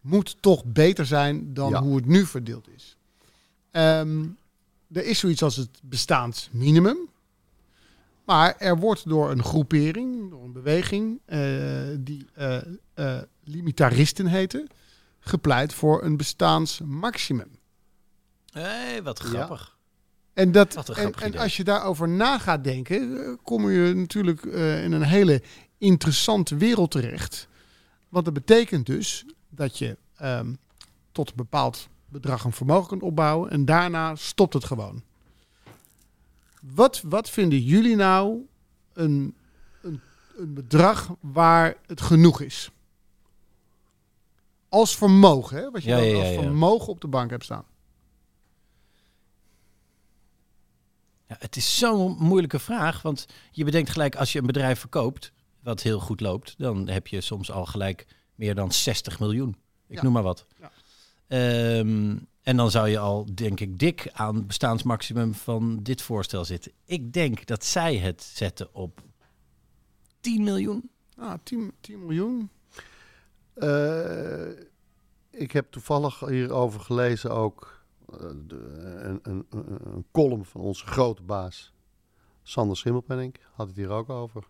moet 0.00 0.36
toch 0.42 0.64
beter 0.64 1.06
zijn 1.06 1.54
dan 1.54 1.70
Ja. 1.70 1.82
hoe 1.82 1.96
het 1.96 2.06
nu 2.06 2.26
verdeeld 2.26 2.68
is. 2.68 2.96
Ehm, 3.78 4.26
er 4.92 5.04
is 5.04 5.18
zoiets 5.18 5.42
als 5.42 5.56
het 5.56 5.80
bestaansminimum. 5.82 6.98
Maar 8.24 8.56
er 8.58 8.78
wordt 8.78 9.08
door 9.08 9.30
een 9.30 9.44
groepering, 9.44 10.30
door 10.30 10.44
een 10.44 10.52
beweging, 10.52 11.20
eh, 11.24 11.40
die 11.98 12.26
eh, 12.34 13.18
limitaristen 13.44 14.26
heten, 14.26 14.68
gepleit 15.20 15.74
voor 15.74 16.04
een 16.04 16.16
bestaansmaximum. 16.16 17.58
Hé, 18.52 19.02
wat 19.02 19.18
grappig. 19.18 19.76
En, 20.32 20.52
dat, 20.52 20.74
Wat 20.74 20.88
en, 20.88 21.36
als 21.36 21.56
je 21.56 21.64
daarover 21.64 22.08
na 22.08 22.38
gaat 22.38 22.64
denken, 22.64 23.38
kom 23.42 23.70
je 23.70 23.94
natuurlijk 23.94 24.42
in 24.84 24.92
een 24.92 25.02
hele 25.02 25.42
interessante 25.78 26.56
wereld 26.56 26.90
terecht. 26.90 27.48
Want 28.08 28.24
dat 28.24 28.34
betekent 28.34 28.86
dus 28.86 29.24
dat 29.48 29.78
je 29.78 29.96
ehm, 30.16 30.54
tot 31.12 31.28
een 31.28 31.36
bepaald 31.36 31.88
bedrag 32.08 32.44
een 32.44 32.52
vermogen 32.52 32.88
kunt 32.88 33.02
opbouwen 33.02 33.50
en 33.50 33.64
daarna 33.64 34.14
stopt 34.14 34.52
het 34.54 34.64
gewoon. 34.64 35.02
Wat, 36.62 37.02
wat 37.04 37.30
vinden 37.30 37.60
jullie 37.62 37.96
nou 37.96 38.38
een, 38.92 39.34
een, 39.82 40.00
een 40.36 40.54
bedrag 40.54 41.14
waar 41.20 41.76
het 41.86 42.00
genoeg 42.00 42.40
is? 42.40 42.70
Als 44.68 44.96
vermogen, 44.96 45.56
hè? 45.56 45.70
wat 45.70 45.82
je 45.82 45.88
Ja, 45.88 45.96
dan 45.96 46.06
ja, 46.06 46.18
als 46.18 46.28
ja. 46.28 46.40
vermogen 46.40 46.88
op 46.88 47.00
de 47.00 47.08
bank 47.08 47.30
hebt 47.30 47.44
staan. 47.44 47.64
Ja, 51.26 51.36
het 51.38 51.56
is 51.56 51.78
zo'n 51.78 52.16
moeilijke 52.18 52.58
vraag, 52.58 53.02
want 53.02 53.26
je 53.50 53.64
bedenkt 53.64 53.90
gelijk 53.90 54.16
als 54.16 54.32
je 54.32 54.38
een 54.38 54.46
bedrijf 54.46 54.80
verkoopt, 54.80 55.32
wat 55.62 55.82
heel 55.82 56.00
goed 56.00 56.20
loopt, 56.20 56.54
dan 56.58 56.88
heb 56.88 57.06
je 57.06 57.20
soms 57.20 57.50
al 57.50 57.66
gelijk 57.66 58.06
meer 58.34 58.54
dan 58.54 58.72
60 58.72 59.18
miljoen. 59.20 59.56
Ik 59.86 59.96
Ja. 59.96 60.02
noem 60.02 60.12
maar 60.12 60.22
wat. 60.22 60.46
Ja. 60.60 60.70
Ehm, 61.28 62.16
en 62.42 62.56
dan 62.56 62.70
zou 62.70 62.88
je 62.88 62.98
al, 62.98 63.26
denk 63.34 63.60
ik, 63.60 63.78
dik 63.78 64.10
aan 64.12 64.34
het 64.34 64.46
bestaansmaximum 64.46 65.34
van 65.34 65.82
dit 65.82 66.02
voorstel 66.02 66.44
zitten. 66.44 66.72
Ik 66.84 67.12
denk 67.12 67.46
dat 67.46 67.64
zij 67.64 67.96
het 67.96 68.22
zetten 68.22 68.74
op 68.74 69.00
10 70.20 70.42
miljoen. 70.44 70.90
Ah, 71.16 71.34
10, 71.42 71.72
10 71.80 72.06
miljoen. 72.06 72.50
Eh, 73.54 74.48
ik 75.30 75.52
heb 75.52 75.70
toevallig 75.70 76.20
hierover 76.20 76.80
gelezen 76.80 77.30
ook 77.30 77.82
eh, 78.12 78.18
de- 78.46 78.56
een, 79.02 79.18
een, 79.22 79.46
een, 79.50 80.04
column 80.12 80.44
van 80.44 80.60
onze 80.60 80.86
grote 80.86 81.22
baas. 81.22 81.72
Sander 82.42 82.76
Schimmelpenning 82.76 83.34
had 83.52 83.66
het 83.66 83.76
hier 83.76 83.90
ook 83.90 84.08
over. 84.08 84.44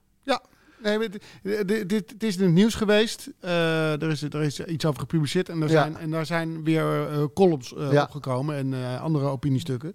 Nee, 0.83 0.99
maar 0.99 1.11
dit, 1.11 1.23
dit, 1.69 1.89
dit, 1.89 2.11
het 2.11 2.23
is 2.23 2.37
in 2.37 2.43
het 2.45 2.53
nieuws 2.53 2.75
geweest. 2.75 3.31
Eh, 3.41 4.03
er, 4.03 4.11
is, 4.11 4.23
er 4.23 4.43
is 4.43 4.61
iets 4.65 4.85
over 4.85 5.01
gepubliceerd. 5.01 5.49
En, 5.49 5.57
er 5.63 5.69
Ja. 5.69 5.83
zijn, 5.83 5.97
en 5.97 6.11
daar 6.11 6.27
zijn 6.27 6.65
weer 6.65 7.09
eh, 7.09 7.25
columns 7.35 7.75
eh, 7.75 7.93
Ja. 7.93 8.03
opgekomen. 8.03 8.57
En 8.57 8.75
eh, 8.75 9.03
andere 9.03 9.27
opiniestukken. 9.27 9.93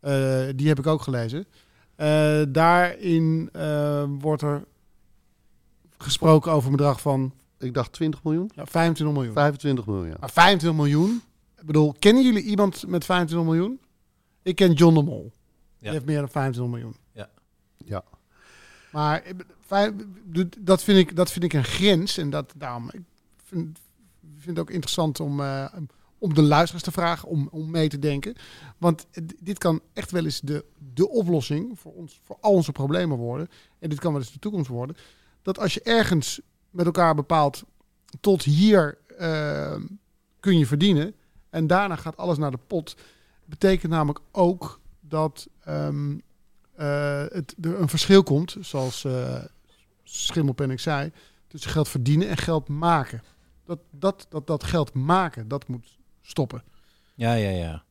Eh, 0.00 0.42
die 0.56 0.68
heb 0.68 0.78
ik 0.78 0.86
ook 0.86 1.02
gelezen. 1.02 1.46
Eh, 1.96 2.42
daarin 2.48 3.48
eh, 3.52 4.04
wordt 4.18 4.42
er 4.42 4.64
gesproken 5.98 6.52
over 6.52 6.70
een 6.70 6.76
bedrag 6.76 7.00
van 7.00 7.32
Ik 7.58 7.74
dacht 7.74 7.92
20 7.92 8.22
miljoen? 8.22 8.50
ja, 8.54 8.66
25 8.66 9.16
miljoen. 9.16 9.34
25 9.34 9.86
miljoen. 9.86 10.16
Maar 10.20 10.30
25 10.30 10.80
miljoen. 10.80 11.22
Ik 11.60 11.66
bedoel, 11.66 11.94
kennen 11.98 12.24
jullie 12.24 12.42
iemand 12.42 12.86
met 12.86 13.04
25 13.04 13.48
miljoen? 13.48 13.80
Ik 14.42 14.54
ken 14.56 14.72
John 14.72 14.94
de 14.94 15.02
Mol. 15.02 15.22
Die 15.22 15.32
Ja. 15.88 15.92
heeft 15.92 16.04
meer 16.04 16.18
dan 16.18 16.28
25 16.28 16.72
miljoen. 16.74 16.96
Ja. 17.84 18.02
Maar 18.92 19.16
ik 19.26 19.36
ben- 19.36 19.46
vijf- 19.46 19.61
dat 20.60 20.82
vind 20.82 20.98
ik, 20.98 21.16
dat 21.16 21.32
vind 21.32 21.44
ik 21.44 21.52
een 21.52 21.64
grens. 21.64 22.18
En 22.18 22.30
dat, 22.30 22.52
daarom 22.56 22.90
ik 22.92 23.02
vind, 23.44 23.78
vind 24.36 24.56
het 24.56 24.58
ook 24.58 24.70
interessant 24.70 25.20
om, 25.20 25.40
eh, 25.40 25.74
om 26.18 26.34
de 26.34 26.42
luisteraars 26.42 26.84
te 26.84 26.92
vragen 26.92 27.28
om, 27.28 27.48
om 27.50 27.70
mee 27.70 27.88
te 27.88 27.98
denken. 27.98 28.34
Want 28.78 29.06
dit 29.40 29.58
kan 29.58 29.80
echt 29.92 30.10
wel 30.10 30.24
eens 30.24 30.40
de, 30.40 30.64
de 30.94 31.08
oplossing 31.08 31.78
voor, 31.78 31.92
ons, 31.92 32.20
voor 32.22 32.36
al 32.40 32.52
onze 32.52 32.72
problemen 32.72 33.16
worden. 33.16 33.48
En 33.78 33.88
dit 33.88 33.98
kan 33.98 34.12
wel 34.12 34.20
eens 34.20 34.32
de 34.32 34.38
toekomst 34.38 34.68
worden. 34.68 34.96
Dat 35.42 35.58
als 35.58 35.74
je 35.74 35.82
ergens 35.82 36.40
met 36.70 36.86
elkaar 36.86 37.14
bepaalt, 37.14 37.62
tot 38.20 38.42
hier 38.42 38.98
eh, 39.18 39.76
kun 40.40 40.58
je 40.58 40.66
verdienen. 40.66 41.14
En 41.50 41.66
daarna 41.66 41.96
gaat 41.96 42.16
alles 42.16 42.38
naar 42.38 42.50
de 42.50 42.58
pot. 42.66 42.96
Betekent 43.44 43.92
namelijk 43.92 44.20
ook 44.30 44.80
dat 45.00 45.48
ehm, 45.64 46.18
eh, 46.74 47.24
het, 47.28 47.54
er 47.60 47.80
een 47.80 47.88
verschil 47.88 48.22
komt, 48.22 48.56
zoals 48.60 49.06
Schimmelpenning 50.16 50.80
zei, 50.80 51.12
tussen 51.46 51.70
geld 51.70 51.88
verdienen 51.88 52.28
en 52.28 52.36
geld 52.36 52.68
maken. 52.68 53.22
Dat, 53.64 53.78
dat, 53.90 54.26
dat, 54.28 54.46
dat 54.46 54.64
geld 54.64 54.94
maken, 54.94 55.48
dat 55.48 55.68
moet 55.68 55.98
stoppen. 56.20 56.62
Ja, 57.14 57.32
ja, 57.34 57.50
ja. 57.50 57.84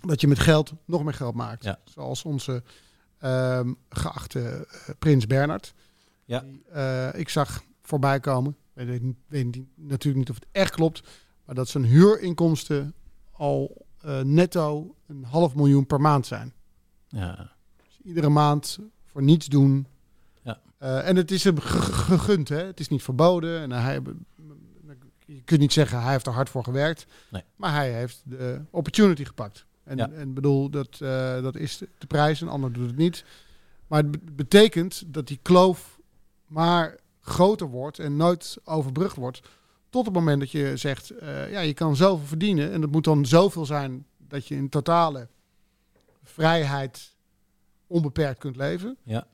Dat 0.00 0.20
je 0.20 0.28
met 0.28 0.38
geld 0.38 0.72
nog 0.84 1.04
meer 1.04 1.14
geld 1.14 1.34
maakt. 1.34 1.64
Ja. 1.64 1.78
Zoals 1.84 2.22
onze 2.22 2.62
ehm, 3.18 3.72
geachte 3.88 4.66
eh, 4.70 4.94
prins 4.98 5.26
Bernard. 5.26 5.74
Ja. 6.24 6.40
Die, 6.40 6.64
eh, 6.72 7.08
ik 7.14 7.28
zag 7.28 7.62
voorbij 7.82 8.20
komen. 8.20 8.56
Ik 8.74 8.86
weet, 8.86 9.02
niet- 9.02 9.16
weet 9.26 9.58
natuurlijk 9.74 10.16
niet 10.16 10.30
of 10.30 10.34
het 10.34 10.46
echt 10.52 10.74
klopt. 10.74 11.08
Maar 11.44 11.54
dat 11.54 11.68
zijn 11.68 11.84
huurinkomsten 11.84 12.94
al 13.32 13.86
eh, 14.00 14.20
netto 14.20 14.94
een 15.06 15.24
half 15.24 15.54
miljoen 15.54 15.86
per 15.86 16.00
maand 16.00 16.26
zijn. 16.26 16.52
ja. 17.08 17.52
Dus 17.76 17.98
iedere 18.02 18.28
maand 18.28 18.78
voor 19.04 19.22
niets 19.22 19.46
doen. 19.46 19.86
Eh, 20.78 21.08
en 21.08 21.16
het 21.16 21.30
is 21.30 21.44
hem 21.44 21.58
ge- 21.58 21.80
ge- 21.82 21.92
gegund, 21.92 22.48
hè? 22.48 22.64
Het 22.64 22.80
is 22.80 22.88
niet 22.88 23.02
verboden. 23.02 23.60
En 23.60 23.70
hij, 23.70 24.00
je 25.26 25.42
kunt 25.44 25.60
niet 25.60 25.72
zeggen 25.72 26.02
hij 26.02 26.12
heeft 26.12 26.26
er 26.26 26.32
hard 26.32 26.48
voor 26.48 26.64
gewerkt. 26.64 27.06
Nee. 27.30 27.42
Maar 27.56 27.72
hij 27.74 27.92
heeft 27.92 28.22
de 28.24 28.60
opportunity 28.70 29.24
gepakt. 29.24 29.66
En, 29.84 29.96
Ja. 29.96 30.10
en 30.10 30.34
bedoel, 30.34 30.70
dat, 30.70 31.00
eh, 31.00 31.42
dat 31.42 31.56
is 31.56 31.78
de 31.98 32.06
prijs. 32.06 32.40
Een 32.40 32.48
ander 32.48 32.72
doet 32.72 32.86
het 32.86 32.96
niet. 32.96 33.24
Maar 33.86 34.02
het 34.02 34.10
be- 34.10 34.32
betekent 34.32 35.02
dat 35.06 35.26
die 35.26 35.38
kloof 35.42 35.98
maar 36.46 36.96
groter 37.20 37.66
wordt 37.68 37.98
en 37.98 38.16
nooit 38.16 38.56
overbrugd 38.64 39.16
wordt. 39.16 39.40
Tot 39.90 40.04
het 40.04 40.14
moment 40.14 40.40
dat 40.40 40.50
je 40.50 40.76
zegt, 40.76 41.10
eh, 41.10 41.50
ja, 41.50 41.60
je 41.60 41.74
kan 41.74 41.96
zoveel 41.96 42.26
verdienen. 42.26 42.72
En 42.72 42.80
dat 42.80 42.90
moet 42.90 43.04
dan 43.04 43.26
zoveel 43.26 43.66
zijn 43.66 44.06
dat 44.16 44.46
je 44.46 44.54
in 44.54 44.68
totale 44.68 45.28
vrijheid 46.22 47.14
onbeperkt 47.86 48.38
kunt 48.38 48.56
leven. 48.56 48.96
Ja. 49.02 49.26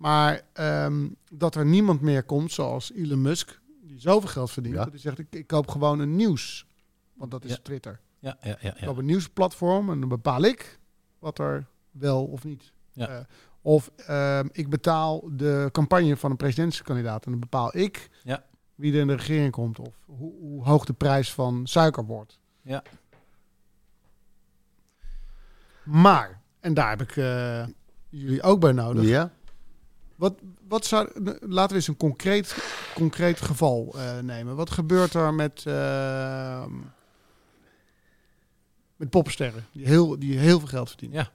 Maar 0.00 0.40
ehm, 0.52 1.08
dat 1.32 1.54
er 1.54 1.66
niemand 1.66 2.00
meer 2.00 2.22
komt 2.22 2.52
zoals 2.52 2.92
Elon 2.92 3.22
Musk, 3.22 3.60
die 3.82 4.00
zoveel 4.00 4.28
geld 4.28 4.50
verdient. 4.50 4.74
Ja. 4.74 4.82
Dat 4.82 4.92
hij 4.92 5.00
zegt, 5.00 5.18
ik, 5.18 5.26
ik 5.30 5.46
koop 5.46 5.68
gewoon 5.68 5.98
een 6.00 6.16
nieuws. 6.16 6.66
Want 7.14 7.30
dat 7.30 7.44
is 7.44 7.50
Ja. 7.50 7.56
Twitter. 7.62 8.00
Ja, 8.18 8.36
ja, 8.42 8.56
ja, 8.60 8.72
Ik 8.72 8.78
ja. 8.80 8.86
koop 8.86 8.96
een 8.96 9.04
nieuwsplatform 9.04 9.90
en 9.90 10.00
dan 10.00 10.08
bepaal 10.08 10.42
ik 10.42 10.78
wat 11.18 11.38
er 11.38 11.66
wel 11.90 12.24
of 12.24 12.44
niet. 12.44 12.72
Ja. 12.92 13.08
Eh, 13.08 13.24
of 13.60 13.90
ehm, 13.96 14.48
ik 14.52 14.68
betaal 14.70 15.28
de 15.36 15.68
campagne 15.72 16.16
van 16.16 16.30
een 16.30 16.36
presidentskandidaat 16.36 17.24
en 17.24 17.30
dan 17.30 17.40
bepaal 17.40 17.76
ik 17.76 18.10
Ja. 18.22 18.44
wie 18.74 18.92
er 18.94 19.00
in 19.00 19.06
de 19.06 19.14
regering 19.16 19.52
komt. 19.52 19.78
Of 19.78 19.94
hoe, 20.06 20.32
hoe 20.40 20.64
hoog 20.64 20.84
de 20.84 20.92
prijs 20.92 21.32
van 21.32 21.66
suiker 21.66 22.04
wordt. 22.04 22.38
Ja. 22.62 22.82
Maar, 25.84 26.40
en 26.60 26.74
daar 26.74 26.88
heb 26.90 27.00
ik 27.00 27.16
eh, 27.16 27.66
jullie 28.08 28.42
ook 28.42 28.60
bij 28.60 28.72
nodig. 28.72 29.04
Ja? 29.04 29.30
Wat, 30.20 30.34
wat 30.68 30.84
zou, 30.86 31.08
laten 31.40 31.68
we 31.70 31.74
eens 31.74 31.88
een 31.88 31.96
concreet, 31.96 32.56
concreet 32.94 33.40
geval 33.40 33.94
eh, 33.96 34.18
nemen. 34.18 34.56
Wat 34.56 34.70
gebeurt 34.70 35.14
er 35.14 35.34
met, 35.34 35.62
eh, 35.66 36.64
met 38.96 39.10
popsterren 39.10 39.66
die 39.72 39.86
heel, 39.86 40.18
die 40.18 40.38
heel 40.38 40.58
veel 40.58 40.68
geld 40.68 40.88
verdienen? 40.88 41.18
Ja. 41.18 41.30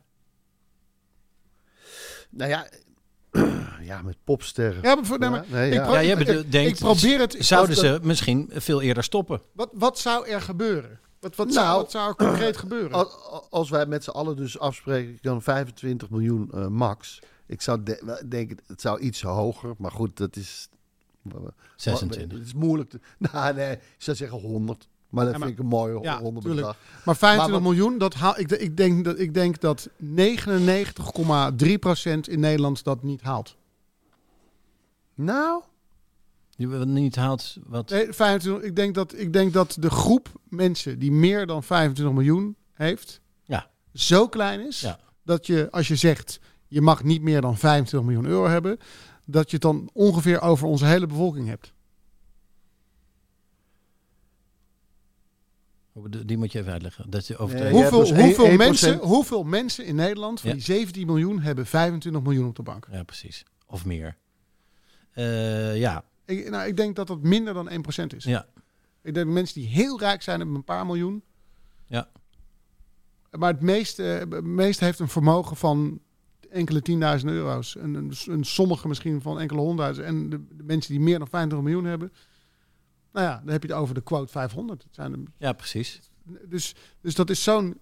Nou 2.29 2.49
ja, 2.49 2.67
Ja, 3.81 4.01
met 4.01 4.17
popsterren. 4.23 4.81
Ja, 4.81 4.95
maar, 4.95 5.05
voor, 5.05 5.19
nee, 5.19 5.29
Ja, 5.29 5.59
ik, 5.61 5.73
ja. 5.73 5.83
pro- 5.83 5.93
Ja, 5.93 6.03
jij 6.03 6.11
ik- 6.11 6.25
bedo- 6.25 6.39
ik, 6.39 6.51
denkt, 6.51 6.69
ik 6.71 6.85
probeer 6.85 7.19
het. 7.19 7.35
Zouden 7.39 7.75
ze 7.75 7.99
misschien 8.01 8.49
veel 8.53 8.81
eerder 8.81 9.03
stoppen? 9.03 9.41
Wat, 9.51 9.69
wat 9.73 9.99
zou 9.99 10.27
er 10.27 10.41
gebeuren? 10.41 10.99
Wat, 11.19 11.35
wat, 11.35 11.47
Nou, 11.47 11.59
zou, 11.59 11.77
wat 11.81 11.91
zou 11.91 12.07
er 12.09 12.15
concreet 12.15 12.57
gebeuren? 12.57 12.91
Als, 12.91 13.15
als 13.49 13.69
wij 13.69 13.85
met 13.85 14.03
z'n 14.03 14.09
allen 14.09 14.35
dus 14.35 14.59
afspreken, 14.59 15.17
dan 15.21 15.41
25 15.41 16.09
miljoen 16.09 16.51
eh, 16.53 16.67
max. 16.67 17.19
Ik 17.47 17.61
zou 17.61 17.83
de- 17.83 18.25
denken, 18.29 18.57
het 18.67 18.81
zou 18.81 18.99
iets 18.99 19.21
hoger, 19.21 19.73
maar 19.77 19.91
goed, 19.91 20.17
dat 20.17 20.35
is... 20.35 20.69
26. 21.75 22.37
Het 22.37 22.47
is 22.47 22.53
moeilijk. 22.53 22.89
Te, 22.89 22.99
nou, 23.31 23.53
nee, 23.55 23.71
ik 23.71 23.79
zou 23.97 24.17
zeggen 24.17 24.39
100. 24.39 24.87
Maar 25.09 25.23
dat 25.25 25.33
Ja, 25.33 25.39
maar- 25.39 25.47
vind 25.47 25.59
ik 25.59 25.65
een 25.65 25.69
mooie 25.71 25.99
Ja, 26.01 26.19
100 26.21 26.45
tuurlijk. 26.45 26.67
bedrag. 26.67 26.77
Maar 27.05 27.15
25 27.15 27.37
Maar 27.37 27.51
wat- 27.51 27.61
miljoen, 27.77 27.97
dat 27.97 28.13
haal, 28.13 28.39
ik, 28.39 28.51
ik, 28.51 28.77
denk 28.77 29.05
dat, 29.05 29.19
ik 29.19 29.33
denk 29.33 29.61
dat 29.61 29.89
99,3% 29.97 32.29
in 32.29 32.39
Nederland 32.39 32.83
dat 32.83 33.03
niet 33.03 33.21
haalt. 33.21 33.55
Nou, 35.13 35.61
Die 36.57 36.67
we 36.67 36.85
niet 36.85 37.15
haalt 37.15 37.57
wat. 37.65 37.89
Nee, 37.89 38.13
25, 38.13 38.67
ik, 38.69 38.75
denk 38.75 38.95
dat, 38.95 39.13
ik 39.17 39.33
denk 39.33 39.53
dat 39.53 39.77
de 39.79 39.89
groep 39.89 40.29
mensen 40.49 40.99
die 40.99 41.11
meer 41.11 41.45
dan 41.45 41.63
25 41.63 42.15
miljoen 42.15 42.55
heeft, 42.73 43.21
Ja. 43.43 43.69
zo 43.93 44.27
klein 44.27 44.67
is 44.67 44.81
Ja. 44.81 44.99
dat 45.23 45.47
je, 45.47 45.67
als 45.71 45.87
je 45.87 45.95
zegt 45.95 46.39
je 46.67 46.81
mag 46.81 47.03
niet 47.03 47.21
meer 47.21 47.41
dan 47.41 47.57
25 47.57 48.09
miljoen 48.09 48.31
euro 48.31 48.47
hebben, 48.47 48.77
dat 49.25 49.45
je 49.49 49.53
het 49.53 49.61
dan 49.61 49.89
ongeveer 49.93 50.41
over 50.41 50.67
onze 50.67 50.85
hele 50.85 51.07
bevolking 51.07 51.47
hebt. 51.47 51.73
Die 56.25 56.37
moet 56.37 56.51
je 56.51 56.59
even 56.59 56.71
uitleggen. 56.71 57.09
Dat 57.09 57.27
je 57.27 57.37
over 57.37 57.55
Nee, 57.59 57.71
hoeveel, 57.71 57.99
dus 57.99 58.11
hoeveel, 58.11 58.49
1%. 58.49 58.57
mensen, 58.57 58.97
hoeveel 58.97 59.43
mensen 59.43 59.85
in 59.85 59.95
Nederland 59.95 60.39
van 60.39 60.49
Ja. 60.49 60.55
die 60.55 60.63
17 60.65 61.05
miljoen 61.05 61.39
hebben 61.39 61.65
25 61.65 62.21
miljoen 62.21 62.47
op 62.47 62.55
de 62.55 62.63
bank? 62.63 62.87
Ja, 62.91 63.03
precies. 63.03 63.43
Of 63.67 63.85
meer. 63.85 64.17
Eh, 65.11 65.77
ja. 65.77 66.03
Ik, 66.25 66.49
nou, 66.49 66.67
ik 66.67 66.77
denk 66.77 66.95
dat 66.95 67.07
dat 67.07 67.21
minder 67.21 67.53
dan 67.53 67.69
1% 67.69 68.15
is. 68.15 68.23
ja. 68.23 68.47
Ik 69.01 69.13
denk 69.13 69.25
dat 69.25 69.35
mensen 69.35 69.61
die 69.61 69.69
heel 69.69 69.99
rijk 69.99 70.21
zijn 70.21 70.37
hebben 70.39 70.55
een 70.55 70.63
paar 70.63 70.85
miljoen. 70.85 71.23
Ja. 71.87 72.09
Maar 73.31 73.51
het 73.51 73.61
meeste, 73.61 74.01
het 74.03 74.43
meeste 74.43 74.83
heeft 74.83 74.99
een 74.99 75.07
vermogen 75.07 75.55
van 75.55 75.99
enkele 76.55 76.81
tienduizend 76.81 77.31
euro's. 77.31 77.75
En 77.75 77.93
een, 77.93 78.13
een 78.25 78.43
sommige 78.43 78.87
misschien 78.87 79.21
van 79.21 79.39
enkele 79.39 79.59
honderdduizend. 79.59 80.07
En 80.07 80.29
de, 80.29 80.55
de 80.57 80.63
mensen 80.63 80.91
die 80.91 81.01
meer 81.01 81.17
dan 81.19 81.27
25 81.27 81.69
miljoen 81.69 81.89
hebben. 81.89 82.13
Nou 83.11 83.25
ja, 83.25 83.41
dan 83.43 83.51
heb 83.53 83.63
je 83.63 83.67
het 83.69 83.77
over 83.77 83.95
de 83.95 84.01
quote 84.01 84.31
500. 84.31 84.83
Het 84.83 84.95
zijn 84.95 85.33
ja, 85.37 85.53
precies. 85.53 85.99
dus, 86.47 86.75
dus 87.01 87.15
dat 87.15 87.29
is 87.29 87.43
zo'n 87.43 87.79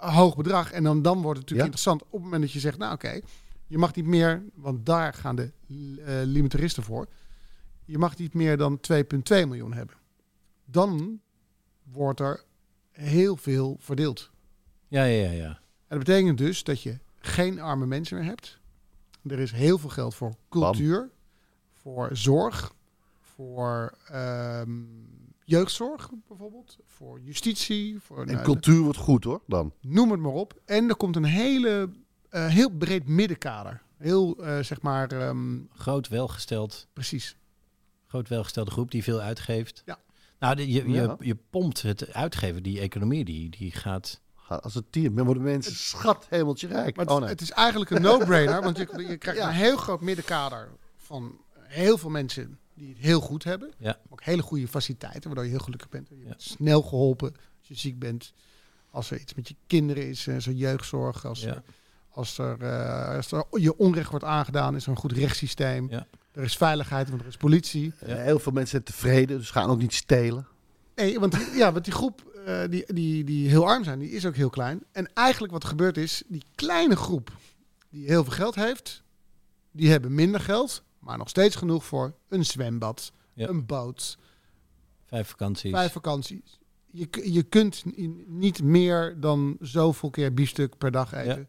eh, 0.00 0.16
hoog 0.16 0.36
bedrag. 0.36 0.72
En 0.72 0.82
dan, 0.82 1.02
dan 1.02 1.22
wordt 1.22 1.38
het 1.38 1.48
natuurlijk 1.50 1.58
Ja. 1.58 1.64
interessant 1.64 2.02
op 2.02 2.12
het 2.12 2.22
moment 2.22 2.42
dat 2.42 2.52
je 2.52 2.60
zegt... 2.60 2.78
Nou 2.78 2.92
oké, 2.94 3.20
je 3.66 3.78
mag 3.78 3.94
niet 3.94 4.06
meer, 4.06 4.42
want 4.54 4.86
daar 4.86 5.14
gaan 5.14 5.36
de 5.36 5.50
eh 6.04 6.14
limitaristen 6.24 6.82
voor. 6.82 7.06
Je 7.84 7.98
mag 7.98 8.16
niet 8.16 8.34
meer 8.34 8.56
dan 8.56 8.80
2,2 8.92 9.00
miljoen 9.28 9.72
hebben. 9.72 9.96
Dan 10.64 11.20
wordt 11.82 12.20
er 12.20 12.44
heel 12.90 13.36
veel 13.36 13.76
verdeeld. 13.80 14.30
Ja, 14.88 15.04
ja, 15.04 15.24
ja. 15.24 15.30
ja. 15.30 15.48
En 15.88 15.96
dat 15.96 15.98
betekent 15.98 16.38
dus 16.38 16.62
dat 16.64 16.82
je 16.82 16.98
geen 17.18 17.60
arme 17.60 17.86
mensen 17.86 18.16
meer 18.18 18.26
hebt. 18.26 18.58
Er 19.26 19.38
is 19.38 19.52
heel 19.52 19.78
veel 19.78 19.90
geld 19.90 20.14
voor 20.14 20.34
cultuur, 20.48 21.10
voor 21.72 22.08
zorg, 22.12 22.74
voor 23.20 23.94
ehm, 24.08 24.70
jeugdzorg 25.44 26.10
bijvoorbeeld, 26.28 26.76
voor 26.86 27.20
justitie, 27.20 28.00
voor 28.00 28.20
en 28.26 28.32
nou, 28.32 28.44
cultuur 28.44 28.80
wordt 28.80 28.98
goed 28.98 29.24
hoor, 29.24 29.42
dan. 29.46 29.72
noem 29.80 30.10
het 30.10 30.20
maar 30.20 30.32
op. 30.32 30.60
En 30.64 30.88
er 30.88 30.96
komt 30.96 31.16
een 31.16 31.24
hele, 31.24 31.90
eh, 32.30 32.46
heel 32.46 32.70
breed 32.70 33.08
middenkader. 33.08 33.82
Heel, 33.96 34.36
eh, 34.44 34.58
zeg 34.62 34.80
maar, 34.82 35.12
ehm, 35.12 35.58
Groot 35.72 36.08
welgesteld. 36.08 36.86
precies. 36.92 37.36
Groot 38.06 38.28
welgestelde 38.28 38.70
groep 38.70 38.90
die 38.90 39.02
veel 39.02 39.20
uitgeeft. 39.20 39.82
Ja. 39.86 39.98
Nou, 40.38 40.54
de- 40.56 40.70
je, 40.72 40.88
je, 40.88 40.92
Ja. 41.00 41.16
je 41.20 41.36
pompt 41.50 41.82
het 41.82 42.12
uitgeven, 42.12 42.62
die 42.62 42.80
economie, 42.80 43.24
die, 43.24 43.50
die 43.50 43.70
gaat... 43.72 44.20
Als 44.48 44.74
het 44.74 44.92
tien, 44.92 45.14
dan 45.14 45.24
worden 45.24 45.42
mensen 45.42 45.74
schat 45.76 46.26
hemeltje 46.28 46.66
rijk. 46.66 46.96
Maar 46.96 47.04
het, 47.04 47.14
oh 47.14 47.20
nee. 47.20 47.28
het 47.28 47.40
is 47.40 47.50
eigenlijk 47.50 47.90
een 47.90 48.02
no-brainer, 48.02 48.62
want 48.62 48.76
je, 48.76 48.88
je 49.08 49.16
krijgt 49.16 49.40
Ja. 49.40 49.48
een 49.48 49.54
heel 49.54 49.76
groot 49.76 50.00
middenkader 50.00 50.68
van 50.96 51.36
heel 51.58 51.98
veel 51.98 52.10
mensen 52.10 52.58
die 52.74 52.88
het 52.88 52.98
heel 52.98 53.20
goed 53.20 53.44
hebben. 53.44 53.70
Ja. 53.78 53.98
Ook 54.10 54.22
hele 54.22 54.42
goede 54.42 54.68
faciliteiten, 54.68 55.22
waardoor 55.24 55.44
je 55.44 55.50
heel 55.50 55.58
gelukkig 55.58 55.88
bent. 55.88 56.08
Je 56.08 56.18
Ja. 56.18 56.24
bent 56.28 56.42
snel 56.42 56.82
geholpen 56.82 57.30
als 57.58 57.68
je 57.68 57.74
ziek 57.74 57.98
bent. 57.98 58.32
Als 58.90 59.10
er 59.10 59.20
iets 59.20 59.34
met 59.34 59.48
je 59.48 59.54
kinderen 59.66 60.08
is, 60.08 60.26
eh, 60.26 60.34
zo'n 60.38 60.56
jeugdzorg. 60.56 61.26
Als, 61.26 61.40
Ja. 61.40 61.48
er, 61.48 61.62
als, 62.10 62.38
er, 62.38 62.62
eh, 62.62 63.16
als 63.16 63.32
er 63.32 63.44
je 63.50 63.76
onrecht 63.76 64.10
wordt 64.10 64.24
aangedaan, 64.24 64.74
is 64.76 64.84
er 64.84 64.90
een 64.90 64.96
goed 64.96 65.12
rechtssysteem. 65.12 65.90
Ja. 65.90 66.06
Er 66.32 66.42
is 66.42 66.56
veiligheid, 66.56 67.08
want 67.08 67.20
er 67.20 67.26
is 67.28 67.36
politie. 67.36 67.92
Heel 68.04 68.38
veel 68.38 68.52
mensen 68.52 68.70
zijn 68.70 68.82
tevreden, 68.82 69.38
dus 69.38 69.50
gaan 69.50 69.70
ook 69.70 69.78
niet 69.78 69.94
stelen. 69.94 70.46
Nee, 70.94 71.20
want, 71.20 71.36
ja, 71.54 71.72
want 71.72 71.84
die 71.84 71.94
groep 71.94 72.37
eh, 72.48 72.68
die, 72.70 72.92
die, 72.92 73.24
die 73.24 73.48
heel 73.48 73.66
arm 73.66 73.84
zijn, 73.84 73.98
die 73.98 74.10
is 74.10 74.26
ook 74.26 74.34
heel 74.36 74.50
klein. 74.50 74.82
En 74.92 75.12
eigenlijk 75.14 75.52
wat 75.52 75.62
er 75.62 75.68
gebeurt 75.68 75.96
is, 75.96 76.22
die 76.26 76.42
kleine 76.54 76.96
groep 76.96 77.36
die 77.90 78.06
heel 78.06 78.24
veel 78.24 78.32
geld 78.32 78.54
heeft, 78.54 79.02
die 79.70 79.90
hebben 79.90 80.14
minder 80.14 80.40
geld, 80.40 80.82
maar 80.98 81.18
nog 81.18 81.28
steeds 81.28 81.56
genoeg 81.56 81.84
voor 81.84 82.14
een 82.28 82.44
zwembad, 82.44 83.12
Ja. 83.34 83.48
een 83.48 83.66
boot, 83.66 84.18
Vijf 85.04 85.28
vakanties. 85.28 85.70
vijf 85.70 85.92
vakanties. 85.92 86.58
Je, 86.90 87.08
je 87.32 87.42
kunt 87.42 87.82
niet 88.26 88.62
meer 88.62 89.20
dan 89.20 89.56
zoveel 89.60 90.10
keer 90.10 90.34
biefstuk 90.34 90.78
per 90.78 90.90
dag 90.90 91.12
eten. 91.12 91.46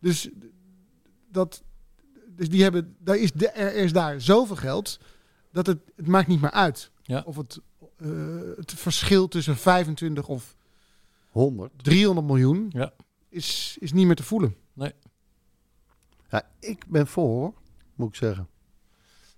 Dus, 0.00 0.28
dat, 1.30 1.62
dus 2.28 2.48
die 2.48 2.62
hebben, 2.62 2.96
daar 2.98 3.16
is, 3.16 3.32
de, 3.32 3.48
er 3.48 3.74
is 3.74 3.92
daar 3.92 4.20
zoveel 4.20 4.56
geld 4.56 4.98
dat 5.52 5.66
het, 5.66 5.78
het 5.96 6.06
maakt 6.06 6.28
niet 6.28 6.40
meer 6.40 6.50
uit 6.50 6.90
Ja. 7.02 7.22
of 7.26 7.36
het, 7.36 7.60
eh, 7.96 8.08
het 8.56 8.72
verschil 8.76 9.28
tussen 9.28 9.56
25 9.56 10.28
of 10.28 10.56
100. 11.28 11.72
300 11.76 12.26
miljoen 12.26 12.70
Ja. 12.72 12.92
is, 13.28 13.76
is 13.80 13.92
niet 13.92 14.06
meer 14.06 14.16
te 14.16 14.22
voelen. 14.22 14.56
Ja, 16.30 16.42
ik 16.60 16.84
ben 16.88 17.06
voor, 17.06 17.28
hoor, 17.28 17.54
moet 17.94 18.08
ik 18.08 18.14
zeggen. 18.14 18.48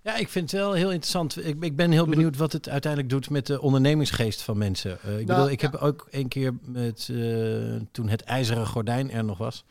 Ja, 0.01 0.15
ik 0.15 0.29
vind 0.29 0.51
het 0.51 0.59
wel 0.59 0.73
heel 0.73 0.91
interessant. 0.91 1.45
Ik, 1.45 1.63
ik 1.63 1.75
ben 1.75 1.91
heel 1.91 2.05
benieuwd 2.07 2.37
wat 2.37 2.51
het 2.51 2.69
uiteindelijk 2.69 3.11
doet 3.11 3.29
met 3.29 3.45
de 3.45 3.61
ondernemingsgeest 3.61 4.41
van 4.41 4.57
mensen. 4.57 4.91
Eh, 4.91 5.19
ik 5.19 5.25
Nou, 5.25 5.25
bedoel, 5.25 5.49
ik 5.49 5.61
heb 5.61 5.75
ook 5.75 6.07
een 6.11 6.27
keer 6.27 6.53
met, 6.61 7.09
eh, 7.11 7.75
toen 7.91 8.07
het 8.09 8.21
ijzeren 8.21 8.67
gordijn 8.67 9.11
er 9.11 9.23
nog 9.23 9.37
was, 9.37 9.65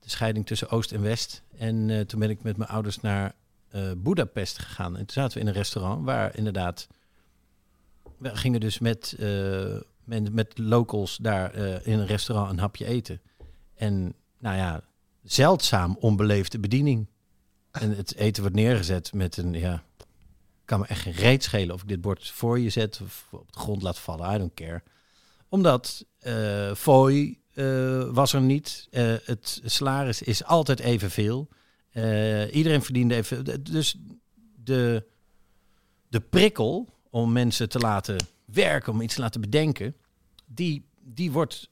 de 0.00 0.10
scheiding 0.10 0.46
tussen 0.46 0.70
Oost 0.70 0.92
en 0.92 1.02
West. 1.02 1.42
En 1.58 1.90
eh, 1.90 2.00
toen 2.00 2.20
ben 2.20 2.30
ik 2.30 2.42
met 2.42 2.56
mijn 2.56 2.70
ouders 2.70 3.00
naar 3.00 3.34
eh 3.70 3.90
Budapest 3.96 4.58
gegaan. 4.58 4.92
En 4.96 5.06
toen 5.06 5.14
zaten 5.14 5.34
we 5.34 5.40
in 5.40 5.46
een 5.46 5.52
restaurant 5.52 6.04
waar 6.04 6.36
inderdaad, 6.36 6.86
we 8.30 8.36
gingen 8.36 8.60
dus 8.60 8.78
met, 8.78 9.16
eh, 9.18 9.76
met, 10.04 10.32
met 10.32 10.58
locals 10.58 11.16
daar 11.16 11.54
eh, 11.54 11.86
in 11.86 11.98
een 11.98 12.06
restaurant 12.06 12.50
een 12.50 12.58
hapje 12.58 12.84
eten. 12.84 13.20
En 13.74 14.14
nou 14.38 14.56
ja, 14.56 14.82
zeldzaam 15.22 15.96
onbeleefde 16.00 16.58
bediening. 16.58 17.08
En 17.70 17.96
het 17.96 18.14
eten 18.14 18.42
wordt 18.42 18.56
neergezet 18.56 19.12
met 19.12 19.36
een, 19.36 19.52
ja, 19.52 19.82
kan 20.64 20.80
me 20.80 20.86
echt 20.86 21.00
geen 21.00 21.12
reet 21.12 21.42
schelen 21.42 21.74
of 21.74 21.82
ik 21.82 21.88
dit 21.88 22.00
bord 22.00 22.30
voor 22.30 22.58
je 22.58 22.70
zet 22.70 23.00
of 23.02 23.26
op 23.30 23.52
de 23.52 23.58
grond 23.58 23.82
laat 23.82 23.98
vallen. 23.98 24.34
I 24.34 24.38
don't 24.38 24.54
care. 24.54 24.82
Omdat 25.48 26.04
eh 26.18 26.74
fooi 26.74 27.42
was 28.12 28.32
er 28.32 28.40
niet. 28.40 28.88
Het 29.24 29.60
salaris 29.64 30.22
is 30.22 30.44
altijd 30.44 30.80
evenveel. 30.80 31.48
Iedereen 32.52 32.82
verdiende 32.82 33.14
even. 33.14 33.64
Dus 33.64 33.96
de, 34.64 35.06
de 36.08 36.20
prikkel 36.20 36.93
om 37.14 37.32
mensen 37.32 37.68
te 37.68 37.78
laten 37.78 38.16
werken, 38.44 38.92
om 38.92 39.00
iets 39.00 39.14
te 39.14 39.20
laten 39.20 39.40
bedenken, 39.40 39.94
die, 40.46 40.84
die 41.00 41.32
wordt. 41.32 41.68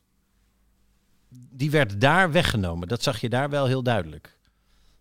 Die 1.50 1.70
werd 1.70 2.00
daar 2.00 2.32
weggenomen. 2.32 2.88
Dat 2.88 3.02
zag 3.02 3.20
je 3.20 3.28
daar 3.28 3.50
wel 3.50 3.66
heel 3.66 3.82
duidelijk 3.82 4.38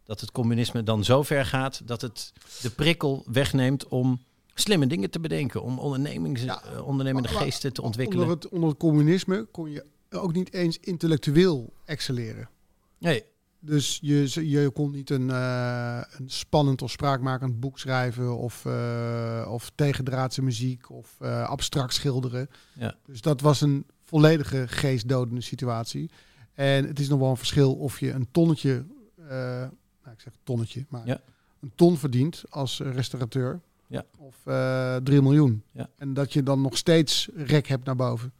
dat 0.04 0.22
het 0.22 0.32
communisme 0.32 0.84
dan 0.84 1.04
zo 1.04 1.24
ver 1.24 1.46
gaat 1.46 1.88
dat 1.88 2.02
het 2.02 2.34
de 2.62 2.70
prikkel 2.70 3.24
wegneemt 3.26 3.88
om 3.88 4.22
slimme 4.54 4.88
dingen 4.88 5.10
te 5.10 5.20
bedenken, 5.20 5.64
om 5.64 5.80
ondernemings, 5.80 6.42
Ja. 6.42 6.64
eh, 6.64 6.88
ondernemende 6.88 7.28
Maar- 7.30 7.38
maar 7.38 7.48
geesten 7.48 7.74
te 7.74 7.82
ontwikkelen. 7.82 8.24
Onder 8.24 8.38
het, 8.39 8.50
onder 8.50 8.70
het 8.70 8.78
communisme 8.78 9.44
kon 9.52 9.72
je 9.72 9.86
ook 10.10 10.34
niet 10.34 10.54
eens 10.54 10.78
intellectueel 10.80 11.74
excelleren. 11.86 12.50
Nee, 12.98 13.24
Dus 13.64 13.99
je, 14.01 14.49
je 14.49 14.70
kon 14.70 14.91
niet 14.91 15.09
een, 15.09 15.30
eh, 15.30 16.01
een 16.18 16.30
spannend 16.30 16.82
of 16.82 16.91
spraakmakend 16.91 17.59
boek 17.59 17.80
schrijven 17.80 18.38
of, 18.38 18.66
eh, 18.66 19.47
of 19.49 19.72
tegendraadse 19.76 20.41
muziek 20.41 20.89
of 20.89 21.16
eh, 21.20 21.43
abstract 21.49 21.93
schilderen. 21.93 22.49
Ja. 22.74 22.95
Dus 23.05 23.22
dat 23.22 23.41
was 23.41 23.62
een 23.62 23.86
volledige 24.03 24.68
geestdodende 24.68 25.41
situatie. 25.41 26.09
En 26.53 26.88
het 26.88 26.99
is 26.99 27.09
nog 27.09 27.20
wel 27.20 27.30
een 27.30 27.38
verschil 27.38 27.74
of 27.74 27.99
je 27.99 28.12
een 28.12 28.28
tonnetje, 28.32 28.86
nou 29.28 29.70
ik 30.14 30.20
zeg 30.22 30.34
tonnetje, 30.43 30.86
maar 30.89 31.05
Ja. 31.07 31.22
een 31.59 31.72
ton 31.76 31.97
verdient 31.97 32.43
als 32.49 32.80
restaurateur. 32.80 33.62
Ja. 33.88 34.05
Of 34.18 34.36
eh 34.45 34.95
3 34.95 35.22
miljoen. 35.22 35.64
Ja. 35.72 35.89
En 35.97 36.14
dat 36.14 36.34
je 36.34 36.43
dan 36.43 36.62
nog 36.62 36.78
steeds 36.78 37.30
rek 37.36 37.68
hebt 37.68 37.86
naar 37.86 37.95
boven. 37.95 38.32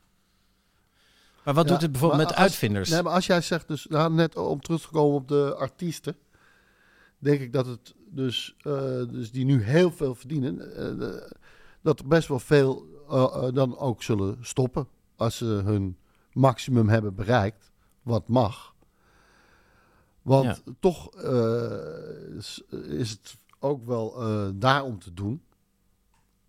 Maar 1.46 1.54
wat 1.54 1.66
Ja, 1.66 1.72
doet 1.72 1.82
het 1.82 1.92
bijvoorbeeld 1.92 2.22
met 2.22 2.30
als- 2.32 2.40
uitvinders? 2.40 2.90
Nee, 2.90 3.02
maar 3.04 3.14
als 3.14 3.26
jij 3.26 3.42
zegt, 3.42 3.68
dus 3.68 3.86
nou, 3.90 4.14
net 4.14 4.36
om 4.36 4.62
terug 4.62 4.82
te 4.82 4.90
komen 4.90 5.16
op 5.16 5.28
de 5.28 5.56
artiesten. 5.56 6.16
denk 7.18 7.42
ik 7.42 7.54
dat 7.54 7.66
het 7.66 7.94
dus, 8.10 8.56
eh, 8.62 8.74
dus 9.10 9.32
die 9.32 9.46
nu 9.46 9.64
heel 9.64 9.92
veel 9.92 10.16
verdienen, 10.16 10.58
de- 11.00 11.36
dat 11.82 12.00
er 12.00 12.08
best 12.08 12.28
wel 12.28 12.40
veel 12.40 12.86
eh, 13.10 13.48
dan 13.54 13.78
ook 13.78 14.04
zullen 14.04 14.38
stoppen 14.42 14.88
als 15.16 15.38
ze 15.38 15.46
hun 15.46 15.98
maximum 16.34 16.90
hebben 16.90 17.16
bereikt, 17.16 17.72
wat 18.02 18.28
mag. 18.28 18.74
Want 20.22 20.46
Ja. 20.66 20.74
toch 20.80 21.16
is, 22.38 22.62
is 22.88 23.10
het 23.10 23.36
ook 23.60 23.86
wel 23.86 24.16
daar 24.56 24.84
om 24.84 25.00
te 25.00 25.14
doen. 25.14 25.42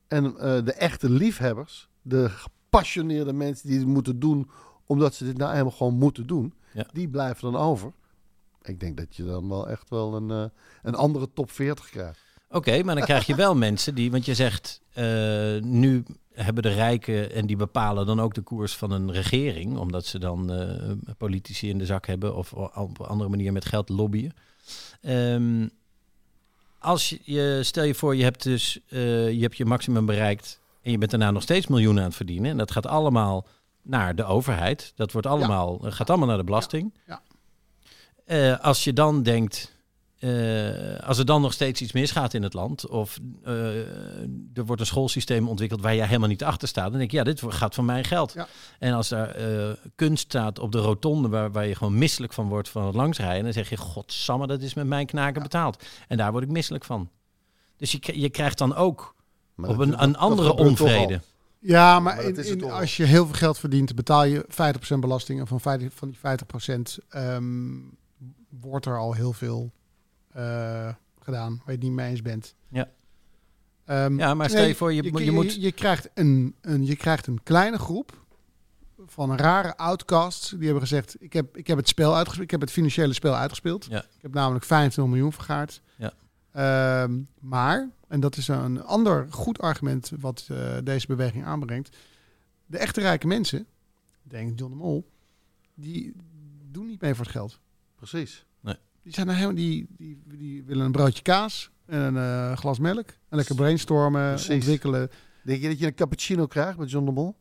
En 0.09 0.35
de 0.65 0.73
echte 0.73 1.11
liefhebbers, 1.11 1.89
de 2.03 2.29
gepassioneerde 2.29 3.33
mensen 3.33 3.69
die 3.69 3.79
het 3.79 3.87
moeten 3.87 4.19
doen, 4.21 4.51
omdat 4.93 5.15
ze 5.15 5.25
dit 5.25 5.37
nou 5.37 5.51
helemaal 5.51 5.73
gewoon 5.73 5.95
moeten 5.95 6.27
doen, 6.27 6.55
Ja. 6.73 6.87
die 6.93 7.09
blijven 7.09 7.53
dan 7.53 7.61
over. 7.61 7.93
Ik 8.63 8.81
denk 8.81 8.97
dat 8.97 9.17
je 9.17 9.25
dan 9.25 9.49
wel 9.49 9.69
echt 9.69 9.91
wel 9.91 10.15
een, 10.15 10.31
eh, 10.31 10.45
een 10.83 10.95
andere 10.95 11.29
top 11.35 11.51
40 11.51 11.91
krijgt. 11.91 12.21
Oké, 12.51 12.83
maar 12.83 12.95
dan 12.95 13.05
krijg 13.05 13.27
je 13.27 13.35
wel 13.35 13.55
mensen 13.67 13.95
die, 13.95 14.11
want 14.11 14.25
je 14.25 14.35
zegt, 14.35 14.81
eh, 14.93 15.05
nu 15.61 16.05
hebben 16.33 16.63
de 16.63 16.69
rijken 16.69 17.33
en 17.33 17.47
die 17.47 17.57
bepalen 17.57 18.07
dan 18.07 18.21
ook 18.21 18.35
de 18.35 18.41
koers 18.41 18.77
van 18.77 18.91
een 18.91 19.13
regering, 19.13 19.77
omdat 19.79 20.07
ze 20.07 20.19
dan 20.19 20.53
eh, 20.53 20.93
politici 21.19 21.69
in 21.69 21.79
de 21.79 21.87
zak 21.87 22.07
hebben 22.07 22.37
of 22.37 22.53
op 22.53 22.99
een 23.01 23.07
andere 23.07 23.31
manier 23.31 23.53
met 23.53 23.65
geld 23.65 23.89
lobbyen. 23.89 24.33
Ehm, 25.01 25.69
als 26.79 27.19
je- 27.25 27.59
stel 27.63 27.85
je 27.85 27.95
voor, 27.95 28.17
je 28.17 28.23
hebt 28.23 28.43
dus 28.43 28.81
je, 28.89 29.39
hebt 29.41 29.57
je 29.57 29.65
maximum 29.65 30.07
bereikt 30.07 30.61
en 30.83 30.91
je 30.91 30.99
bent 30.99 31.11
daarna 31.11 31.31
nog 31.31 31.43
steeds 31.43 31.67
miljoenen 31.67 32.03
aan 32.03 32.09
het 32.09 32.17
verdienen. 32.17 32.51
En 32.51 32.57
dat 32.57 32.71
gaat 32.71 32.87
allemaal 32.87 33.47
naar 33.83 34.15
de 34.15 34.25
overheid. 34.25 34.93
Dat 34.95 35.13
wordt 35.13 35.27
allemaal, 35.27 35.79
gaat 35.83 36.11
allemaal 36.11 36.29
naar 36.29 36.37
de 36.37 36.45
belasting. 36.45 36.95
Ja. 37.07 37.23
Eh, 38.25 38.59
als 38.59 38.85
je 38.85 38.93
dan 38.93 39.23
denkt, 39.23 39.73
eh, 40.23 41.09
als 41.09 41.19
er 41.19 41.25
dan 41.25 41.41
nog 41.43 41.53
steeds 41.53 41.81
iets 41.81 41.93
misgaat 41.93 42.35
in 42.35 42.43
het 42.43 42.55
land, 42.55 42.89
of 42.89 43.19
eh, 43.45 43.77
er 44.55 44.65
wordt 44.67 44.81
een 44.81 44.87
schoolsysteem 44.87 45.49
ontwikkeld 45.49 45.81
waar 45.81 45.95
jij 45.95 46.07
helemaal 46.07 46.29
niet 46.29 46.45
achter 46.45 46.69
staat, 46.69 46.91
dan 46.91 46.99
denk 46.99 47.11
ik, 47.13 47.17
ja, 47.17 47.25
dit 47.25 47.43
gaat 47.47 47.75
van 47.75 47.85
mijn 47.85 48.05
geld. 48.05 48.33
Ja. 48.33 48.47
En 48.79 48.93
als 48.93 49.11
er 49.11 49.29
eh, 49.29 49.77
kunst 49.95 50.25
staat 50.25 50.59
op 50.59 50.73
de 50.73 50.79
rotonde 50.79 51.29
waar, 51.29 51.53
waar 51.53 51.67
je 51.67 51.75
gewoon 51.75 51.99
misselijk 51.99 52.33
van 52.33 52.49
wordt 52.49 52.69
van 52.69 52.87
het 52.87 52.95
langsrijden, 52.95 53.45
dan 53.45 53.53
zeg 53.53 53.69
je, 53.69 53.77
godsamme, 53.77 54.47
dat 54.47 54.63
is 54.63 54.75
met 54.75 54.87
mijn 54.87 55.07
knaken 55.07 55.43
betaald. 55.43 55.85
En 56.09 56.17
daar 56.17 56.33
word 56.33 56.45
ik 56.45 56.51
misselijk 56.51 56.85
van. 56.85 57.11
Dus 57.77 57.93
je, 57.93 58.21
je 58.21 58.31
krijgt 58.31 58.59
dan 58.59 58.75
ook 58.75 59.15
Maar 59.55 59.71
op 59.71 59.79
een, 59.79 60.03
een 60.03 60.17
andere 60.17 60.55
onvrede. 60.57 61.21
Ja, 61.65 62.01
maar, 62.01 62.23
in- 62.23 62.45
in- 62.45 62.71
als 62.71 62.97
je 62.97 63.05
heel 63.05 63.25
veel 63.27 63.35
geld 63.35 63.59
verdient, 63.59 63.95
betaal 63.95 64.25
je 64.25 64.45
50% 64.49 65.01
belasting. 65.01 65.41
En 65.41 65.47
van, 65.47 65.61
50, 65.61 65.93
van 65.95 66.09
die 66.11 66.19
50% 66.19 66.99
ehm, 67.09 67.79
wordt 68.49 68.87
er 68.87 68.99
al 68.99 69.13
heel 69.13 69.33
veel 69.33 69.73
eh, 70.33 70.89
gedaan 71.21 71.51
waar 71.57 71.67
je 71.67 71.73
het 71.73 71.83
niet 71.83 71.93
mee 71.93 72.11
eens 72.11 72.23
bent. 72.23 72.55
Ja. 72.69 72.89
Ehm, 73.85 74.19
Ja, 74.19 74.35
maar 74.35 74.49
stel 74.51 74.65
je 74.65 74.75
voor, 74.75 74.93
je, 74.93 75.03
je, 75.03 75.25
je, 75.25 75.31
moet... 75.33 75.55
je, 75.63 75.73
krijgt 75.73 76.09
een, 76.15 76.55
een, 76.61 76.87
je 76.87 76.97
krijgt 76.97 77.27
een 77.27 77.43
kleine 77.43 77.79
groep 77.79 78.21
van 79.07 79.31
een 79.31 79.39
rare 79.39 79.77
outcasts. 79.77 80.51
Die 80.51 80.63
hebben 80.65 80.83
gezegd, 80.83 81.17
ik 81.19 81.33
heb, 81.33 81.57
ik 81.57 81.67
heb 81.67 81.77
het 81.77 81.89
spel 81.89 82.15
uitgespeeld. 82.17 82.45
Ik 82.45 82.51
heb 82.51 82.61
het 82.61 82.71
financiële 82.71 83.13
spel 83.13 83.35
uitgespeeld. 83.35 83.85
Ja. 83.91 83.99
Ik 84.03 84.23
heb 84.23 84.35
namelijk 84.35 84.65
25 84.65 85.15
miljoen 85.15 85.33
vergaard. 85.33 85.83
Ja. 85.97 86.13
Ehm, 86.53 87.19
maar, 87.41 87.91
en 88.13 88.21
dat 88.21 88.37
is 88.37 88.49
een 88.49 88.83
ander 88.83 89.27
goed 89.31 89.59
argument 89.59 90.13
wat 90.21 90.49
eh, 90.51 90.77
deze 90.85 91.07
beweging 91.07 91.45
aanbrengt. 91.45 91.97
De 92.67 92.79
echte 92.79 93.01
rijke 93.01 93.27
mensen, 93.27 93.67
denk 94.23 94.59
John 94.59 94.71
de 94.71 94.79
Mol, 94.79 95.11
die 95.75 96.13
doen 96.71 96.87
niet 96.87 97.01
mee 97.01 97.15
voor 97.15 97.25
het 97.25 97.35
geld. 97.35 97.61
Precies. 97.95 98.47
Die, 99.03 99.13
zijn 99.13 99.29
helemaal, 99.29 99.55
die, 99.55 99.87
die, 99.97 100.23
die 100.27 100.63
willen 100.63 100.85
een 100.85 100.93
broodje 100.93 101.23
kaas 101.23 101.71
en 101.87 102.01
een 102.01 102.51
eh, 102.51 102.57
glas 102.57 102.79
melk. 102.79 103.09
En 103.29 103.37
lekker 103.37 103.55
brainstormen, 103.55 104.29
Precies. 104.29 104.55
ontwikkelen. 104.55 105.11
Denk 105.45 105.63
je 105.63 105.69
dat 105.69 105.79
je 105.79 105.87
een 105.87 105.95
cappuccino 105.95 106.47
krijgt 106.47 106.79
met 106.79 106.91
John 106.91 107.05
de 107.05 107.13
Mol? 107.13 107.37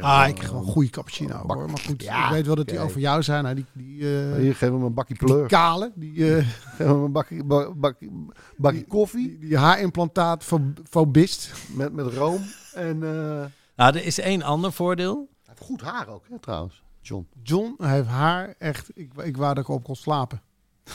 Ah, 0.00 0.28
ik 0.28 0.42
een 0.42 0.48
goede 0.64 0.90
cappuccino 0.90 1.44
bak- 1.46 1.56
hoor. 1.56 1.66
Maar 1.66 1.78
goed, 1.78 2.02
Ja, 2.02 2.24
ik 2.26 2.30
weet 2.32 2.46
wel 2.46 2.54
dat 2.54 2.68
die 2.68 2.78
over 2.78 3.00
jou 3.00 3.22
zijn. 3.22 3.42
Nou, 3.42 3.54
die, 3.54 3.64
die, 3.72 4.00
eh, 4.30 4.36
Hier, 4.36 4.54
geef 4.54 4.70
hem 4.70 4.82
een 4.82 4.94
bakje 4.94 5.14
die 5.14 5.26
pleur. 5.26 5.46
kale, 5.46 5.92
die, 5.94 6.36
eh, 6.36 6.46
Geef 6.76 6.86
hem 6.86 7.02
een 7.04 7.12
bakje, 7.12 7.44
ba- 7.44 7.72
bakje, 7.74 8.08
bakje 8.56 8.84
koffie 8.86 9.28
die, 9.38 9.48
die 9.48 9.56
haarimplantaat 9.58 10.44
fobist. 10.88 11.52
met, 11.74 11.92
met 11.92 12.06
room. 12.06 12.42
En 12.74 13.02
eh, 13.02 13.44
Nou, 13.76 13.96
er 13.96 14.04
is 14.04 14.18
één 14.18 14.42
ander 14.42 14.72
voordeel. 14.72 15.16
hij 15.16 15.54
heeft 15.54 15.60
goed 15.60 15.80
haar 15.80 16.08
ook, 16.08 16.24
hè, 16.28 16.38
trouwens, 16.38 16.82
John. 17.00 17.28
John 17.42 17.74
heeft 17.84 18.08
haar 18.08 18.54
echt... 18.58 18.90
Ik, 18.94 19.12
ik 19.22 19.36
wou 19.36 19.54
dat 19.54 19.64
ik 19.64 19.70
op 19.70 19.84
kon 19.84 19.96
slapen. 19.96 20.42
Ik 20.84 20.92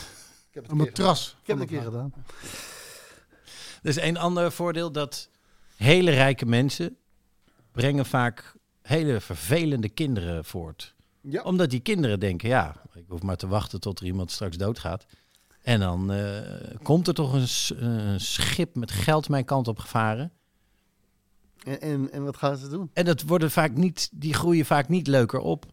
heb 0.52 0.64
het 0.64 0.72
Een 0.72 0.78
matras. 0.78 1.38
Ik 1.42 1.48
heb 1.48 1.58
van 1.58 1.66
het 1.66 1.74
een 1.76 1.80
keer 1.82 1.92
gedaan. 1.92 2.14
Er 3.82 3.90
is 3.90 3.98
één 3.98 4.18
ander 4.18 4.52
voordeel 4.52 4.92
dat 4.92 5.30
hele 5.76 6.12
rijke 6.12 6.46
mensen 6.46 6.98
brengen 7.82 8.06
vaak 8.06 8.56
hele 8.82 9.22
vervelende 9.22 9.90
kinderen 9.90 10.46
voort. 10.46 10.96
Ja. 11.22 11.42
Omdat 11.44 11.70
die 11.70 11.80
kinderen 11.80 12.20
denken, 12.20 12.50
ja, 12.50 12.76
ik 12.94 13.04
hoef 13.08 13.22
maar 13.22 13.36
te 13.38 13.48
wachten 13.48 13.80
tot 13.80 14.00
er 14.00 14.06
iemand 14.06 14.32
straks 14.32 14.58
doodgaat. 14.58 15.06
En 15.62 15.80
dan 15.80 16.12
eh, 16.12 16.42
komt 16.84 17.08
er 17.08 17.14
toch 17.14 17.34
een, 17.34 17.48
s- 17.48 17.74
een 17.76 18.20
schip 18.20 18.76
met 18.76 18.92
geld 18.92 19.30
mijn 19.30 19.46
kant 19.46 19.68
op 19.68 19.80
gevaren. 19.80 20.32
En, 21.64 21.82
en, 21.82 22.12
en 22.12 22.24
wat 22.24 22.38
gaan 22.38 22.58
ze 22.58 22.70
doen? 22.70 22.90
En 22.94 23.06
dat 23.06 23.22
worden 23.22 23.52
vaak 23.52 23.76
niet, 23.76 24.10
die 24.14 24.34
groeien 24.34 24.66
vaak 24.66 24.88
niet 24.88 25.08
leuker 25.08 25.40
op. 25.40 25.66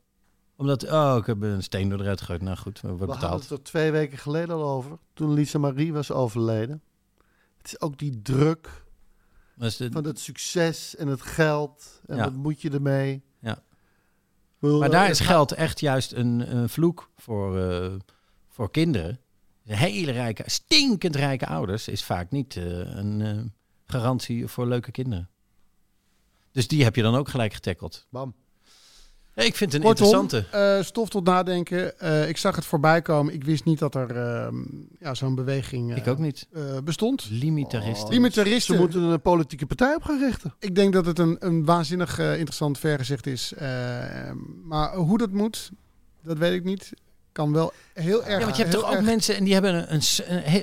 Omdat, 0.57 0.90
oh, 0.90 1.16
ik 1.18 1.26
heb 1.26 1.42
een 1.42 1.62
steen 1.62 1.88
door 1.88 2.00
eruit 2.00 2.20
gegooid. 2.20 2.42
Nou 2.42 2.57
goed, 2.57 2.80
we 2.80 2.88
We 2.88 2.94
worden 2.96 3.09
hadden 3.16 3.30
betaald. 3.30 3.48
het 3.48 3.59
er 3.59 3.64
twee 3.64 3.90
weken 3.90 4.18
geleden 4.18 4.55
al 4.55 4.64
over. 4.70 4.98
Toen 5.14 5.32
Lisa 5.32 5.59
Marie 5.59 5.92
was 5.92 6.11
overleden. 6.11 6.82
Het 7.59 7.66
is 7.66 7.80
ook 7.80 7.98
die 7.98 8.22
druk 8.22 8.84
de- 9.55 9.88
van 9.92 10.05
het 10.05 10.18
succes 10.20 10.96
en 10.96 11.09
het 11.09 11.22
geld. 11.22 12.00
En 12.07 12.16
wat 12.16 12.32
moet 12.32 12.62
je 12.62 12.70
ermee? 12.70 13.22
Ja. 13.38 13.62
Bedoel, 14.59 14.78
Maar 14.78 14.90
daar 14.90 15.11
is 15.11 15.20
geld 15.20 15.52
echt 15.52 15.80
juist 15.80 16.12
een, 16.12 16.57
een 16.57 16.68
vloek 16.68 17.11
voor, 17.16 17.59
eh, 17.59 17.92
voor 18.48 18.70
kinderen. 18.70 19.20
Hele 19.64 20.12
rijke, 20.12 20.42
stinkend 20.46 21.16
rijke 21.16 21.46
ouders 21.46 21.88
is 21.88 22.05
vaak 22.05 22.30
niet 22.30 22.57
eh, 22.57 22.64
een 22.78 23.20
eh, 23.20 23.42
garantie 23.86 24.46
voor 24.46 24.66
leuke 24.66 24.90
kinderen. 24.90 25.28
Dus 26.52 26.68
die 26.68 26.84
heb 26.84 26.96
je 26.96 27.02
dan 27.02 27.14
ook 27.14 27.28
gelijk 27.28 27.52
getackeld. 27.52 28.07
Bam. 28.11 28.34
Nee, 29.35 29.47
ik 29.47 29.55
vind 29.57 29.72
het 29.72 29.82
een 29.82 29.89
Kortom, 29.89 30.07
interessante. 30.07 30.57
eh, 30.78 30.85
stof 30.85 31.09
tot 31.09 31.24
nadenken. 31.24 31.99
Eh, 32.01 32.28
ik 32.28 32.37
zag 32.37 32.57
het 32.57 32.64
voorbij 32.64 33.03
komen. 33.03 33.35
Ik 33.35 33.45
wist 33.45 33.64
niet 33.64 33.78
dat 33.78 33.95
er 33.95 34.16
ehm, 34.16 34.55
ja, 34.99 35.14
zo'n 35.14 35.35
beweging 35.35 35.91
eh, 35.91 35.97
ik 35.97 36.07
ook 36.07 36.18
niet. 36.18 36.47
eh, 36.53 36.62
bestond. 36.85 37.26
Limitaristen. 37.30 38.05
Oh, 38.07 38.11
Limitaristen. 38.12 38.74
Ze 38.74 38.80
moeten 38.80 39.03
een 39.03 39.20
politieke 39.20 39.66
partij 39.66 39.95
op 39.95 40.03
gaan 40.03 40.18
richten. 40.18 40.55
Ik 40.59 40.74
denk 40.74 40.93
dat 40.93 41.07
het 41.07 41.18
een, 41.18 41.37
een 41.39 41.64
waanzinnig 41.64 42.18
eh, 42.18 42.32
interessant 42.32 42.78
vergezicht 42.78 43.26
is. 43.26 43.53
Eh, 43.53 43.68
maar 44.64 44.95
hoe 44.95 45.18
dat 45.18 45.30
moet, 45.30 45.70
dat 46.22 46.39
weet 46.39 46.53
ik 46.53 46.64
niet. 46.64 46.93
Kan 47.35 47.53
wel 47.53 47.72
heel 47.93 48.24
erg... 48.24 48.39
Ja, 48.39 48.45
want 48.45 48.57
je 48.57 48.62
hebt 48.62 48.74
toch 48.74 48.85
ook 48.85 48.95
erg- 48.95 49.05
mensen 49.05 49.37
en 49.37 49.45
die 49.45 49.53
hebben 49.53 49.95
een, 49.95 50.03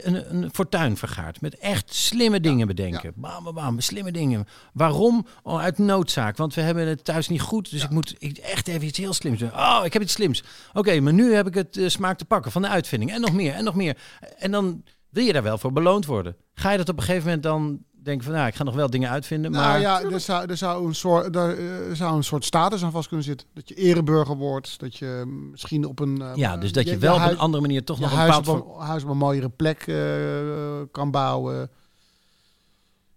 een, 0.03 0.36
een, 0.36 0.49
fortuin 0.53 0.97
vergaard. 0.97 1.41
Met 1.41 1.57
echt 1.57 1.93
slimme 1.95 2.39
dingen 2.39 2.67
bedenken. 2.67 3.13
Bam, 3.15 3.43
bam, 3.43 3.53
bam, 3.53 3.80
slimme 3.80 4.11
dingen. 4.11 4.47
Waarom? 4.74 5.26
Oh, 5.43 5.59
uit 5.59 5.78
noodzaak. 5.78 6.38
Want 6.38 6.53
we 6.53 6.61
hebben 6.61 6.88
het 6.88 7.03
thuis 7.03 7.28
niet 7.28 7.41
goed. 7.41 7.72
Dus 7.72 7.84
ik 7.84 7.89
moet 7.89 8.15
ik 8.17 8.38
echt 8.38 8.67
even 8.67 8.88
iets 8.88 8.97
heel 8.97 9.13
slims 9.13 9.39
doen. 9.39 9.53
Oh, 9.53 9.82
ik 9.84 9.93
heb 9.93 10.01
iets 10.01 10.13
slims. 10.13 10.43
Oké, 10.74 10.99
maar 10.99 11.13
nu 11.13 11.34
heb 11.34 11.47
ik 11.47 11.53
het 11.53 11.78
eh, 11.78 11.88
smaak 11.88 12.17
te 12.17 12.26
pakken 12.26 12.51
van 12.51 12.61
de 12.61 12.67
uitvinding. 12.67 13.11
En 13.11 13.22
nog 13.22 13.34
meer, 13.34 13.53
en 13.53 13.63
nog 13.63 13.76
meer. 13.76 13.97
En 14.38 14.51
dan 14.51 14.84
wil 15.09 15.24
je 15.24 15.34
daar 15.34 15.43
wel 15.43 15.57
voor 15.57 15.72
beloond 15.72 16.05
worden. 16.05 16.36
Ga 16.53 16.72
je 16.72 16.78
dat 16.78 16.89
op 16.89 16.97
een 16.97 17.03
gegeven 17.03 17.26
moment 17.26 17.43
dan 17.43 17.80
denken 18.04 18.26
van... 18.26 18.34
Nou, 18.34 18.47
ik 18.47 18.56
ga 18.56 18.64
nog 18.64 18.76
wel 18.76 18.89
dingen 18.89 19.10
uitvinden, 19.10 19.52
Nou 19.52 19.66
maar... 19.66 19.80
ja, 19.80 20.02
er 20.02 20.20
zou, 20.20 20.49
er, 20.49 20.58
zou 20.58 20.88
een 20.88 20.95
soort, 20.95 21.36
er 21.36 21.58
eh, 21.58 21.95
zou 21.95 22.16
een 22.16 22.24
soort 22.24 22.45
status 22.45 22.84
aan 22.84 22.91
vast 22.91 23.08
kunnen 23.08 23.26
zitten. 23.26 23.47
Dat 23.54 23.68
je 23.68 23.76
ereburger 23.76 24.38
wordt. 24.38 24.80
Dat 24.80 24.97
je 24.97 25.24
misschien 25.52 25.86
op 25.86 25.99
een... 25.99 26.22
eh, 26.22 26.36
ja, 26.36 26.58
dus 26.58 26.72
dat 26.72 26.84
je, 26.84 26.91
je 26.91 26.97
wel 26.97 27.14
op 27.14 27.20
huis- 27.20 27.32
een 27.32 27.39
andere 27.39 27.62
manier 27.62 27.84
toch 27.84 27.99
nog 27.99 28.12
een 28.12 28.18
huis 28.18 28.38
op 28.38 28.47
een, 28.47 28.86
huis 28.86 29.04
op 29.04 29.10
een 29.10 29.18
mooiere 29.18 29.49
plek 29.49 29.88
eh, 29.88 29.95
kan 30.91 31.12
bouwen. 31.12 31.70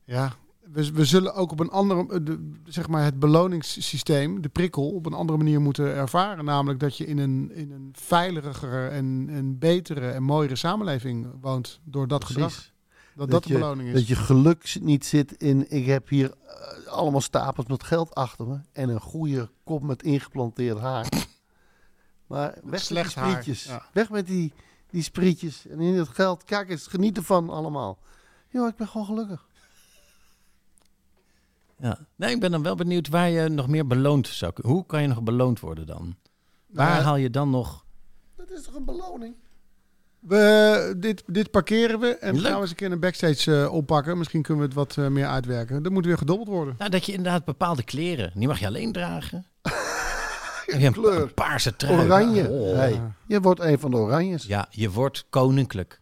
Ja, 0.05 0.33
we, 0.73 0.93
we 0.93 1.05
zullen 1.05 1.35
ook 1.35 1.53
op 1.53 1.61
een 1.61 1.71
andere, 1.71 2.23
de, 2.23 2.51
zeg 2.65 2.89
maar 2.89 3.05
het 3.05 3.19
beloningssysteem, 3.19 4.43
de 4.43 4.49
prikkel, 4.49 4.91
op 4.91 5.07
een 5.07 5.13
andere 5.13 5.39
manier 5.39 5.61
moeten 5.61 5.95
ervaren. 5.95 6.45
Namelijk 6.45 6.81
dat 6.81 6.97
je 6.97 7.07
in 7.07 7.19
een, 7.19 7.51
in 7.55 7.71
een 7.71 7.91
veiligere 7.93 8.87
en, 8.89 9.27
en 9.31 9.59
betere 9.59 10.11
en 10.11 10.23
mooiere 10.23 10.57
samenleving 10.57 11.27
woont 11.41 11.81
door 11.85 12.09
dat 12.09 12.25
gedrag. 12.25 12.73
Dat 13.17 13.31
dat, 13.31 13.43
de 13.43 13.49
je, 13.49 13.55
beloning 13.55 13.89
is. 13.89 13.95
Dat 13.95 14.07
je 14.07 14.17
geluk 14.17 14.67
zit- 14.67 14.83
niet 14.83 15.07
zit 15.07 15.33
in, 15.33 15.71
ik 15.71 15.87
heb 15.87 16.09
hier 16.09 16.35
eh, 16.47 16.87
allemaal 16.87 17.21
stapels 17.21 17.67
met 17.67 17.83
geld 17.83 18.15
achter 18.15 18.47
me. 18.47 18.59
En 18.73 18.89
een 18.89 19.01
goede 19.01 19.51
kop 19.65 19.83
met 19.83 20.03
ingeplanteerd 20.03 20.79
haar. 20.79 21.09
Maar 22.27 22.59
weg 22.63 22.63
met 22.63 22.89
die 22.89 22.97
haar, 22.99 23.31
sprietjes. 23.31 23.65
ja. 23.65 23.87
Weg 23.93 24.11
met 24.11 24.27
die, 24.27 24.53
die 24.91 25.03
sprietjes. 25.03 25.67
En 25.67 25.81
in 25.81 25.95
het 25.95 26.09
geld, 26.09 26.45
kijk 26.45 26.71
eens, 26.71 26.87
geniet 26.87 27.17
ervan 27.17 27.51
allemaal. 27.51 27.99
Joh, 28.49 28.69
ik 28.69 28.77
ben 28.77 28.89
gewoon 28.89 29.07
gelukkig. 29.07 29.47
Ja. 31.79 31.99
Nee, 32.17 32.35
ik 32.35 32.41
ben 32.41 32.51
dan 32.51 32.63
wel 32.63 32.75
benieuwd 32.75 33.09
waar 33.09 33.29
je 33.31 33.49
nog 33.49 33.69
meer 33.69 33.87
beloond 33.87 34.27
zou 34.29 34.53
kunnen. 34.53 34.73
Hoe 34.73 34.87
kan 34.87 35.03
je 35.03 35.09
nog 35.09 35.23
beloond 35.23 35.61
worden 35.61 35.87
dan? 35.87 36.17
Waar 36.67 36.91
Nou 36.91 37.03
haal 37.03 37.17
je 37.17 37.31
dan 37.31 37.51
nog... 37.51 37.85
Dat 38.37 38.51
is 38.51 38.63
toch 38.63 38.75
een 38.75 38.85
beloning? 38.85 39.35
We, 40.29 40.95
dit, 40.99 41.23
dit 41.27 41.51
parkeren 41.51 42.01
we 42.01 42.17
en 42.17 42.35
Leuk. 42.35 42.43
gaan 42.45 42.55
we 42.55 42.61
eens 42.61 42.71
een 42.71 42.77
keer 42.77 42.93
een 42.93 43.01
backstage 43.01 43.63
eh, 43.63 43.73
oppakken. 43.73 44.19
Misschien 44.19 44.43
kunnen 44.43 44.63
we 44.63 44.69
het 44.69 44.79
wat 44.79 44.97
eh, 45.05 45.11
meer 45.11 45.27
uitwerken. 45.27 45.85
Er 45.85 45.93
moet 45.93 46.07
weer 46.07 46.19
gedobbeld 46.19 46.49
worden. 46.49 46.75
Nou, 46.79 46.91
dat 46.91 47.07
je 47.07 47.13
inderdaad 47.13 47.45
bepaalde 47.45 47.83
kleren, 47.83 48.33
die 48.35 48.49
mag 48.49 48.59
je 48.59 48.67
alleen 48.67 48.93
dragen. 48.93 49.47
Heb 49.63 49.75
je 50.81 50.87
een, 50.87 50.93
Kleur. 50.93 51.21
een 51.23 51.35
paarse 51.35 51.77
trui. 51.77 52.05
Oranje. 52.05 52.49
Oh. 52.49 52.75
Hey, 52.77 53.03
je 53.27 53.41
wordt 53.41 53.61
een 53.61 53.79
van 53.79 53.91
de 53.91 53.97
oranjes. 53.97 54.45
Ja, 54.45 54.67
je 54.71 54.91
wordt 54.91 55.27
koninklijk. 55.31 56.01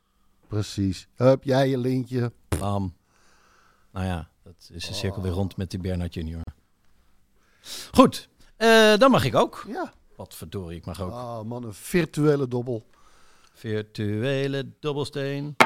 Precies. 0.49 1.09
Hup, 1.17 1.45
jij 1.45 1.69
je 1.69 1.79
lintje. 1.79 2.33
Bam. 2.59 2.95
Nou 3.93 4.07
ja, 4.07 4.29
dat 4.45 4.71
is 4.73 4.87
de 4.87 4.95
cirkel 4.95 5.23
weer 5.23 5.33
rond 5.33 5.57
met 5.57 5.71
die 5.71 5.81
Bernard 5.81 6.15
junior. 6.15 6.43
Goed, 7.93 8.29
eh, 8.57 8.97
dan 8.97 9.11
mag 9.11 9.25
ik 9.25 9.35
ook. 9.35 9.65
Ja. 9.69 9.93
Wat 10.17 10.35
verdorie, 10.35 10.79
ik 10.79 10.87
mag 10.87 11.01
ook. 11.01 11.11
Oh 11.11 11.43
man, 11.43 11.65
een 11.65 11.75
virtuele 11.75 12.49
dobbel. 12.49 12.87
Virtuele 13.63 14.73
dobbelsteen. 14.81 15.57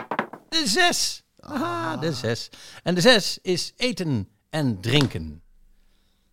De 0.49 0.62
zes. 0.66 1.22
Aha, 1.38 1.97
de 1.97 2.12
zes. 2.12 2.49
En 2.82 2.94
de 2.94 3.01
zes 3.01 3.38
is 3.42 3.72
eten 3.76 4.28
en 4.51 4.80
drinken. 4.80 5.42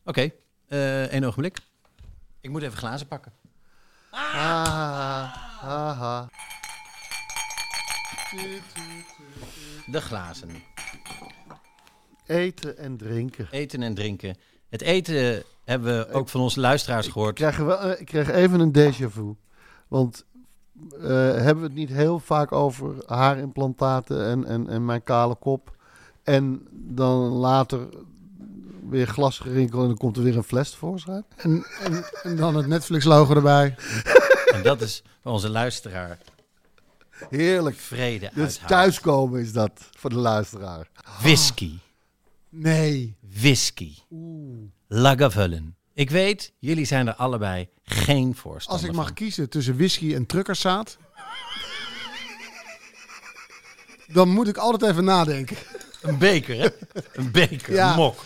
Oké, 0.06 0.32
eh 0.68 1.04
één 1.12 1.24
ogenblik. 1.24 1.58
Ik 2.42 2.50
moet 2.50 2.62
even 2.62 2.78
glazen 2.78 3.08
pakken. 3.08 3.34
Ah. 4.12 5.34
De 9.86 10.02
glazen. 10.02 10.64
Eten 12.26 12.78
en 12.78 12.98
drinken. 12.98 13.48
Eten 13.52 13.82
en 13.82 13.94
drinken. 13.94 14.36
Het 14.70 14.82
eten 14.82 15.44
hebben 15.64 15.98
we 15.98 16.14
ook 16.14 16.30
van 16.30 16.42
onze 16.42 16.60
luisteraars 16.60 17.06
Ik 17.06 17.12
gehoord. 17.12 17.36
krijg, 17.36 17.58
wel, 17.58 17.80
eh, 17.80 18.00
ik 18.00 18.06
krijg 18.06 18.30
even 18.30 18.60
een 18.60 18.76
déjà 18.78 19.06
vu. 19.12 19.36
Want 19.88 20.26
eh, 21.02 21.08
hebben 21.36 21.58
we 21.58 21.64
het 21.64 21.74
niet 21.74 21.90
heel 21.90 22.20
vaak 22.20 22.52
over 22.52 22.96
haarimplantaten 23.06 24.26
en, 24.26 24.46
en, 24.46 24.70
en 24.70 24.86
mijn 24.86 25.04
kale 25.04 25.36
kop. 25.36 25.76
En 26.24 26.68
dan 26.72 27.18
later 27.20 27.88
weer 28.90 29.08
glasgerinkel 29.08 29.82
en 29.82 29.88
dan 29.88 29.98
komt 29.98 30.18
er 30.18 30.24
weer 30.24 30.38
een 30.38 30.44
fles 30.44 30.72
tevoorschijn. 30.72 31.26
En, 31.36 31.66
en, 31.80 32.04
en 32.24 32.36
dan 32.36 32.56
het 32.56 32.68
Netflix-logo 32.68 33.36
erbij. 33.36 33.76
En 34.54 34.64
dat 34.64 34.82
is 34.82 35.04
voor 35.22 35.32
onze 35.32 35.50
luisteraar 35.50 36.18
Heerlijk. 37.30 37.76
vrede 37.76 38.30
Dus 38.34 38.60
thuiskomen 38.68 39.42
is 39.42 39.54
dat 39.54 39.90
voor 39.98 40.10
de 40.10 40.16
luisteraar. 40.16 40.90
Whisky. 41.20 41.78
Nee. 42.50 43.16
Whisky. 43.20 43.94
Lagavulin. 44.88 45.76
Ik 45.94 46.10
weet, 46.10 46.52
jullie 46.60 46.86
zijn 46.86 47.08
er 47.08 47.14
allebei 47.14 47.70
geen 47.84 48.36
voorstander 48.36 48.82
Als 48.82 48.90
ik 48.92 48.96
mag 48.96 49.06
van. 49.06 49.16
kiezen 49.16 49.50
tussen 49.50 49.76
whisky 49.78 50.16
en 50.16 50.26
truckerzaad... 50.26 50.98
dan 54.08 54.30
moet 54.30 54.48
ik 54.48 54.58
altijd 54.58 54.92
even 54.92 55.04
nadenken. 55.04 55.58
Een 56.02 56.18
beker, 56.18 56.58
hè? 56.58 56.68
Een 57.14 57.32
beker, 57.32 57.74
Ja. 57.74 57.90
een 57.90 57.96
mok. 57.96 58.24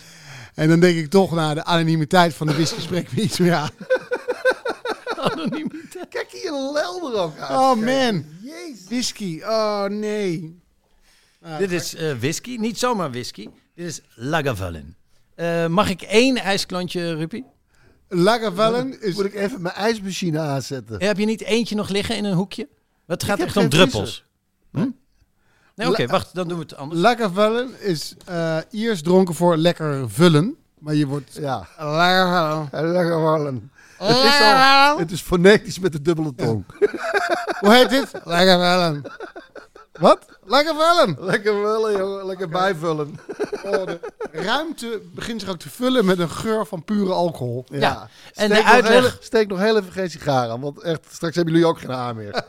En 0.53 0.67
dan 0.69 0.79
denk 0.79 0.97
ik 0.97 1.09
toch, 1.09 1.31
naar 1.31 1.55
de 1.55 1.63
anonimiteit 1.63 2.33
van 2.33 2.47
de 2.47 2.53
whisky 2.53 2.79
spreekt 2.81 3.15
me 3.15 3.21
iets 3.21 3.37
meer 3.37 3.53
aan. 3.53 3.69
Anonimiteit. 5.17 6.07
Kijk 6.09 6.31
hier 6.31 6.53
een 6.53 6.71
lel 6.71 7.13
er 7.13 7.19
ook 7.21 7.37
uit. 7.37 7.49
Oh 7.57 7.75
man, 7.75 8.25
Jezus. 8.41 8.85
whisky. 8.87 9.41
Oh 9.43 9.85
nee. 9.85 10.61
Dit 11.57 11.71
is 11.71 11.95
eh, 11.95 12.13
whisky, 12.17 12.55
niet 12.55 12.77
zomaar 12.79 13.11
whisky. 13.11 13.47
Dit 13.75 13.85
is 13.85 14.01
Lagavulin. 14.15 14.95
Eh, 15.35 15.67
mag 15.67 15.89
ik 15.89 16.01
één 16.01 16.37
ijsklontje, 16.37 17.15
Rupi? 17.15 17.43
Lagavulin 18.09 19.01
is... 19.01 19.15
Moet 19.15 19.25
ik 19.25 19.33
even 19.33 19.61
mijn 19.61 19.75
ijsmachine 19.75 20.39
aanzetten? 20.39 21.03
Heb 21.03 21.17
je 21.17 21.25
niet 21.25 21.41
eentje 21.41 21.75
nog 21.75 21.89
liggen 21.89 22.15
in 22.15 22.25
een 22.25 22.33
hoekje? 22.33 22.67
Het 23.07 23.23
gaat 23.23 23.39
echt 23.39 23.57
om 23.57 23.69
druppels. 23.69 24.25
Hm? 24.71 24.89
Nee, 25.75 25.89
oké, 25.89 26.05
wacht, 26.07 26.35
dan 26.35 26.47
doen 26.47 26.57
we 26.57 26.63
het 26.63 26.75
anders. 26.75 27.01
Lagavulin 27.01 27.79
is 27.79 28.15
eh 28.25 28.57
Iers 28.69 29.01
dronken 29.01 29.35
voor 29.35 29.57
lekker 29.57 30.09
vullen. 30.09 30.55
Maar 30.79 30.95
je 30.95 31.07
wordt... 31.07 31.37
Ja. 31.39 31.67
Lagavulin. 31.77 32.71
Lekker. 32.71 33.71
Het 33.97 34.23
is, 34.23 34.41
al, 34.41 34.97
het 34.97 35.11
is 35.11 35.21
fonetisch 35.21 35.79
met 35.79 35.91
de 35.91 36.01
dubbele 36.01 36.35
tong. 36.35 36.65
Hoe 37.59 37.73
heet 37.73 37.89
dit? 37.89 38.11
Lagavulin. 38.23 39.05
Wat? 39.99 40.36
Lagavulin. 40.47 41.15
Lekker 41.19 41.53
vullen, 41.53 41.97
jongen. 41.97 42.25
Lekker 42.25 42.49
bijvullen. 42.49 43.15
Oh, 43.63 43.85
de 43.85 43.99
ruimte 44.31 45.01
begint 45.13 45.41
zich 45.41 45.49
ook 45.49 45.59
te 45.59 45.69
vullen 45.69 46.05
met 46.05 46.19
een 46.19 46.29
geur 46.29 46.65
van 46.65 46.83
pure 46.83 47.13
alcohol. 47.13 47.65
Ja, 47.69 48.01
en 48.01 48.09
Steek 48.31 48.47
de 48.49 48.55
nog 48.55 48.65
uitleg- 48.65 48.99
heel- 49.01 49.21
steek 49.21 49.47
nog 49.47 49.59
heel 49.59 49.77
even 49.77 49.91
geen 49.91 50.09
sigaar 50.09 50.49
aan, 50.49 50.61
want 50.61 50.81
echt, 50.81 51.05
straks 51.13 51.35
hebben 51.35 51.53
jullie 51.53 51.69
ook 51.69 51.79
geen 51.79 51.89
haar 51.89 52.15
meer. 52.15 52.31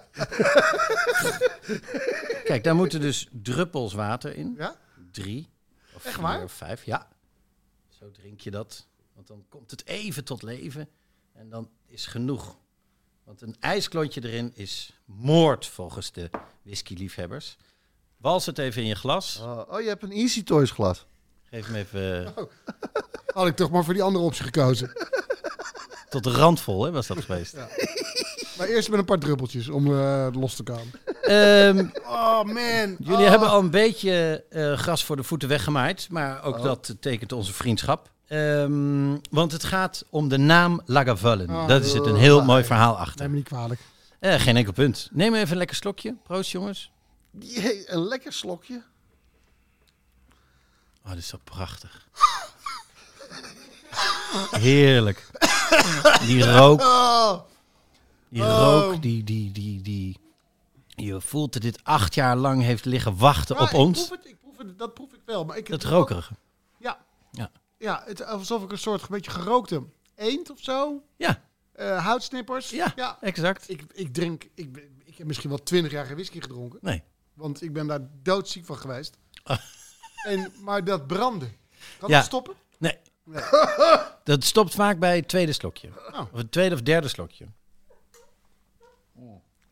Kijk, 2.44 2.64
daar 2.64 2.74
moeten 2.74 3.00
dus 3.00 3.28
druppels 3.32 3.92
water 3.94 4.36
in. 4.36 4.54
Ja? 4.58 4.76
Drie 5.12 5.48
of 5.94 6.04
Echt 6.04 6.14
vier 6.14 6.22
waar? 6.22 6.42
of 6.42 6.52
vijf, 6.52 6.84
ja. 6.84 7.08
Zo 7.88 8.10
drink 8.10 8.40
je 8.40 8.50
dat. 8.50 8.86
Want 9.14 9.26
dan 9.26 9.44
komt 9.48 9.70
het 9.70 9.86
even 9.86 10.24
tot 10.24 10.42
leven. 10.42 10.88
En 11.34 11.48
dan 11.48 11.70
is 11.86 12.06
genoeg. 12.06 12.56
Want 13.24 13.40
een 13.42 13.56
ijsklontje 13.60 14.24
erin 14.24 14.52
is 14.54 15.00
moord 15.04 15.66
volgens 15.66 16.12
de 16.12 16.30
whisky-liefhebbers. 16.62 17.56
Wals 18.18 18.46
het 18.46 18.58
even 18.58 18.82
in 18.82 18.88
je 18.88 18.94
glas. 18.94 19.40
Oh, 19.42 19.60
oh, 19.68 19.80
je 19.80 19.88
hebt 19.88 20.02
een 20.02 20.12
Easy 20.12 20.42
Toys 20.42 20.70
glas. 20.70 21.06
Geef 21.50 21.66
hem 21.66 21.74
even 21.74 22.26
eh, 22.26 22.32
Had 23.34 23.46
ik 23.46 23.56
toch 23.56 23.70
maar 23.70 23.84
voor 23.84 23.94
die 23.94 24.02
andere 24.02 24.24
optie 24.24 24.44
gekozen. 24.44 24.92
tot 26.10 26.24
de 26.24 26.30
rand 26.30 26.60
vol, 26.60 26.84
hè, 26.84 26.90
was 26.90 27.06
dat 27.06 27.24
geweest. 27.24 27.56
Maar 28.58 28.66
eerst 28.66 28.90
met 28.90 28.98
een 28.98 29.04
paar 29.04 29.18
druppeltjes 29.18 29.68
om 29.68 29.86
eh, 29.86 30.26
los 30.32 30.54
te 30.54 30.62
komen. 30.62 30.92
Ehm, 31.22 31.86
Oh 32.18 32.42
man. 32.44 32.96
jullie 32.98 33.26
hebben 33.26 33.48
al 33.48 33.58
een 33.58 33.70
beetje 33.70 34.44
eh, 34.50 34.72
gras 34.72 35.04
voor 35.04 35.16
de 35.16 35.22
voeten 35.22 35.48
weggemaaid. 35.48 36.06
Maar 36.10 36.44
ook 36.44 36.62
dat 36.62 36.96
tekent 37.00 37.32
onze 37.32 37.52
vriendschap. 37.52 38.10
Ehm, 38.26 39.16
want 39.30 39.52
het 39.52 39.64
gaat 39.64 40.04
om 40.10 40.28
de 40.28 40.38
naam 40.38 40.80
Lagavulin. 40.84 41.50
Oh. 41.50 41.68
Daar 41.68 41.82
zit 41.82 42.06
een 42.06 42.16
heel 42.16 42.44
mooi 42.44 42.64
verhaal 42.64 42.98
achter. 42.98 43.20
Neem 43.20 43.30
me 43.30 43.36
niet 43.36 43.46
kwalijk. 43.46 43.80
Eh, 44.18 44.40
geen 44.40 44.56
enkel 44.56 44.72
punt. 44.72 45.08
Neem 45.12 45.34
even 45.34 45.50
een 45.50 45.56
lekker 45.56 45.76
slokje. 45.76 46.16
Proost, 46.22 46.50
jongens. 46.50 46.90
Jee, 47.30 47.90
een 47.90 48.00
lekker 48.04 48.32
slokje. 48.32 48.82
Oh, 51.04 51.10
dit 51.10 51.18
is 51.18 51.28
toch 51.28 51.44
prachtig. 51.44 52.08
Heerlijk. 54.50 55.26
Die 56.20 56.44
rook. 56.52 56.80
Die 58.28 58.42
rook, 58.42 59.02
die, 59.02 59.24
die, 59.24 59.52
die, 59.52 59.80
die... 59.82 60.18
Je 60.94 61.20
voelt 61.20 61.52
dat 61.52 61.62
dit 61.62 61.84
acht 61.84 62.14
jaar 62.14 62.36
lang 62.36 62.62
heeft 62.62 62.84
liggen 62.84 63.16
wachten 63.16 63.58
op 63.58 63.68
ik 63.68 63.72
ons. 63.72 64.06
proef 64.06 64.18
het, 64.18 64.26
ik 64.28 64.40
proef 64.40 64.58
het, 64.58 64.78
dat 64.78 64.94
proef 64.94 65.12
ik 65.12 65.20
wel. 65.24 65.44
Maar 65.44 65.56
ik 65.56 65.62
heb 65.68 65.70
Dat 65.72 65.80
toch 65.80 65.90
wel- 65.90 65.98
rokerige. 65.98 66.34
Ja. 66.78 67.04
Ja. 67.32 67.50
Ja, 67.78 68.02
het, 68.06 68.24
alsof 68.24 68.62
ik 68.62 68.70
een 68.72 68.78
soort 68.78 69.00
een 69.02 69.06
beetje 69.10 69.30
gerookte 69.30 69.82
eend 70.14 70.50
of 70.50 70.58
zo. 70.62 71.02
Ja, 71.16 71.42
eh, 71.72 72.04
houtsnippers. 72.04 72.70
ja, 72.70 72.92
ja. 72.96 73.18
exact. 73.20 73.68
Ik, 73.70 73.82
ik 73.92 74.14
drink, 74.14 74.48
ik, 74.54 74.72
ben- 74.72 75.00
ik 75.04 75.18
heb 75.18 75.26
misschien 75.26 75.48
wel 75.48 75.62
twintig 75.62 75.92
jaar 75.92 76.06
geen 76.06 76.14
whisky 76.14 76.40
gedronken. 76.40 76.78
Nee. 76.82 77.02
Want 77.38 77.62
ik 77.62 77.72
ben 77.72 77.86
daar 77.86 78.00
doodziek 78.22 78.64
van 78.66 78.78
geweest. 78.78 79.16
Ah. 79.42 79.58
En, 80.24 80.52
maar 80.60 80.84
dat 80.84 81.06
branden. 81.06 81.56
Kan 81.98 82.08
Ja. 82.08 82.16
dat 82.16 82.24
stoppen? 82.26 82.54
Nee. 82.78 82.98
Dat 84.24 84.44
stopt 84.44 84.74
vaak 84.74 84.98
bij 84.98 85.16
het 85.16 85.28
tweede 85.28 85.52
slokje. 85.52 85.88
Oh. 86.12 86.20
Of 86.32 86.38
het 86.38 86.52
tweede 86.52 86.74
of 86.74 86.80
derde 86.82 87.08
slokje. 87.08 87.46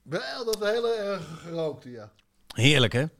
Wel, 0.02 0.44
dat 0.44 0.58
hele 0.64 0.92
erg 0.94 1.22
gerookte, 1.42 1.90
ja. 1.90 2.12
Heerlijk, 2.54 2.92
hè? 2.92 3.04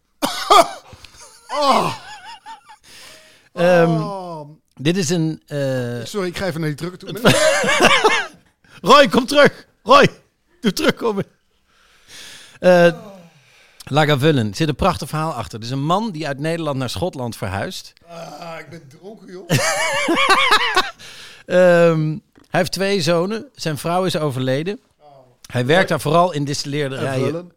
Ehm, 3.53 3.90
Oh, 4.03 4.51
dit 4.74 4.97
is 4.97 5.11
een... 5.11 5.42
eh, 5.47 6.05
sorry, 6.05 6.28
ik 6.28 6.36
ga 6.36 6.47
even 6.47 6.61
naar 6.61 6.68
die 6.74 6.78
trucken 6.78 6.99
toe. 6.99 7.30
Roy, 8.90 9.09
kom 9.09 9.26
terug. 9.26 9.66
Roy, 9.82 10.09
doe 10.61 10.72
terugkomen. 10.72 11.24
Eh 12.61 13.16
Lagavulin, 13.91 14.55
zit 14.55 14.68
een 14.68 14.74
prachtig 14.74 15.09
verhaal 15.09 15.32
achter. 15.32 15.59
Er 15.59 15.64
is 15.64 15.70
een 15.70 15.84
man 15.84 16.11
die 16.11 16.26
uit 16.26 16.39
Nederland 16.39 16.78
naar 16.78 16.91
Schotland 16.91 17.37
verhuist. 17.37 17.93
Ah, 18.09 18.59
ik 18.59 18.68
ben 18.68 18.89
dronken, 18.89 19.32
joh. 19.32 19.51
Ehm, 21.47 22.09
hij 22.49 22.61
heeft 22.61 22.72
twee 22.72 23.01
zonen. 23.01 23.49
Zijn 23.55 23.78
vrouw 23.78 24.05
is 24.05 24.16
overleden. 24.16 24.80
Hij 25.47 25.66
werkt 25.66 25.89
daar 25.89 26.01
vooral 26.01 26.32
in 26.32 26.45
distilleerderijen, 26.45 27.53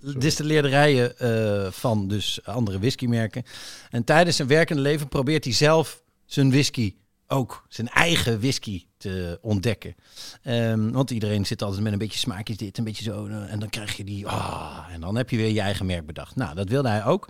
distilleerderijen 0.00 1.18
eh, 1.18 1.72
van 1.72 2.08
dus 2.08 2.40
andere 2.44 2.78
whiskymerken. 2.78 3.44
En 3.90 4.04
tijdens 4.04 4.36
zijn 4.36 4.48
werkende 4.48 4.82
leven 4.82 5.08
probeert 5.08 5.44
hij 5.44 5.52
zelf 5.52 6.02
zijn 6.26 6.50
whisky 6.50 6.94
ook, 7.28 7.64
zijn 7.68 7.88
eigen 7.88 8.40
whisky 8.40 8.84
te 9.10 9.38
ontdekken. 9.42 9.94
Ehm, 10.42 10.90
want 10.90 11.10
iedereen 11.10 11.46
zit 11.46 11.62
altijd 11.62 11.82
met 11.82 11.92
een 11.92 11.98
beetje 11.98 12.18
smaakjes 12.18 12.56
dit, 12.56 12.78
een 12.78 12.84
beetje 12.84 13.04
zo. 13.04 13.26
En 13.26 13.58
dan 13.58 13.70
krijg 13.70 13.96
je 13.96 14.04
die, 14.04 14.26
ah, 14.26 14.86
en 14.92 15.00
dan 15.00 15.16
heb 15.16 15.30
je 15.30 15.36
weer 15.36 15.50
je 15.50 15.60
eigen 15.60 15.86
merk 15.86 16.06
bedacht. 16.06 16.36
Nou, 16.36 16.54
dat 16.54 16.68
wilde 16.68 16.88
hij 16.88 17.04
ook. 17.04 17.28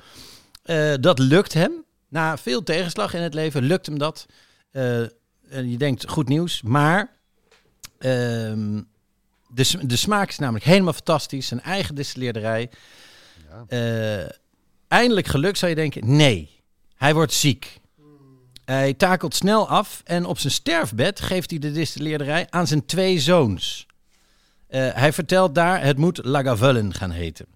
Eh, 0.63 0.95
dat 1.01 1.19
lukt 1.19 1.53
hem. 1.53 1.85
Na 2.09 2.39
veel 2.39 2.63
tegenslag 2.63 3.15
in 3.15 3.23
het 3.23 3.35
leven 3.35 3.63
lukt 3.63 3.87
hem 3.87 3.99
dat. 3.99 4.27
Eh, 4.71 5.01
en 5.49 5.71
je 5.71 5.77
denkt, 5.77 6.09
goed 6.09 6.29
nieuws. 6.29 6.63
Maar 6.63 7.11
ehm, 7.99 8.83
de, 9.49 9.87
de 9.87 9.97
smaak 9.97 10.29
is 10.29 10.39
namelijk 10.39 10.65
helemaal 10.65 10.93
fantastisch. 10.93 11.47
Zijn 11.47 11.61
eigen 11.61 11.95
distilleerderij. 11.95 12.71
Eh, 13.69 14.29
eindelijk 14.89 15.27
gelukt 15.27 15.59
zou 15.59 15.71
je 15.71 15.77
denken. 15.77 16.17
Nee, 16.17 16.63
hij 16.97 17.15
wordt 17.15 17.33
ziek. 17.33 17.81
Hij 18.65 18.95
takelt 18.95 19.35
snel 19.35 19.69
af 19.69 20.01
en 20.05 20.25
op 20.27 20.39
zijn 20.39 20.53
sterfbed 20.53 21.21
geeft 21.21 21.51
hij 21.51 21.59
de 21.59 21.73
distilleerderij 21.73 22.47
aan 22.51 22.67
zijn 22.67 22.87
twee 22.87 23.21
zoons. 23.21 23.87
Eh, 24.69 24.89
hij 24.93 25.13
vertelt 25.13 25.55
daar, 25.55 25.83
het 25.83 25.99
moet 25.99 26.25
Lagavulin 26.25 26.95
gaan 26.95 27.11
heten. 27.11 27.47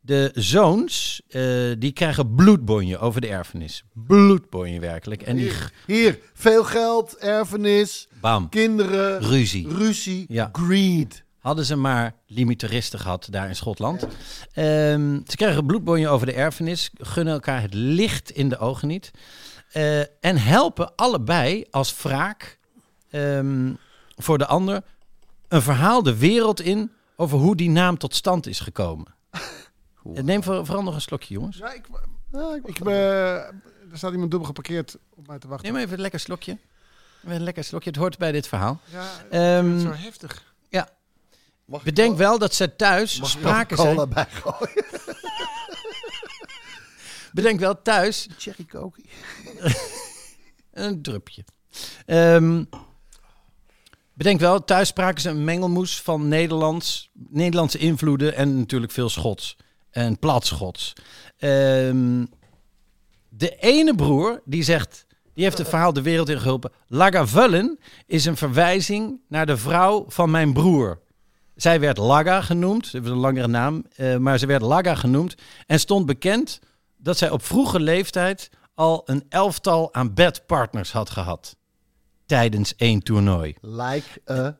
De 0.00 0.30
zoons, 0.34 1.22
eh, 1.28 1.42
die 1.78 1.92
krijgen 1.92 2.34
bloedbonje 2.34 2.98
over 2.98 3.20
de 3.20 3.26
erfenis. 3.28 3.82
Bloedbonje 3.92 4.80
werkelijk. 4.80 5.22
En 5.22 5.36
die, 5.36 5.52
Hier, 5.86 6.18
veel 6.34 6.64
geld, 6.64 7.16
erfenis, 7.16 8.08
bam, 8.20 8.48
kinderen, 8.48 9.20
ruzie. 9.20 9.68
ruzie, 9.68 10.24
Ja. 10.28 10.48
greed. 10.52 11.24
Hadden 11.38 11.64
ze 11.64 11.76
maar 11.76 12.14
limitaristen 12.26 12.98
gehad 12.98 13.26
daar 13.30 13.48
in 13.48 13.56
Schotland. 13.56 14.06
Ehm, 14.52 15.18
ze 15.26 15.36
krijgen 15.36 15.66
bloedbonje 15.66 16.08
over 16.08 16.26
de 16.26 16.32
erfenis, 16.32 16.90
gunnen 16.98 17.32
elkaar 17.34 17.62
het 17.62 17.74
licht 17.74 18.30
in 18.30 18.48
de 18.48 18.58
ogen 18.58 18.88
niet. 18.88 19.10
Eh, 19.72 20.00
en 20.00 20.36
helpen 20.36 20.92
allebei 20.96 21.64
als 21.70 22.02
wraak 22.02 22.58
ehm, 23.10 23.72
voor 24.16 24.38
de 24.38 24.46
ander 24.46 24.82
een 25.48 25.62
verhaal 25.62 26.02
de 26.02 26.16
wereld 26.16 26.60
in 26.60 26.92
over 27.16 27.38
hoe 27.38 27.56
die 27.56 27.70
naam 27.70 27.98
tot 27.98 28.14
stand 28.14 28.46
is 28.46 28.60
gekomen. 28.60 29.14
Eh, 29.30 30.22
Neem 30.22 30.42
voor- 30.42 30.66
vooral 30.66 30.82
nog 30.84 30.94
een 30.94 31.00
slokje, 31.00 31.34
jongens. 31.34 31.56
Ja, 31.56 31.72
ik, 31.72 31.86
Ja, 32.32 32.54
ik 32.54 32.66
ik, 32.66 32.80
eh, 32.86 33.34
er 33.36 33.52
staat 33.92 34.12
iemand 34.12 34.30
dubbel 34.30 34.48
geparkeerd 34.48 34.96
op 35.14 35.26
mij 35.26 35.38
te 35.38 35.48
wachten. 35.48 35.72
Neem 35.72 35.82
even 35.82 35.94
een 35.94 36.00
lekker 36.00 36.20
slokje. 36.20 36.58
Even 37.24 37.36
Een 37.36 37.42
lekker 37.42 37.64
slokje, 37.64 37.88
het 37.90 37.98
hoort 37.98 38.18
bij 38.18 38.32
dit 38.32 38.48
verhaal. 38.48 38.80
Ja, 38.84 39.06
Ehm, 39.30 39.66
het 39.66 39.76
is 39.76 39.82
zo 39.82 39.92
heftig. 39.92 40.46
Mag 41.64 41.78
ik 41.80 41.84
Bedenk 41.84 42.08
wel- 42.16 42.28
wel 42.28 42.38
dat 42.38 42.54
ze 42.54 42.76
thuis 42.76 43.20
Mag 43.20 43.32
ik 43.32 43.38
spraken 43.38 43.76
zijn. 43.76 43.96
Bedenk 47.32 47.60
wel 47.60 47.82
thuis 47.82 48.28
Cherry 48.36 48.64
Cokie. 48.64 49.08
Een 50.72 51.02
drupje. 51.02 51.44
Ehm, 52.06 52.64
bedenk 54.12 54.40
wel, 54.40 54.64
thuis 54.64 54.88
spraken 54.88 55.20
ze 55.20 55.28
een 55.28 55.44
mengelmoes 55.44 56.00
van 56.00 56.28
Nederlands, 56.28 57.10
Nederlandse 57.12 57.78
invloeden 57.78 58.34
en 58.34 58.58
natuurlijk 58.58 58.92
veel 58.92 59.08
Schots. 59.08 59.56
En 59.90 60.18
plat 60.18 60.46
Schots. 60.46 60.92
Ehm, 61.38 62.24
de 63.28 63.56
ene 63.56 63.94
broer 63.94 64.42
die 64.44 64.62
zegt, 64.62 65.06
die 65.34 65.44
heeft 65.44 65.58
het 65.58 65.68
verhaal 65.68 65.92
de 65.92 66.02
wereld 66.02 66.28
in 66.28 66.40
geholpen. 66.40 66.72
Lagavulin 66.86 67.78
is 68.06 68.24
een 68.24 68.36
verwijzing 68.36 69.20
naar 69.28 69.46
de 69.46 69.56
vrouw 69.56 70.04
van 70.08 70.30
mijn 70.30 70.52
broer. 70.52 71.00
Zij 71.54 71.80
werd 71.80 71.98
Laga 71.98 72.40
genoemd, 72.40 72.86
ze 72.86 72.96
heeft 72.96 73.08
een 73.08 73.16
langere 73.16 73.48
naam, 73.48 73.84
eh, 73.96 74.16
maar 74.16 74.38
ze 74.38 74.46
werd 74.46 74.62
Laga 74.62 74.94
genoemd 74.94 75.34
en 75.66 75.80
stond 75.80 76.06
bekend 76.06 76.60
dat 76.98 77.18
zij 77.18 77.30
op 77.30 77.44
vroege 77.44 77.80
leeftijd 77.80 78.50
al 78.74 79.02
een 79.04 79.24
elftal 79.28 79.94
aan 79.94 80.14
bedpartners 80.14 80.92
had 80.92 81.10
gehad 81.10 81.56
tijdens 82.26 82.76
één 82.76 83.02
toernooi. 83.02 83.54
Like 83.60 84.20
a 84.30 84.56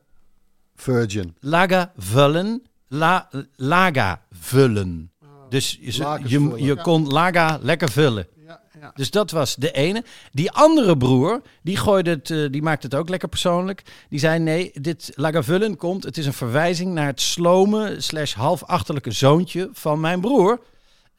virgin. 0.75 1.35
Laga 1.39 1.91
vullen, 1.97 2.63
la, 2.87 3.29
laga 3.55 4.21
vullen. 4.31 5.11
Dus 5.49 5.77
je, 5.81 6.21
je, 6.57 6.81
kon 6.81 7.07
laga 7.07 7.59
lekker 7.61 7.89
vullen. 7.89 8.27
Ja, 8.45 8.61
ja. 8.79 8.91
Dus 8.95 9.11
dat 9.11 9.31
was 9.31 9.55
de 9.55 9.71
ene. 9.71 10.03
Die 10.31 10.51
andere 10.51 10.97
broer, 10.97 11.41
die, 11.61 11.77
gooide 11.77 12.09
het, 12.09 12.29
eh, 12.29 12.45
die 12.51 12.61
maakte 12.61 12.85
het 12.85 12.95
ook 12.95 13.09
lekker 13.09 13.29
persoonlijk. 13.29 13.83
Die 14.09 14.19
zei, 14.19 14.39
nee, 14.39 14.71
dit 14.73 15.11
Lagavullen 15.15 15.77
komt, 15.77 16.03
het 16.03 16.17
is 16.17 16.25
een 16.25 16.33
verwijzing 16.33 16.93
naar 16.93 17.07
het 17.07 17.21
slome 17.21 17.95
slash 17.97 18.33
halfachterlijke 18.33 19.11
zoontje 19.11 19.69
van 19.73 19.99
mijn 19.99 20.21
broer. 20.21 20.61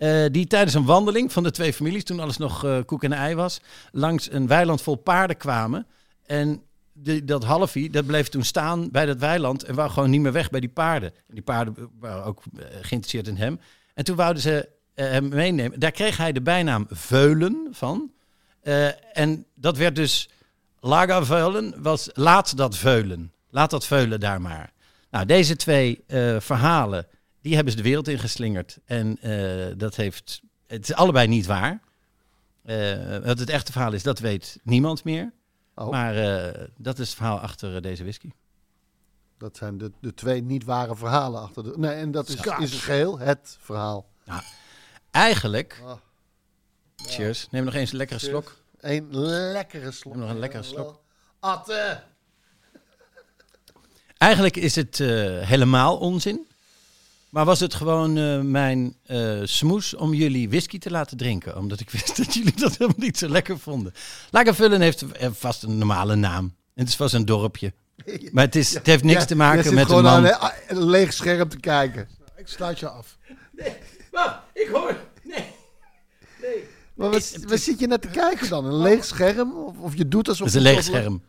Eh, 0.01 0.25
die 0.31 0.47
tijdens 0.47 0.75
een 0.75 0.85
wandeling 0.85 1.33
van 1.33 1.43
de 1.43 1.51
twee 1.51 1.73
families, 1.73 2.05
toen 2.05 2.21
alles 2.21 2.37
nog 2.37 2.65
eh, 2.65 2.79
koek 2.87 3.05
en 3.05 3.13
ei 3.13 3.35
was, 3.35 3.61
langs 3.93 4.33
een 4.33 4.47
weiland 4.47 4.83
vol 4.83 4.97
paarden 4.97 5.37
kwamen. 5.37 5.87
En 6.27 6.63
die, 6.93 7.25
dat 7.25 7.45
halfie, 7.45 7.91
dat 7.91 8.07
bleef 8.07 8.29
toen 8.29 8.45
staan 8.45 8.91
bij 8.91 9.07
dat 9.07 9.19
weiland 9.19 9.65
en 9.65 9.75
wou 9.75 9.91
gewoon 9.91 10.11
niet 10.11 10.21
meer 10.21 10.33
weg 10.33 10.51
bij 10.51 10.61
die 10.61 10.69
paarden. 10.69 11.13
En 11.29 11.35
die 11.35 11.43
paarden 11.43 11.91
waren 11.99 12.25
ook 12.25 12.43
eh, 12.57 12.65
geïnteresseerd 12.65 13.29
in 13.29 13.37
hem. 13.37 13.61
En 13.95 14.05
toen 14.05 14.17
wouden 14.17 14.43
ze 14.43 14.69
hem 14.95 15.29
meenemen. 15.29 15.81
Daar 15.81 15.91
kreeg 15.91 16.17
hij 16.17 16.33
de 16.33 16.43
bijnaam 16.43 16.87
Veulen 16.91 17.69
van. 17.71 18.13
En 19.13 19.47
dat 19.55 19.77
werd 19.77 19.97
dus 19.97 20.29
Laga 20.81 21.25
Veulen, 21.25 21.75
was 21.83 22.11
laat 22.13 22.57
dat 22.57 22.77
veulen. 22.77 23.33
Laat 23.51 23.71
dat 23.71 23.87
veulen 23.87 24.21
daar 24.21 24.41
maar. 24.41 24.73
Nou, 25.11 25.27
deze 25.27 25.57
twee 25.57 26.05
verhalen, 26.39 27.07
die 27.41 27.55
hebben 27.55 27.73
ze 27.73 27.79
de 27.79 27.85
wereld 27.89 28.09
ingeslingerd. 28.09 28.79
En 28.85 29.19
eh, 29.21 29.73
dat 29.77 29.97
heeft, 29.97 30.41
het 30.67 30.89
is 30.89 30.95
allebei 30.95 31.29
niet 31.29 31.47
waar. 31.47 31.81
Eh, 32.63 33.19
wat 33.19 33.39
het 33.39 33.49
echte 33.51 33.73
verhaal 33.73 33.93
is, 33.93 34.03
dat 34.03 34.19
weet 34.19 34.59
niemand 34.63 35.05
meer. 35.05 35.33
Oh, 35.75 35.91
Maar 35.91 36.17
eh, 36.17 36.65
dat 36.77 36.99
is 36.99 37.07
het 37.09 37.17
verhaal 37.17 37.39
achter 37.41 37.83
deze 37.83 38.03
whisky. 38.03 38.31
dat 39.39 39.57
zijn 39.57 39.79
de, 39.79 39.93
de 40.01 40.15
twee 40.15 40.43
niet 40.43 40.65
ware 40.65 40.97
verhalen 40.97 41.41
achter 41.41 41.63
de... 41.65 41.73
Nee, 41.77 41.95
en 41.95 42.11
dat 42.11 42.29
is 42.29 42.35
in 42.35 42.43
zijn 42.69 42.69
geheel 42.69 43.19
het 43.19 43.57
verhaal. 43.61 44.09
Eigenlijk, 45.11 45.81
Ah. 45.85 45.97
cheers, 46.97 47.49
neem 47.51 47.65
nog 47.65 47.75
eens 47.75 47.91
een 47.91 47.97
lekkere 47.97 48.21
slok. 48.21 48.57
Een 48.81 49.07
lekkere 49.53 49.91
slok. 49.91 50.13
Neem 50.15 50.23
nog 50.23 50.31
een 50.33 50.39
lekkere 50.39 50.63
slok. 50.63 51.01
Atte! 51.41 52.03
Eigenlijk 54.17 54.57
is 54.57 54.75
het 54.77 54.99
helemaal 54.99 55.99
onzin. 55.99 56.47
Maar 57.31 57.45
was 57.45 57.61
het 57.61 57.75
gewoon 57.75 58.17
eh, 58.19 58.41
mijn 58.41 58.97
eh, 59.07 59.41
smoes 59.45 59.95
om 59.95 60.15
jullie 60.15 60.49
whisky 60.49 60.79
te 60.79 60.91
laten 60.91 61.17
drinken? 61.17 61.57
Omdat 61.57 61.81
ik 61.81 61.91
wist 62.01 62.17
dat 62.17 62.35
jullie 62.35 62.57
dat 62.57 62.71
helemaal 62.77 63.01
niet 63.01 63.19
zo 63.19 63.29
lekker 63.29 63.59
vonden. 63.59 63.93
Lagervullen 64.31 64.81
heeft 64.81 65.13
eh, 65.13 65.29
vast 65.33 65.63
een 65.63 65.79
normale 65.79 66.15
naam. 66.15 66.45
En 66.45 66.55
het 66.83 66.89
is 66.89 66.97
vast 66.97 67.15
een 67.15 67.25
dorpje. 67.25 67.73
Maar 68.33 68.45
het, 68.45 68.57
is, 68.57 68.75
het 68.75 68.87
heeft 68.87 69.05
niks 69.05 69.21
Ja, 69.21 69.25
te 69.27 69.35
maken 69.37 69.63
zit 69.65 69.73
met 69.73 69.81
een 69.83 69.87
gewoon 69.89 70.03
man. 70.03 70.13
aan 70.33 70.51
een, 70.69 70.77
een 70.77 70.85
leeg 70.85 71.13
scherm 71.13 71.49
te 71.49 71.61
kijken. 71.61 72.09
Ik 72.37 72.47
sluit 72.49 72.79
je 72.79 72.89
af. 72.89 73.19
ik 74.53 74.69
hoor... 74.73 74.97
Nee. 75.23 75.45
Maar 76.95 77.11
wat, 77.11 77.37
wat 77.47 77.59
zit 77.61 77.79
je 77.81 77.87
net 77.87 78.03
te 78.03 78.09
kijken 78.09 78.49
dan? 78.49 78.65
Een 78.65 78.81
leeg 78.83 79.05
scherm? 79.05 79.53
Of, 79.57 79.79
of 79.79 79.95
je 79.97 80.09
doet 80.09 80.29
alsof... 80.29 80.47
Het 80.47 80.57
is 80.57 80.63
een 80.67 80.73
leeg 80.73 80.83
scherm. 80.83 81.23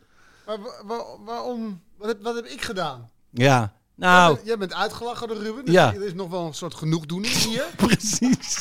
Maar 0.46 0.58
wa- 0.62 0.84
wa- 0.86 1.18
waarom? 1.26 1.82
Wat 1.98 2.08
heb, 2.08 2.22
wat 2.24 2.36
heb 2.36 2.46
ik 2.46 2.62
gedaan? 2.62 3.10
Ja, 3.30 3.74
Jij 4.02 4.10
nou, 4.10 4.34
bent- 4.36 4.48
jij 4.48 4.58
bent 4.58 4.74
uitgelachen 4.74 5.28
door 5.28 5.38
Ruben. 5.38 5.66
Dus 5.66 5.74
Ja. 5.74 5.94
Er 5.94 6.04
is 6.06 6.14
nog 6.14 6.30
wel 6.30 6.46
een 6.46 6.54
soort 6.54 6.74
genoegdoening 6.76 7.34
hier. 7.34 7.66
precies. 7.88 8.60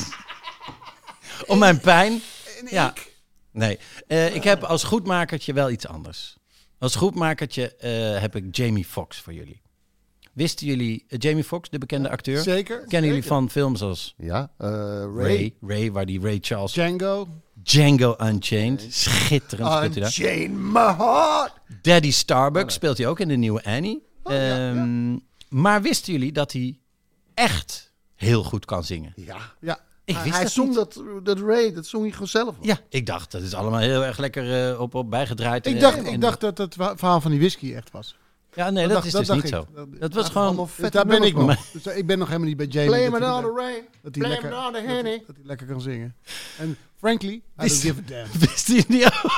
Om 1.47 1.59
mijn 1.59 1.79
pijn. 1.79 2.11
En 2.59 2.67
Ja. 2.69 2.89
ik? 2.89 3.15
Nee, 3.51 3.79
Eh, 4.07 4.35
ik 4.35 4.43
heb 4.43 4.63
als 4.63 4.83
goedmakertje 4.83 5.53
wel 5.53 5.69
iets 5.69 5.87
anders. 5.87 6.37
Als 6.79 6.95
goedmakertje 6.95 7.75
eh, 7.75 8.19
heb 8.21 8.35
ik 8.35 8.55
Jamie 8.55 8.85
Foxx 8.85 9.19
voor 9.19 9.33
jullie. 9.33 9.61
Wisten 10.33 10.67
jullie 10.67 11.05
eh, 11.07 11.19
Jamie 11.19 11.43
Foxx, 11.43 11.69
de 11.69 11.77
bekende 11.77 12.09
acteur? 12.09 12.41
Zeker. 12.41 12.85
Kennen 12.87 13.09
jullie 13.09 13.25
van 13.25 13.49
films 13.49 13.81
als 13.81 14.13
Ja, 14.17 14.51
eh, 14.57 14.67
Ray. 14.69 15.05
Ray, 15.15 15.53
Ray, 15.61 15.91
waar 15.91 16.05
die 16.05 16.21
Ray 16.21 16.37
Charles, 16.41 16.71
Django. 16.73 17.27
Django 17.53 18.15
Unchained, 18.21 18.85
schitterend 18.89 19.71
speelt 19.71 19.93
hij 19.93 20.03
daar. 20.03 20.03
Unchain 20.03 20.71
my 20.71 20.93
heart. 21.05 21.53
Daddy 21.81 22.11
Starbucks 22.11 22.73
speelt 22.73 22.97
hij 22.97 23.07
ook 23.07 23.19
in 23.19 23.27
de 23.27 23.35
nieuwe 23.35 23.63
Annie. 23.63 24.03
Ehm, 24.23 25.17
Maar 25.51 25.81
wisten 25.81 26.13
jullie 26.13 26.31
dat 26.31 26.51
hij 26.51 26.79
echt 27.33 27.93
heel 28.15 28.43
goed 28.43 28.65
kan 28.65 28.83
zingen? 28.83 29.13
Ja. 29.15 29.37
Ja. 29.59 29.79
Ik 30.05 30.17
wist 30.17 30.33
hij 30.35 30.43
dat 30.43 30.51
zong 30.51 30.67
niet. 30.67 30.75
dat, 30.77 31.03
dat 31.23 31.39
Ray, 31.39 31.73
dat 31.73 31.85
zong 31.85 32.03
hij 32.03 32.11
gewoon 32.11 32.27
zelf. 32.27 32.55
Ja, 32.61 32.79
ik 32.89 33.05
dacht 33.05 33.31
dat 33.31 33.41
is 33.41 33.53
allemaal 33.53 33.79
heel 33.79 34.05
erg 34.05 34.17
lekker 34.17 34.71
eh, 34.71 34.79
op, 34.79 34.95
op 34.95 35.09
bijgedraaid. 35.09 35.65
Ik 35.65 35.73
En- 35.73 35.79
dacht, 35.79 35.97
en- 35.97 36.05
ik 36.05 36.21
dacht 36.21 36.39
dat 36.39 36.57
het 36.57 36.73
verhaal 36.75 37.21
van 37.21 37.31
die 37.31 37.39
whisky 37.39 37.73
echt 37.73 37.91
was. 37.91 38.15
Ja, 38.53 38.69
nee, 38.69 38.83
dat, 38.83 38.93
dacht- 38.93 39.05
is 39.05 39.11
dat 39.11 39.19
dus 39.21 39.29
dacht 39.29 39.43
niet 39.43 39.53
ik. 39.53 39.59
zo. 39.59 39.85
Dat- 39.85 39.99
Dat 39.99 40.13
was 40.13 40.29
gewoon... 40.29 40.69
Dus 40.77 40.91
daar 40.91 41.05
ben 41.05 41.23
ik 41.23 41.35
nog. 41.35 41.71
Dus 41.71 41.85
ik 41.95 42.05
ben 42.05 42.17
nog 42.17 42.27
helemaal 42.27 42.47
niet 42.47 42.57
bij 42.57 42.65
Jamie. 42.65 42.89
Blame 42.89 43.09
dat 43.09 43.19
it 43.19 43.25
hij- 43.27 43.35
on 43.35 43.41
the 43.55 43.61
rain. 43.61 43.83
dat 44.01 44.15
hij 44.15 44.27
lekker, 44.27 44.49
dat 44.49 44.71
hij- 44.73 45.23
dat 45.27 45.35
hij 45.35 45.45
lekker 45.45 45.67
kan 45.67 45.81
zingen. 45.81 46.15
En 46.57 46.77
frankly, 46.97 47.31
I 47.33 47.41
don't 47.55 47.69
Wist- 47.69 47.81
give 47.81 48.01
a 48.01 48.07
damn. 48.07 48.39
Wisten 48.49 48.75
jullie 48.75 49.05
ook? 49.05 49.31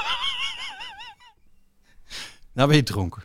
Nou 2.53 2.67
ben 2.67 2.77
je 2.77 2.83
dronken. 2.83 3.23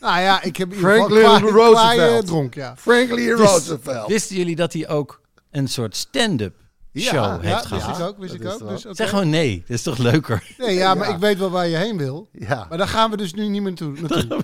Nou 0.00 0.20
ja, 0.20 0.42
ik 0.42 0.56
heb 0.56 0.68
in 0.70 0.76
ieder 0.76 0.90
geval 0.92 1.08
Franklin 1.08 1.50
kwaai- 1.50 1.52
Roosevelt. 1.64 2.26
dronk, 2.26 2.54
ja. 2.54 2.74
Franklin 2.76 3.30
Roosevelt. 3.30 4.08
Wisten 4.08 4.36
jullie 4.36 4.56
dat 4.56 4.72
hij 4.72 4.88
ook 4.88 5.20
een 5.50 5.68
soort 5.68 5.96
stand-up 5.96 6.54
Ja, 6.92 7.00
show 7.02 7.14
ja, 7.14 7.30
heeft 7.40 7.44
Ja, 7.44 7.70
wist 7.70 7.82
gehad? 7.84 7.98
ik 7.98 8.04
ook, 8.06 8.18
wist 8.18 8.42
dat 8.42 8.54
ik 8.60 8.62
ook. 8.62 8.68
Dus. 8.68 8.82
Zeg 8.96 9.08
gewoon 9.08 9.30
nee, 9.30 9.58
dat 9.66 9.76
is 9.76 9.82
toch 9.82 9.98
leuker? 9.98 10.54
Nee, 10.58 10.74
ja, 10.74 10.94
maar 10.94 11.08
Ja. 11.08 11.14
ik 11.14 11.20
weet 11.20 11.38
wel 11.38 11.50
waar 11.50 11.66
je 11.68 11.76
heen 11.76 11.96
wil. 11.96 12.28
Ja. 12.32 12.66
Maar 12.68 12.78
daar 12.78 12.88
gaan 12.88 13.10
we 13.10 13.16
dus 13.16 13.32
nu 13.34 13.48
niet 13.48 13.62
meer 13.62 13.74
toe, 13.74 13.92
naartoe. 14.00 14.42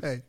Nee. 0.00 0.22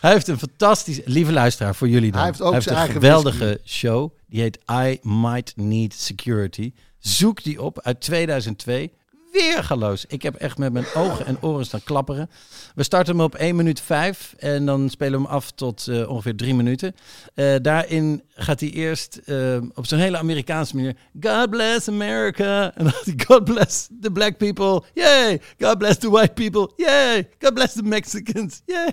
Hij 0.00 0.12
heeft 0.12 0.28
een 0.28 0.38
fantastisch, 0.38 1.00
lieve 1.04 1.32
luisteraar 1.32 1.74
voor 1.74 1.88
jullie 1.88 2.10
dan. 2.10 2.20
Hij 2.20 2.28
heeft 2.28 2.40
ook 2.42 2.52
zijn 2.62 2.68
een 2.68 2.74
eigen 2.74 2.94
geweldige 2.94 3.60
show. 3.64 4.12
Die 4.26 4.40
heet 4.40 4.58
I 4.72 4.98
Might 5.02 5.52
Need 5.56 5.94
Security. 5.94 6.72
Zoek 6.98 7.42
die 7.42 7.62
op 7.62 7.80
uit 7.80 8.00
2002. 8.00 8.92
Weergaloos. 9.38 10.04
Ik 10.06 10.22
heb 10.22 10.34
echt 10.34 10.58
met 10.58 10.72
mijn 10.72 10.84
ogen 10.94 11.26
en 11.26 11.42
oren 11.42 11.64
staan 11.64 11.82
klapperen. 11.84 12.30
We 12.74 12.82
starten 12.82 13.16
hem 13.16 13.24
op 13.24 13.34
1 13.34 13.56
minuut 13.56 13.80
5 13.80 14.34
en 14.38 14.66
dan 14.66 14.90
spelen 14.90 15.20
we 15.20 15.26
hem 15.26 15.34
af 15.34 15.50
tot 15.50 15.86
eh, 15.88 16.08
ongeveer 16.08 16.36
3 16.36 16.54
minuten. 16.54 16.94
Eh, 17.34 17.54
daarin 17.62 18.22
gaat 18.34 18.60
hij 18.60 18.70
eerst 18.70 19.16
eh, 19.16 19.56
op 19.74 19.86
zo'n 19.86 19.98
hele 19.98 20.18
Amerikaanse 20.18 20.76
manier... 20.76 20.96
God 21.20 21.50
bless 21.50 21.88
America. 21.88 22.74
En 22.74 22.84
dan 22.84 22.92
gaat 22.92 23.04
hij 23.04 23.14
God 23.26 23.44
bless 23.44 23.88
the 24.00 24.10
black 24.10 24.36
people. 24.36 24.82
Yay. 24.94 25.40
God 25.58 25.78
bless 25.78 25.98
the 25.98 26.10
white 26.10 26.32
people. 26.32 26.72
Yay. 26.76 27.28
God 27.38 27.54
bless 27.54 27.74
the 27.74 27.82
Mexicans. 27.82 28.62
Yay. 28.66 28.92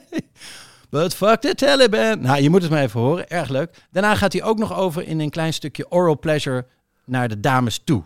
But 0.89 1.15
fuck 1.15 1.41
the 1.41 1.55
Taliban. 1.55 2.21
Nou, 2.21 2.41
je 2.41 2.49
moet 2.49 2.61
het 2.61 2.71
maar 2.71 2.83
even 2.83 2.99
horen. 2.99 3.29
Erg 3.29 3.49
leuk. 3.49 3.75
Daarna 3.91 4.15
gaat 4.15 4.33
hij 4.33 4.43
ook 4.43 4.57
nog 4.57 4.77
over 4.77 5.07
in 5.07 5.19
een 5.19 5.29
klein 5.29 5.53
stukje 5.53 5.91
oral 5.91 6.19
pleasure 6.19 6.65
naar 7.05 7.27
de 7.27 7.39
dames 7.39 7.81
toe. 7.83 8.03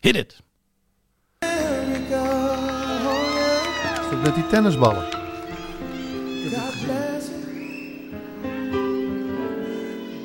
Hit 0.00 0.16
it. 0.16 0.43
Met 4.24 4.34
die 4.34 4.46
tennisballen? 4.46 5.04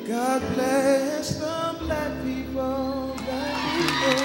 God 0.06 0.40
bless 0.54 1.38
the 1.38 1.74
black 1.84 2.12
people, 2.24 3.14
black 3.24 3.56
people. 3.76 4.16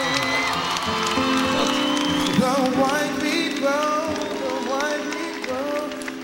The 2.39 2.55
white 2.79 3.15
people, 3.19 3.99
the 4.43 4.55
white 4.69 5.05
people. 5.11 5.77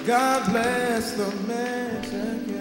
God 0.06 0.40
bless 0.52 1.12
the 1.16 1.30
Mexicans. 1.48 2.52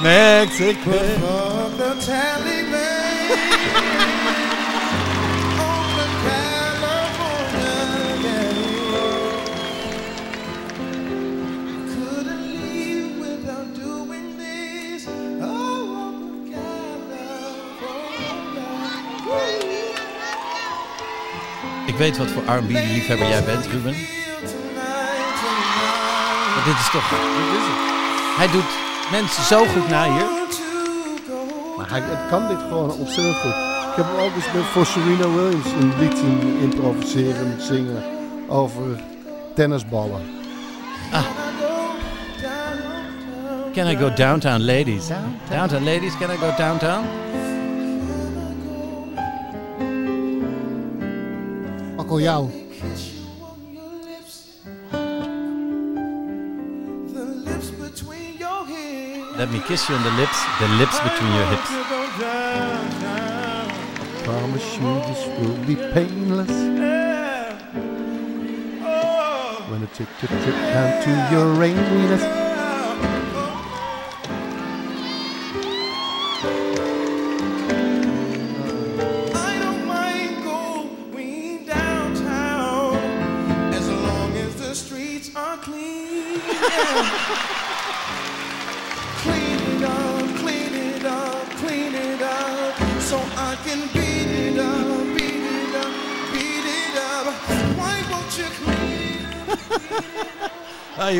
Mexico. 0.02 0.90
Fuck 0.90 1.72
the 1.76 1.92
Taliban. 2.04 3.89
Weet 22.00 22.18
wat 22.18 22.30
voor 22.30 22.42
R&B 22.42 22.70
liefhebber 22.70 23.28
jij 23.28 23.44
bent, 23.44 23.66
Ruben. 23.66 23.94
Feel 23.94 24.06
tonight, 24.40 25.36
tonight. 25.40 26.54
Maar 26.54 26.64
dit 26.64 26.78
is 26.78 26.90
toch... 26.90 27.10
Hij 28.36 28.48
doet 28.52 28.70
mensen 29.10 29.44
zo 29.44 29.64
goed 29.66 29.88
na 29.88 30.04
hier. 30.04 30.28
Maar 31.76 31.90
hij 31.90 32.00
het 32.04 32.28
kan 32.30 32.48
dit 32.48 32.58
gewoon 32.68 32.90
ontzettend 32.92 33.36
goed. 33.36 33.54
Ik 33.90 33.96
heb 33.96 34.06
hem 34.10 34.24
ook 34.24 34.34
eens 34.34 34.52
met, 34.52 34.62
voor 34.62 34.86
Serena 34.86 35.28
Williams 35.34 35.66
een 35.80 35.92
lied 35.98 36.18
zien 36.18 36.58
improviseren, 36.60 37.62
zingen 37.62 38.02
over 38.48 39.00
tennisballen. 39.54 40.22
Can 43.72 43.86
I 43.86 43.96
go 43.96 44.12
downtown, 44.14 44.60
ladies? 44.60 45.08
Downtown, 45.50 45.84
ladies, 45.84 46.16
can 46.16 46.30
I 46.30 46.36
go 46.36 46.52
downtown? 46.56 47.04
Akko 52.10 52.18
jou. 52.18 52.50
The 57.14 57.24
lips 57.46 57.70
between 57.70 58.36
your 58.36 58.66
hips. 58.66 59.36
Let 59.36 59.52
me 59.52 59.60
kiss 59.60 59.88
you 59.88 59.94
on 59.94 60.02
the 60.02 60.10
lips, 60.18 60.44
the 60.58 60.68
lips 60.80 60.98
between 60.98 61.32
your 61.32 61.46
hips. 61.46 61.70
Downtown. 62.18 63.68
Promise 64.24 64.76
you 64.76 64.94
this 65.06 65.22
will 65.38 65.58
be 65.64 65.76
painless. 65.94 66.50
Oh. 68.82 69.66
When 69.70 69.82
I 69.84 69.86
take 69.94 70.08
a 70.08 70.26
trip 70.26 70.40
down 70.74 71.02
to. 71.04 71.10
I 71.30 72.39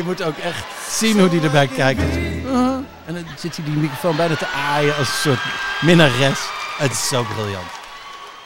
je 0.01 0.07
moet 0.07 0.23
ook 0.23 0.37
echt 0.37 0.65
zien 0.99 1.19
hoe 1.19 1.29
die 1.29 1.41
erbij 1.41 1.67
kijkt. 1.67 2.17
Uh, 2.17 2.77
en 3.05 3.13
dan 3.13 3.23
zit 3.37 3.55
hij 3.55 3.65
die 3.65 3.75
microfoon 3.75 4.15
bijna 4.15 4.35
te 4.35 4.47
aaien 4.47 4.95
als 4.95 5.07
een 5.07 5.13
soort 5.13 5.39
minnares. 5.81 6.39
Het 6.77 6.91
is 6.91 7.07
zo 7.07 7.23
briljant. 7.23 7.67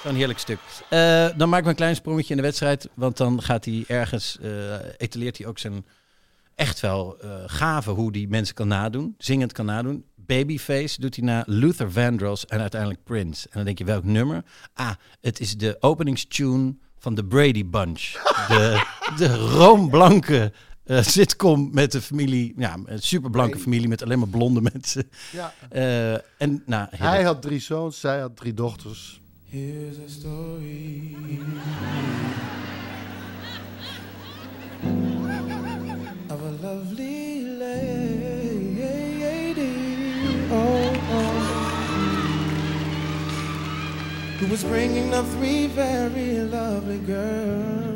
Zo'n 0.03 0.15
heerlijk 0.15 0.39
stuk. 0.39 0.59
Eh, 0.89 1.27
dan 1.37 1.49
maak 1.49 1.59
ik 1.59 1.65
een 1.65 1.75
klein 1.75 1.95
sprongetje 1.95 2.29
in 2.29 2.35
de 2.35 2.41
wedstrijd. 2.41 2.89
Want 2.93 3.17
dan 3.17 3.41
gaat 3.41 3.65
hij 3.65 3.83
ergens, 3.87 4.37
eh 4.41 4.49
etaleert 4.97 5.37
hij 5.37 5.47
ook 5.47 5.59
zijn 5.59 5.85
echt 6.55 6.79
wel 6.79 7.17
eh 7.21 7.29
gave 7.45 7.91
hoe 7.91 8.11
die 8.11 8.27
mensen 8.27 8.55
kan 8.55 8.67
nadoen. 8.67 9.15
Zingend 9.17 9.51
kan 9.51 9.65
nadoen. 9.65 10.05
Babyface 10.15 11.01
doet 11.01 11.15
hij 11.15 11.25
na 11.25 11.43
Luther 11.45 11.91
Vandross 11.91 12.45
en 12.45 12.59
uiteindelijk 12.59 13.03
Prince. 13.03 13.45
En 13.45 13.51
dan 13.53 13.65
denk 13.65 13.77
je 13.77 13.85
welk 13.85 14.03
nummer? 14.03 14.43
Ah, 14.73 14.91
het 15.21 15.39
is 15.39 15.57
de 15.57 15.77
openingstune 15.79 16.75
van 16.99 17.15
de 17.15 17.25
Brady 17.25 17.65
Bunch. 17.65 18.01
De, 18.47 18.85
de 19.17 19.35
roomblanke 19.35 20.51
eh, 20.85 21.03
sitcom 21.17 21.69
met 21.73 21.91
de 21.91 22.01
familie, 22.01 22.53
ja, 22.57 22.77
een 22.85 23.01
superblanke 23.01 23.59
familie 23.59 23.87
met 23.87 24.03
alleen 24.03 24.19
maar 24.19 24.27
blonde 24.27 24.61
mensen. 24.73 25.09
Ja. 25.31 25.53
Eh, 25.69 26.13
en 26.13 26.63
nou, 26.65 26.87
Hij 26.91 27.23
had 27.23 27.41
drie 27.41 27.59
zoons, 27.59 27.99
zij 27.99 28.19
had 28.19 28.35
drie 28.35 28.53
dochters. 28.53 29.21
Here's 29.49 29.97
a 29.97 30.09
story 30.09 31.17
of 36.27 36.41
a 36.41 36.51
lovely 36.61 37.41
lady. 37.59 38.15
Oh, 40.51 40.91
oh. 41.11 41.65
Who 44.39 44.47
was 44.47 44.63
bringing 44.63 45.13
up 45.13 45.25
three 45.37 45.67
very 45.67 46.39
lovely 46.41 46.99
girls. 47.05 47.94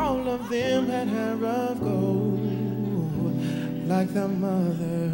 All 0.00 0.28
of 0.28 0.48
them 0.48 0.88
had 0.88 1.08
hair 1.08 1.44
of 1.44 1.80
gold, 1.80 2.40
like 3.86 4.08
their 4.14 4.28
mother. 4.28 5.10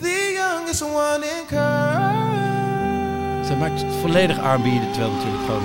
The 0.00 0.32
youngest 0.34 0.82
one 0.82 1.22
in 1.24 1.46
curls. 1.48 2.36
Ze 3.46 3.56
maakt 3.58 3.84
volledig 4.00 4.36
R&B, 4.36 4.64
terwijl 4.92 5.10
natuurlijk 5.10 5.44
gewoon... 5.46 5.62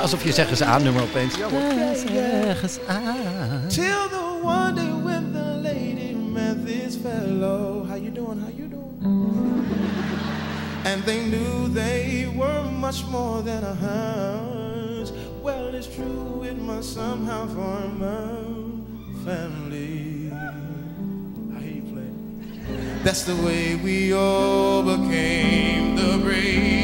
Alsof 0.00 0.24
je 0.24 0.32
zeggen 0.32 0.56
ze 0.56 0.64
aan 0.64 0.82
nummer 0.82 1.02
opeens. 1.02 1.34
Zeggen 1.34 2.68
ze 2.68 2.80
aan. 2.86 3.68
Till 3.68 4.08
the 4.08 4.40
one 4.42 4.72
day 4.74 4.92
when 5.02 5.32
the 5.32 5.60
lady 5.62 6.14
met 6.32 6.66
this 6.66 6.96
fellow. 7.02 7.86
How 7.88 7.96
you 7.96 8.12
doing? 8.12 8.40
How 8.40 8.50
you 8.56 8.68
doing? 8.68 8.98
Mm. 8.98 9.64
And 10.84 11.04
they 11.04 11.18
knew 11.18 11.72
they 11.72 12.28
were 12.36 12.62
much 12.80 13.04
more 13.10 13.42
than 13.42 13.64
a 13.64 13.74
hunch. 13.74 14.49
Well, 15.42 15.74
it's 15.74 15.86
true, 15.86 16.42
it 16.44 16.58
must 16.58 16.92
somehow 16.92 17.46
form 17.46 18.02
a 18.02 19.24
family. 19.24 20.30
I 20.30 21.60
hear 21.60 21.82
play. 21.90 22.10
That's 23.02 23.22
the 23.22 23.36
way 23.36 23.76
we 23.76 24.12
all 24.12 24.82
became 24.82 25.96
the 25.96 26.18
Brady 26.22 26.79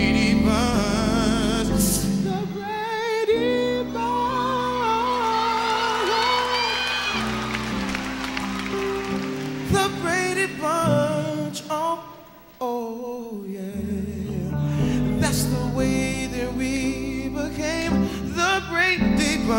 Maar 19.47 19.57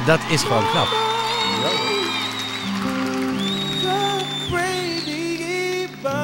ah, 0.00 0.06
dat 0.06 0.20
is 0.30 0.42
gewoon 0.42 0.70
knap. 0.70 0.86
The 3.82 4.24
Brady 4.50 5.88
Bunch. 6.02 6.14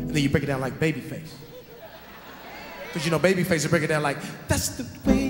And 0.00 0.14
then 0.14 0.22
you 0.22 0.28
break 0.28 0.42
it 0.42 0.46
down 0.46 0.60
like 0.60 0.78
Babyface. 0.78 1.32
Because 2.86 3.04
you 3.04 3.10
know, 3.10 3.18
Babyface 3.18 3.62
will 3.62 3.70
break 3.70 3.82
it 3.82 3.88
down 3.88 4.02
like, 4.02 4.18
that's 4.46 4.68
the 4.68 4.84
way 5.04 5.23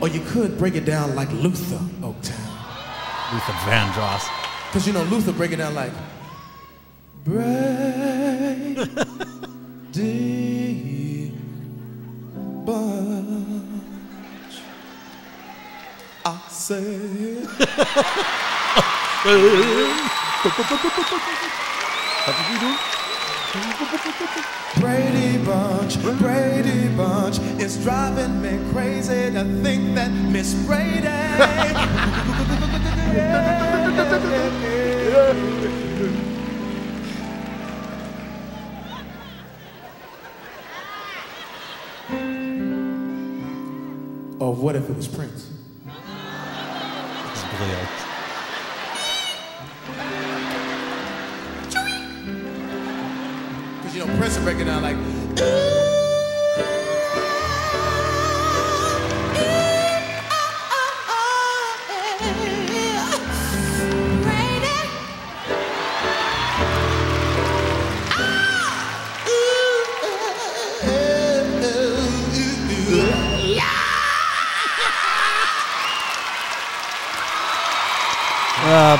Or 0.00 0.08
you 0.08 0.20
could 0.20 0.56
break 0.56 0.74
it 0.76 0.84
down 0.84 1.16
like 1.16 1.30
Luther, 1.32 1.80
Oaktown. 2.00 2.46
Luther 3.32 3.52
Vandross. 3.64 4.28
Because 4.68 4.86
you 4.86 4.92
know, 4.92 5.02
Luther 5.04 5.32
break 5.32 5.52
it 5.52 5.56
down 5.56 5.74
like 5.74 5.92
bright 7.24 8.88
day 9.96 11.30
bunch. 12.66 14.60
I 16.22 16.38
said. 16.50 17.48
Brady 24.78 25.38
Bunch, 25.38 26.02
Brady 26.18 26.88
Bunch 26.94 27.38
is 27.58 27.82
driving 27.82 28.42
me 28.42 28.58
crazy 28.72 29.30
to 29.32 29.44
think 29.62 29.94
that 29.94 30.10
Miss 30.10 30.52
Brady. 30.66 31.06
Or 35.16 35.82
what 44.66 44.74
if 44.74 44.90
it 44.90 44.96
was 44.96 45.06
Prince? 45.06 45.44
Dat 45.84 47.34
is 47.34 47.42
briljant. 47.56 47.88
Because 53.76 53.94
you 53.94 54.04
know 54.04 54.16
Prince 54.18 54.36
will 54.36 54.44
break 54.44 54.58
it 54.58 54.64
down 54.64 54.82
like. 54.82 55.75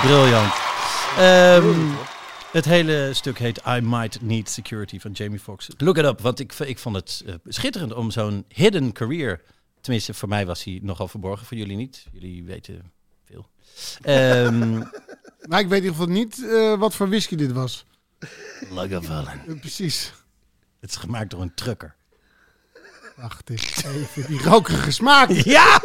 Briljant. 0.01 0.53
Ehm, 1.18 1.94
het 2.53 2.64
hele 2.64 3.11
stuk 3.14 3.38
heet 3.38 3.61
I 3.66 3.80
Might 3.80 4.22
Need 4.22 4.51
Security 4.51 4.99
van 5.01 5.11
Jamie 5.11 5.38
Foxx. 5.38 5.68
Look 5.76 5.99
it 5.99 6.05
up, 6.05 6.20
want 6.20 6.40
ik, 6.40 6.53
ik 6.53 6.78
vond 6.78 6.97
het 6.97 7.22
eh, 7.26 7.34
schitterend 7.44 7.94
om 7.94 8.11
zo'n 8.11 8.44
hidden 8.49 8.92
career... 8.92 9.42
Tenminste, 9.80 10.14
voor 10.14 10.28
mij 10.28 10.47
was 10.47 10.64
hij 10.64 10.78
nogal 10.82 11.09
verborgen, 11.09 11.47
voor 11.47 11.57
jullie 11.57 11.76
niet. 11.76 12.07
Jullie 12.12 12.44
weten 12.44 12.92
veel. 13.24 13.49
Ehm 14.03 14.78
Maar 15.49 15.61
ik 15.64 15.68
weet 15.68 15.82
in 15.82 15.84
ieder 15.84 15.90
geval 15.90 16.07
niet 16.07 16.47
eh, 16.49 16.78
wat 16.78 16.94
voor 16.94 17.09
whisky 17.09 17.36
dit 17.36 17.53
was. 17.53 17.84
Lagavulin. 18.70 19.40
Eh, 19.47 19.61
precies. 19.61 20.12
Het 20.80 20.90
is 20.90 20.97
gemaakt 20.97 21.30
door 21.30 21.40
een 21.40 21.55
trucker. 21.55 21.94
Wacht 23.16 23.51
eens 23.51 23.84
even. 23.84 24.26
Die 24.26 24.42
rokerige 24.42 24.90
smaak. 24.90 25.30
Ja! 25.30 25.80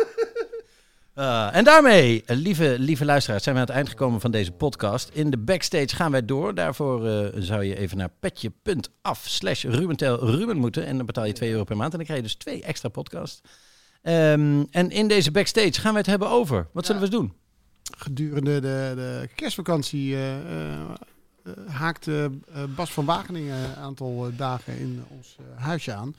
Eh, 1.14 1.56
en 1.56 1.64
daarmee, 1.64 2.24
eh, 2.26 2.38
lieve, 2.38 2.76
lieve 2.80 3.06
luisteraars, 3.06 3.44
zijn 3.44 3.56
we 3.56 3.62
aan 3.62 3.68
het 3.68 3.76
eind 3.76 3.90
gekomen 3.90 4.22
van 4.22 4.32
deze 4.32 4.52
podcast. 4.52 5.10
In 5.14 5.30
de 5.30 5.38
backstage 5.38 5.96
gaan 5.96 6.12
wij 6.12 6.26
door. 6.26 6.56
Daarvoor 6.56 7.08
eh, 7.08 7.28
zou 7.36 7.64
je 7.64 7.78
even 7.78 7.98
naar 7.98 8.10
petje.af 8.20 9.24
slash 9.28 9.64
Ruben 9.64 10.58
moeten. 10.58 10.86
En 10.86 10.98
dan 10.98 11.06
betaal 11.06 11.26
je 11.26 11.34
2 11.34 11.52
euro 11.52 11.64
per 11.64 11.78
maand. 11.78 11.92
En 11.92 11.98
dan 11.98 12.06
krijg 12.06 12.22
je 12.22 12.28
dus 12.28 12.36
twee 12.36 12.64
extra 12.64 12.90
podcasts. 12.90 13.42
Ehm, 14.02 14.64
en 14.72 14.90
in 14.90 15.08
deze 15.08 15.32
backstage 15.32 15.82
gaan 15.82 15.92
we 15.92 15.98
het 15.98 16.08
hebben 16.08 16.30
over. 16.30 16.68
Wat 16.72 16.86
zullen 16.86 17.02
we 17.02 17.08
eens 17.08 17.16
doen? 17.16 17.34
Gedurende 17.98 18.60
de, 18.60 18.92
de 18.96 19.30
kerstvakantie 19.36 20.16
eh, 20.16 20.36
haakte 21.68 22.32
Bas 22.76 22.92
van 22.92 23.06
Wageningen 23.06 23.58
een 23.58 23.76
aantal 23.76 24.30
dagen 24.36 24.78
in 24.78 25.04
ons 25.10 25.36
huisje 25.56 25.94
aan. 25.94 26.16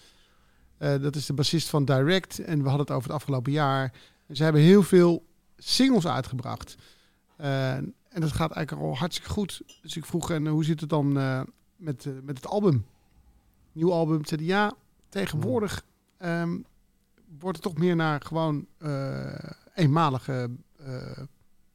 Dat 0.79 1.17
is 1.17 1.27
de 1.27 1.33
bassist 1.33 1.69
van 1.69 1.85
Direct. 1.85 2.39
En 2.39 2.63
we 2.63 2.69
hadden 2.69 2.87
het 2.87 2.91
over 2.91 3.09
het 3.09 3.17
afgelopen 3.17 3.53
jaar. 3.53 3.93
Ze 4.31 4.43
hebben 4.43 4.63
heel 4.63 4.83
veel 4.83 5.27
singles 5.57 6.07
uitgebracht. 6.07 6.77
Eh, 7.37 7.75
en 7.75 8.21
dat 8.21 8.33
gaat 8.33 8.51
eigenlijk 8.53 8.89
al 8.89 8.97
hartstikke 8.97 9.31
goed. 9.31 9.63
Dus 9.83 9.97
ik 9.97 10.05
vroeg, 10.05 10.31
en 10.31 10.47
hoe 10.47 10.65
zit 10.65 10.81
het 10.81 10.89
dan 10.89 11.19
eh, 11.19 11.43
met, 11.77 12.07
eh, 12.07 12.13
met 12.23 12.37
het 12.37 12.47
album? 12.47 12.87
Nieuw 13.73 13.93
album. 13.93 14.25
Zeiden 14.25 14.49
ja, 14.49 14.75
tegenwoordig 15.09 15.85
ehm, 16.17 16.59
wordt 17.39 17.57
het 17.57 17.67
toch 17.67 17.79
meer 17.79 17.97
naar 17.97 18.21
gewoon 18.21 18.67
eenmalige 19.75 20.51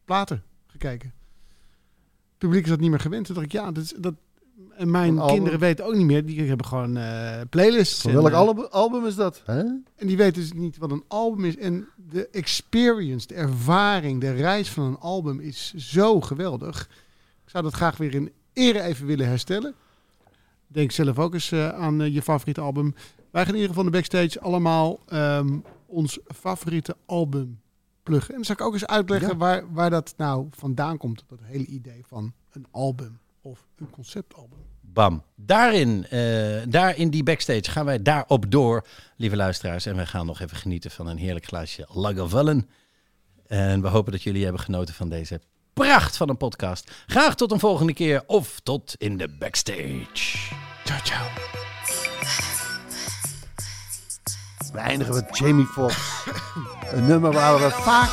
platen 0.06 0.44
gekeken. 0.68 1.14
Het 2.30 2.38
publiek 2.38 2.64
is 2.64 2.70
dat 2.70 2.80
niet 2.80 2.90
meer 2.90 3.00
gewend. 3.00 3.26
Toen 3.26 3.36
dacht 3.36 3.48
ik, 3.48 3.52
ja, 3.52 3.72
dat, 3.72 3.94
dat 3.98 4.14
en 4.78 4.92
mijn 4.92 5.12
Een 5.12 5.20
album? 5.20 5.36
kinderen 5.36 5.60
weten 5.60 5.86
ook 5.86 5.96
niet 5.96 6.06
meer. 6.06 6.26
Die 6.26 6.42
hebben 6.42 6.66
gewoon 6.66 6.98
eh, 6.98 7.42
playlists. 7.50 8.02
Van 8.02 8.12
welk 8.12 8.28
eh, 8.28 8.34
album, 8.34 8.66
album 8.70 9.06
is 9.06 9.16
dat? 9.16 9.42
Hè? 9.46 9.60
en 9.96 10.08
die 10.08 10.18
weten 10.18 10.42
dus 10.42 10.54
niet 10.54 10.78
wat 10.78 10.92
een 10.92 11.04
album 11.08 11.46
is. 11.46 11.58
En 11.58 11.88
de 12.10 12.28
experience, 12.30 13.28
de 13.28 13.34
ervaring, 13.34 14.22
de 14.22 14.32
reis 14.32 14.70
van 14.70 14.84
een 14.84 14.98
album 15.00 15.40
is 15.40 15.74
zo 15.74 16.22
geweldig. 16.22 16.90
Ik 17.44 17.50
zou 17.50 17.64
dat 17.64 17.74
graag 17.74 17.98
weer 17.98 18.14
in 18.14 18.32
ere 18.54 18.82
even 18.82 19.06
willen 19.06 19.28
herstellen. 19.28 19.74
Denk 20.68 20.92
zelf 20.92 21.20
ook 21.20 21.34
eens 21.34 21.52
eh, 21.52 21.70
aan 21.70 22.12
je 22.12 22.22
favoriete 22.22 22.62
album. 22.62 22.94
Wij 23.32 23.42
gaan 23.46 23.54
in 23.54 23.60
ieder 23.60 23.76
geval 23.76 23.92
de 23.92 23.98
backstage 23.98 24.40
allemaal 24.40 25.00
ehm, 25.08 25.58
ons 25.86 26.20
favoriete 26.36 26.96
album 27.06 27.60
pluggen. 28.04 28.30
En 28.30 28.36
dan 28.36 28.46
zal 28.46 28.56
ik 28.56 28.62
ook 28.62 28.74
eens 28.74 28.86
uitleggen 28.88 29.30
Ja. 29.30 29.38
waar, 29.38 29.74
waar 29.74 29.90
dat 29.90 30.14
nou 30.18 30.48
vandaan 30.52 30.98
komt. 30.98 31.24
Dat 31.28 31.40
hele 31.42 31.66
idee 31.66 32.04
van 32.08 32.34
een 32.52 32.66
album 32.72 33.20
of 33.48 33.66
een 33.78 33.90
conceptalbum. 33.90 34.60
Bam. 34.82 35.24
Daarin, 35.36 36.06
eh, 36.10 36.20
daar 36.70 36.98
in 36.98 37.10
die 37.10 37.24
backstage 37.24 37.72
gaan 37.72 37.86
wij 37.86 38.02
daarop 38.02 38.52
door, 38.52 38.88
lieve 39.16 39.36
luisteraars. 39.36 39.86
En 39.86 39.96
wij 39.96 40.06
gaan 40.06 40.26
nog 40.26 40.40
even 40.40 40.58
genieten 40.58 40.92
van 40.92 41.08
een 41.08 41.18
heerlijk 41.18 41.46
glaasje 41.46 41.86
Lagavulin. 41.90 42.70
En 43.48 43.82
we 43.82 43.88
hopen 43.88 44.12
dat 44.12 44.24
jullie 44.24 44.44
hebben 44.44 44.62
genoten 44.62 44.94
van 44.94 45.10
deze 45.10 45.42
pracht 45.74 46.18
van 46.18 46.30
een 46.30 46.38
podcast. 46.38 46.92
Graag 47.08 47.36
tot 47.36 47.52
een 47.52 47.60
volgende 47.60 47.94
keer 47.94 48.24
of 48.26 48.60
tot 48.60 48.96
in 48.98 49.18
de 49.18 49.36
backstage. 49.40 50.38
Ciao, 50.84 51.00
ciao. 51.04 51.28
We 54.72 54.80
eindigen 54.80 55.14
met 55.14 55.38
Jamie 55.38 55.66
Foxx. 55.66 56.26
een 56.92 57.06
nummer 57.06 57.32
waar 57.32 57.60
we 57.60 57.70
vaak 57.70 58.10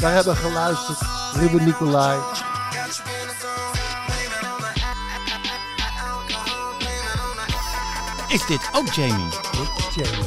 naar 0.00 0.12
hebben 0.12 0.36
geluisterd. 0.36 0.98
Ruben 1.34 1.64
Nicolai. 1.64 2.45
Is 8.36 8.46
dit 8.46 8.68
ook 8.72 8.86
oh, 8.86 8.94
Jamie? 8.94 9.28
Jamie. 9.94 10.26